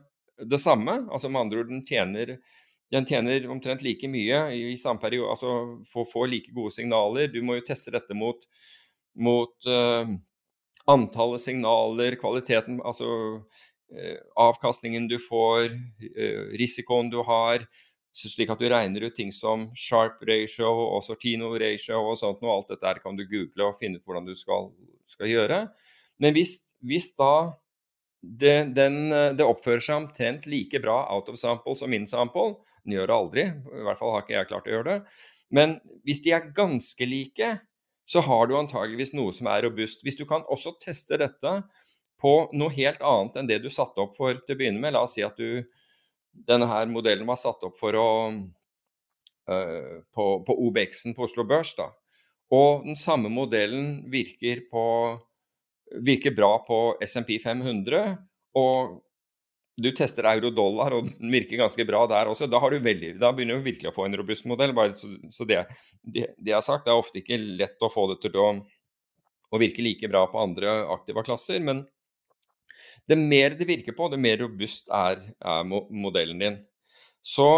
[0.50, 2.36] det samme, altså med andre ord den tjener,
[2.92, 7.30] den tjener omtrent like mye i samme periode, altså får, får like gode signaler.
[7.30, 8.42] Du må jo teste dette mot,
[9.14, 10.10] mot uh,
[10.90, 13.71] antallet signaler, kvaliteten, altså Eh,
[14.40, 15.72] avkastningen du får,
[16.16, 17.66] eh, risikoen du har,
[18.12, 22.42] slik at du regner ut ting som sharp ratio og sortino ratio og sånt.
[22.44, 24.70] Og alt dette her kan du google og finne ut hvordan du skal,
[25.08, 25.64] skal gjøre.
[26.20, 27.56] Men hvis, hvis da
[28.22, 32.94] det, den, det, oppfører seg omtrent like bra out of sample som in sample, den
[32.94, 35.16] gjør det aldri, i hvert fall har ikke jeg klart å gjøre det,
[35.52, 35.74] men
[36.06, 37.48] hvis de er ganske like,
[38.08, 40.02] så har du antageligvis noe som er robust.
[40.02, 41.52] Hvis du kan også teste dette
[42.20, 44.94] på noe helt annet enn det du satte opp for til å begynne med.
[44.94, 45.62] La oss si at du,
[46.32, 48.08] denne her modellen var satt opp for å
[49.50, 51.74] uh, på, på OBX-en på Oslo Børs.
[51.78, 51.90] da.
[52.52, 54.84] Og den samme modellen virker, på,
[56.04, 58.12] virker bra på SMP 500.
[58.60, 59.00] Og
[59.82, 62.48] du tester euro-dollar, og den virker ganske bra der også.
[62.50, 64.74] Da, veldig, da, begynner du virkelig å få en robust modell.
[64.76, 65.62] Bare, så, så det,
[66.02, 68.50] det, det, jeg har sagt, det er ofte ikke lett å få det til å,
[69.52, 71.62] å virke like bra på andre aktiva klasser.
[71.64, 71.86] Men
[73.08, 76.58] det mer det virker på, det mer robust er, er modellen din.
[77.22, 77.48] Så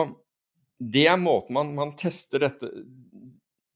[0.79, 2.71] det er måten man, man tester dette,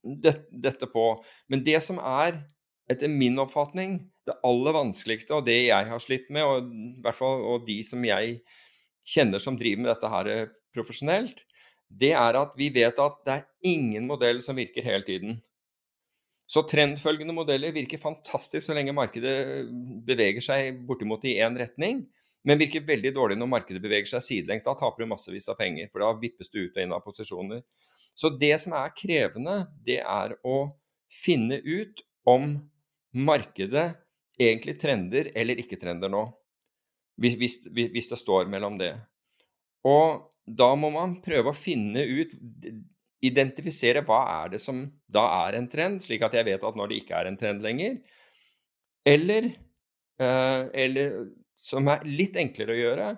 [0.03, 1.11] det, dette, på.
[1.49, 2.41] Men det som er,
[2.89, 6.73] etter min oppfatning, det aller vanskeligste, og det jeg har slitt med, og,
[7.05, 8.39] hvert fall, og de som jeg
[9.09, 11.45] kjenner som driver med dette her eh, profesjonelt,
[11.89, 15.39] det er at vi vet at det er ingen modell som virker hele tiden.
[16.49, 19.67] Så trendfølgende modeller virker fantastisk så lenge markedet
[20.07, 22.01] beveger seg bortimot i én retning,
[22.47, 24.65] men virker veldig dårlig når markedet beveger seg sidelengs.
[24.65, 27.61] Da taper du massevis av penger, for da vippes du ut og inn av posisjoner.
[28.17, 30.63] Så det som er krevende, det er å
[31.13, 32.55] finne ut om
[33.13, 33.91] markedet
[34.39, 36.25] egentlig trender eller ikke trender nå.
[37.19, 38.93] Hvis, hvis det står mellom det.
[39.85, 42.33] Og da må man prøve å finne ut
[43.25, 46.91] identifisere hva er det som da er en trend, slik at jeg vet at når
[46.91, 47.97] det ikke er en trend lenger.
[49.07, 49.49] Eller,
[50.21, 51.17] eh, eller
[51.59, 53.09] som er litt enklere å gjøre,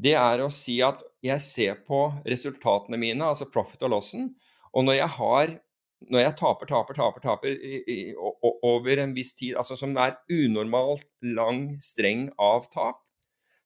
[0.00, 4.30] det er å si at jeg ser på resultatene mine, altså profit og lossen,
[4.70, 5.58] og når jeg har
[6.08, 10.16] når jeg taper, taper, taper, taper i, i, over en viss tid, altså som er
[10.32, 11.04] unormalt
[11.36, 13.02] lang streng av tap,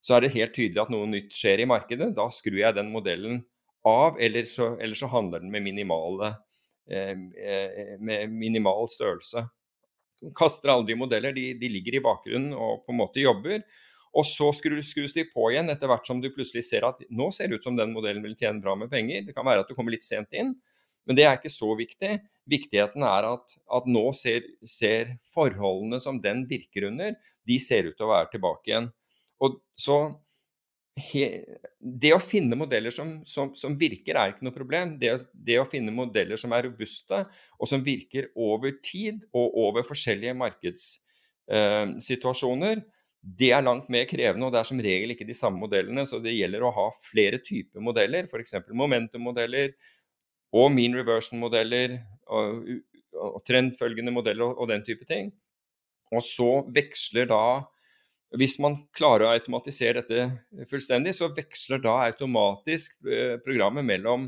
[0.05, 2.11] så er det helt tydelig at noe nytt skjer i markedet.
[2.17, 3.45] Da skrur jeg den modellen
[3.85, 6.35] av, eller så, eller så handler den med, minimale,
[6.91, 9.45] eh, eh, med minimal størrelse.
[10.37, 13.61] Kaster aldri modeller, de, de, ligger i bakgrunnen og på en måte jobber.
[14.15, 17.51] Og så skrus de på igjen etter hvert som du plutselig ser at nå ser
[17.51, 19.27] det ut som den modellen vil tjene bra med penger.
[19.27, 20.55] Det kan være at du kommer litt sent inn,
[21.05, 22.13] men det er ikke så viktig.
[22.49, 27.99] Viktigheten er at, at nå ser, ser, forholdene som den virker under, de ser ut
[27.99, 28.89] til å være tilbake igjen.
[29.43, 29.99] Og så
[30.97, 31.45] he,
[31.79, 34.99] Det å finne modeller som, som, som, virker, er ikke noe problem.
[35.01, 37.25] Det, det, å finne modeller som er robuste,
[37.59, 42.85] og som virker over tid og over forskjellige markedssituasjoner, eh,
[43.25, 46.07] det er langt mer krevende, og det er som regel ikke de samme modellene.
[46.07, 48.55] Så det gjelder å ha flere typer modeller, f.eks.
[48.69, 49.69] momentum-modeller
[50.55, 51.97] og mean reversion-modeller
[52.31, 52.69] og,
[53.17, 55.33] og, trendfølgende modeller og, og, den type ting.
[56.15, 57.45] Og så veksler da
[58.35, 64.27] Hvis man klarer å automatisere dette fullstendig, så veksler da automatisk eh, programmet mellom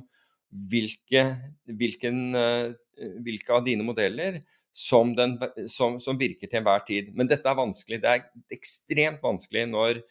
[0.71, 1.25] hvilke,
[1.67, 2.77] hvilken, eh,
[3.25, 4.41] hvilke av dine modeller
[4.77, 5.39] som, den,
[5.73, 7.11] som, som, virker til enhver tid.
[7.17, 8.01] Men dette er vanskelig.
[8.03, 10.03] Det er ekstremt vanskelig når,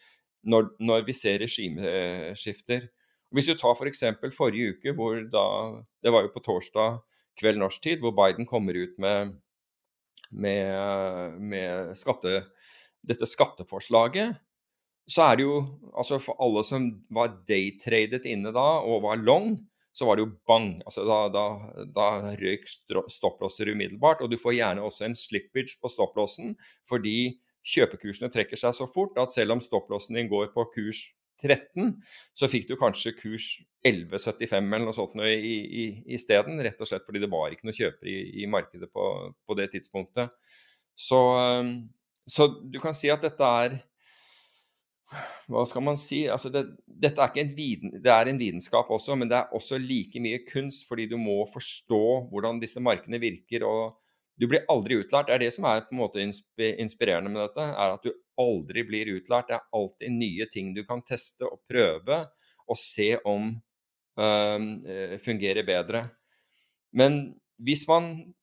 [0.44, 2.88] når, når vi ser regimeskifter.
[3.34, 4.04] Hvis du tar f.eks.
[4.20, 5.46] For forrige uke, hvor da
[6.02, 7.00] Det var jo på torsdag
[7.36, 9.34] kveld norsk tid, hvor Biden kommer ut med,
[10.30, 12.46] med, med skatte,
[13.08, 14.36] dette skatteforslaget.
[15.06, 15.56] Så er det jo
[15.94, 19.54] altså For alle som var daytradet inne da og var long,
[19.96, 20.74] så var det jo bang.
[20.84, 21.44] Altså, da, da,
[21.94, 24.20] da røyk stopplåser umiddelbart.
[24.20, 26.56] Og du får gjerne også en slippage på stopplåsen,
[26.88, 31.00] fordi kjøpekursene trekker seg så fort at selv om stopplåsen din går på kurs
[31.42, 31.96] 13,
[32.36, 33.48] så fikk du kanskje kurs
[33.86, 36.60] 11,75 eller noe sånt isteden.
[36.64, 39.08] Rett og slett fordi det var ikke noe kjøper i, i markedet på,
[39.46, 40.32] på, det tidspunktet.
[40.96, 41.20] Så,
[42.26, 43.78] så du kan si at dette er
[45.46, 46.24] hva skal man si?
[46.30, 49.54] Altså det, dette er ikke en viden, det er en vitenskap også, men det er
[49.54, 53.62] også like mye kunst, fordi du må forstå hvordan disse markene virker.
[53.62, 53.94] og
[54.36, 55.28] Du blir aldri utlært.
[55.28, 57.68] Det er det som er på en måte inspirerende med dette.
[57.70, 58.10] er At du
[58.42, 59.48] aldri blir utlært.
[59.48, 62.24] Det er alltid nye ting du kan teste og prøve
[62.66, 63.54] og se om
[64.18, 66.08] øh, fungerer bedre.
[66.92, 68.34] Men hvis man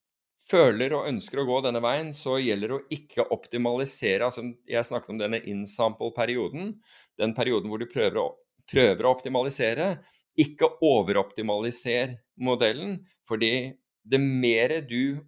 [0.50, 4.28] føler og ønsker å gå denne veien, så gjelder det å ikke optimalisere.
[4.28, 6.76] altså Jeg snakket om denne insample-perioden.
[7.20, 8.28] Den perioden hvor du prøver å,
[8.70, 9.96] prøver å optimalisere.
[10.40, 13.54] Ikke overoptimaliser modellen, fordi
[14.04, 15.22] det mer du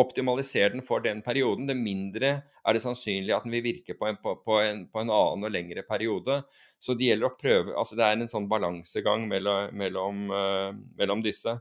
[0.00, 4.08] optimaliserer den for den perioden, det mindre er det sannsynlig at den vil virke på
[4.08, 6.40] en, på, en, på en annen og lengre periode.
[6.80, 11.24] Så det gjelder å prøve altså Det er en sånn balansegang mellom, mellom, uh, mellom
[11.24, 11.58] disse.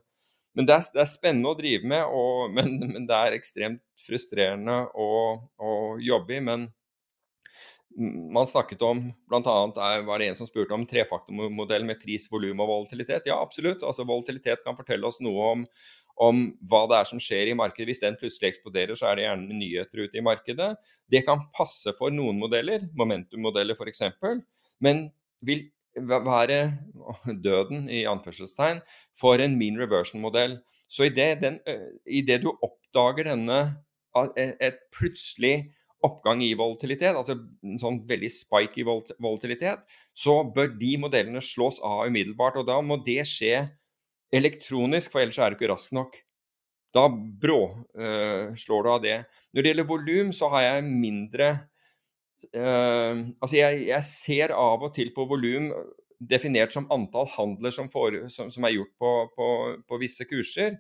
[0.59, 4.03] Men det er, det er, spennende å drive med, og, men, men, det er ekstremt
[4.03, 5.07] frustrerende å,
[5.55, 5.71] å
[6.03, 6.41] jobbe i.
[6.43, 6.65] Men
[8.35, 9.55] man snakket om Bl.a.
[10.03, 13.31] var det en som spurte om trefaktormodell med pris, volum og volatilitet.
[13.31, 13.87] Ja, absolutt.
[13.87, 15.65] Altså, volatilitet kan fortelle oss noe om,
[16.27, 17.87] om hva det er som skjer i markedet.
[17.93, 20.73] Hvis den plutselig eksploderer, så er det gjerne nyheter ute i markedet.
[21.07, 24.09] Det kan passe for noen modeller, momentum-modeller f.eks.,
[24.83, 25.07] men
[25.39, 25.69] vil
[26.07, 26.59] være
[27.45, 28.81] døden i anførselstegn
[29.17, 30.59] for en mean reversion-modell.
[30.89, 33.59] Så i det du oppdager denne
[34.35, 35.69] e, et plutselig
[36.05, 37.35] oppgang i volatilitet, altså
[37.65, 39.83] en sånn veldig spike i volatilitet,
[40.15, 42.59] så bør de modellene slås av umiddelbart.
[42.61, 43.65] Og da må det skje
[44.35, 46.15] elektronisk, for ellers er du ikke rask nok.
[46.95, 47.59] Da brå
[47.99, 49.17] øh, slår du av det.
[49.53, 51.51] Når det gjelder volum, så har jeg mindre
[52.53, 55.71] altså jeg, jeg, ser av og til på volum
[56.19, 59.47] definert som antall handler som, for, som, som er gjort på, på,
[59.87, 60.77] på, visse kurser.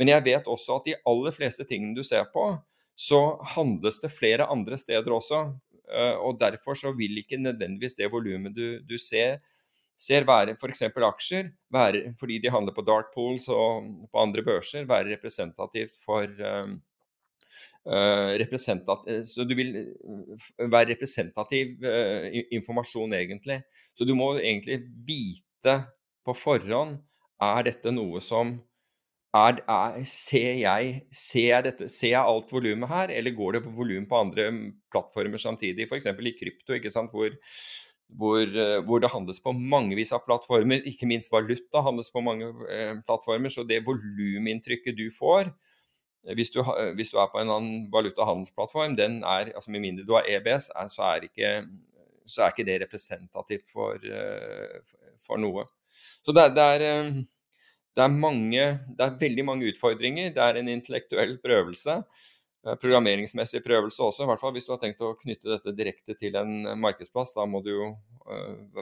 [0.00, 2.50] Men jeg vet også at de aller fleste tingene du ser på,
[2.98, 3.20] så
[3.54, 5.44] handles det flere andre steder også.
[5.88, 9.38] Uh, og derfor så vil ikke nødvendigvis det volumet du, du, ser,
[9.96, 10.82] ser være f.eks.
[10.92, 16.28] aksjer, være, fordi de handler på dark pools og på andre børser, være representativt for
[16.28, 16.76] Eh, eh,
[19.28, 21.84] så du vil eh, være representativ
[22.56, 23.60] informasjon, egentlig.
[23.96, 25.76] Så du må egentlig vite
[26.26, 26.98] på forhånd
[27.42, 28.56] er dette noe som
[29.36, 33.64] er, er, ser, jeg, ser, jeg dette, ser jeg alt volumet her, eller går det
[33.66, 34.48] på volum på andre
[34.92, 35.86] plattformer samtidig?
[35.86, 36.08] F.eks.
[36.08, 37.36] i krypto, sant, hvor,
[38.08, 38.46] hvor,
[38.88, 40.80] hvor, det handles på mangevis av plattformer.
[40.88, 43.52] Ikke minst valuta handles på mange eh, plattformer.
[43.52, 45.52] Så det voluminntrykket du får,
[46.36, 46.60] hvis du,
[46.96, 50.70] hvis du, er på en annen valutahandelsplattform, den er, altså med mindre du har EBS,
[50.76, 51.52] er, så, er ikke,
[52.26, 55.64] så, er ikke, det representativt for, eh, for noe.
[56.26, 57.12] Så det, det, er, eh,
[57.96, 58.66] det, er, mange,
[58.98, 60.34] det er veldig mange utfordringer.
[60.34, 61.96] Det er en intellektuell prøvelse.
[62.66, 66.18] Eh, programmeringsmessig prøvelse også, i hvert fall hvis du har tenkt å knytte dette direkte
[66.18, 67.32] til en markedsplass.
[67.38, 67.92] Da må du jo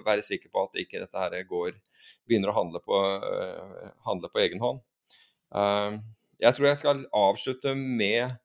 [0.03, 1.77] være sikker på at ikke dette her går,
[2.27, 2.99] begynner å handle på,
[4.09, 4.83] handle på egen hånd.
[6.43, 8.37] Jeg tror jeg skal avslutte med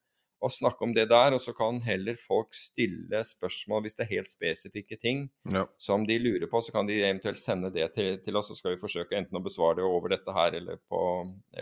[0.42, 1.34] å snakke om det der.
[1.36, 5.66] Og så kan heller folk stille spørsmål hvis det er helt spesifikke ting Ja.
[5.78, 6.62] som de lurer på.
[6.62, 9.44] Så kan de eventuelt sende det til, til oss, så skal vi forsøke enten å
[9.44, 11.02] besvare det over dette her eller, på,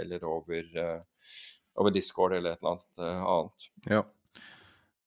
[0.01, 1.03] eller over, uh,
[1.77, 3.71] over Discord eller et eller annet uh, annet.
[3.91, 4.03] ja.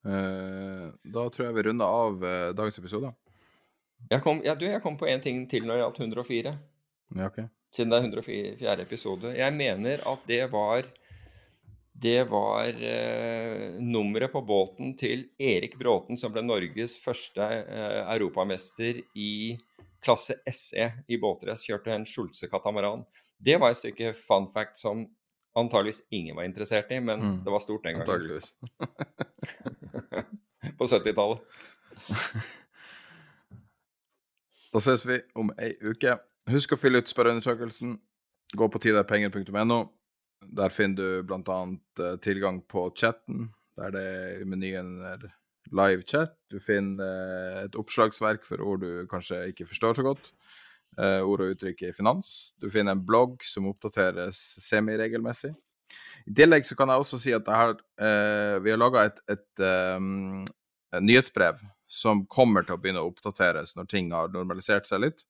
[0.03, 2.25] Uh, da tror jeg vi runder av
[2.57, 3.13] dagens episode.
[4.11, 6.51] Jeg kom, ja, du, jeg kom på én ting til når det gjaldt 104.
[7.15, 7.37] Ja, ok.
[7.73, 8.73] Siden det er 104.
[8.83, 9.31] episode.
[9.37, 10.83] Jeg mener at det var
[11.93, 19.01] det var eh, nummeret på båten til Erik Bråten, som ble Norges første eh, europamester
[19.15, 19.57] i
[20.03, 21.63] klasse SE i båtrace.
[21.69, 23.05] Kjørte en Schulze-katamaran.
[23.39, 25.05] Det var et stykke fun fact som
[25.55, 27.43] antageligvis ingen var interessert i, men Mm.
[27.45, 28.09] det var stort den gangen.
[28.09, 28.53] Antageligvis.
[30.79, 31.39] På 70-tallet.
[34.73, 36.15] Da ses vi om ei uke.
[36.49, 37.91] Husk å fylle ut spørreundersøkelsen.
[38.57, 39.77] Gå på tiderpenger.no.
[40.49, 41.59] Der finner du bl.a.
[41.99, 44.09] Uh, tilgang på chatten, der det
[44.41, 45.29] i menyen er
[45.71, 46.35] live chat.
[46.51, 50.31] Du finner eh, et oppslagsverk for ord du kanskje ikke forstår så godt.
[50.97, 52.53] Eh, ord og uttrykk i finans.
[52.61, 55.53] Du finner en blogg som oppdateres semiregelmessig.
[56.29, 59.63] I tillegg så kan jeg også si at har, eh, vi har laga et, et
[59.97, 60.43] um,
[61.01, 61.59] nyhetsbrev
[61.89, 65.25] som kommer til å begynne å oppdateres når ting har normalisert seg litt.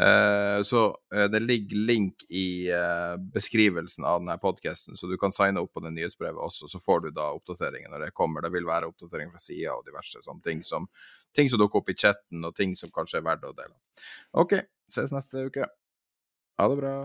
[0.00, 5.32] Eh, så eh, det ligger link i eh, beskrivelsen av denne podkasten, så du kan
[5.32, 8.42] signe opp på det nyhetsbrevet også, så får du da oppdateringer når det kommer.
[8.42, 10.88] Det vil være oppdatering fra sida og diverse sånne ting som,
[11.36, 13.76] ting som dukker opp i chatten, og ting som kanskje er verdt å dele.
[14.42, 14.58] OK,
[14.90, 15.68] ses neste uke.
[16.58, 16.96] Ha det bra.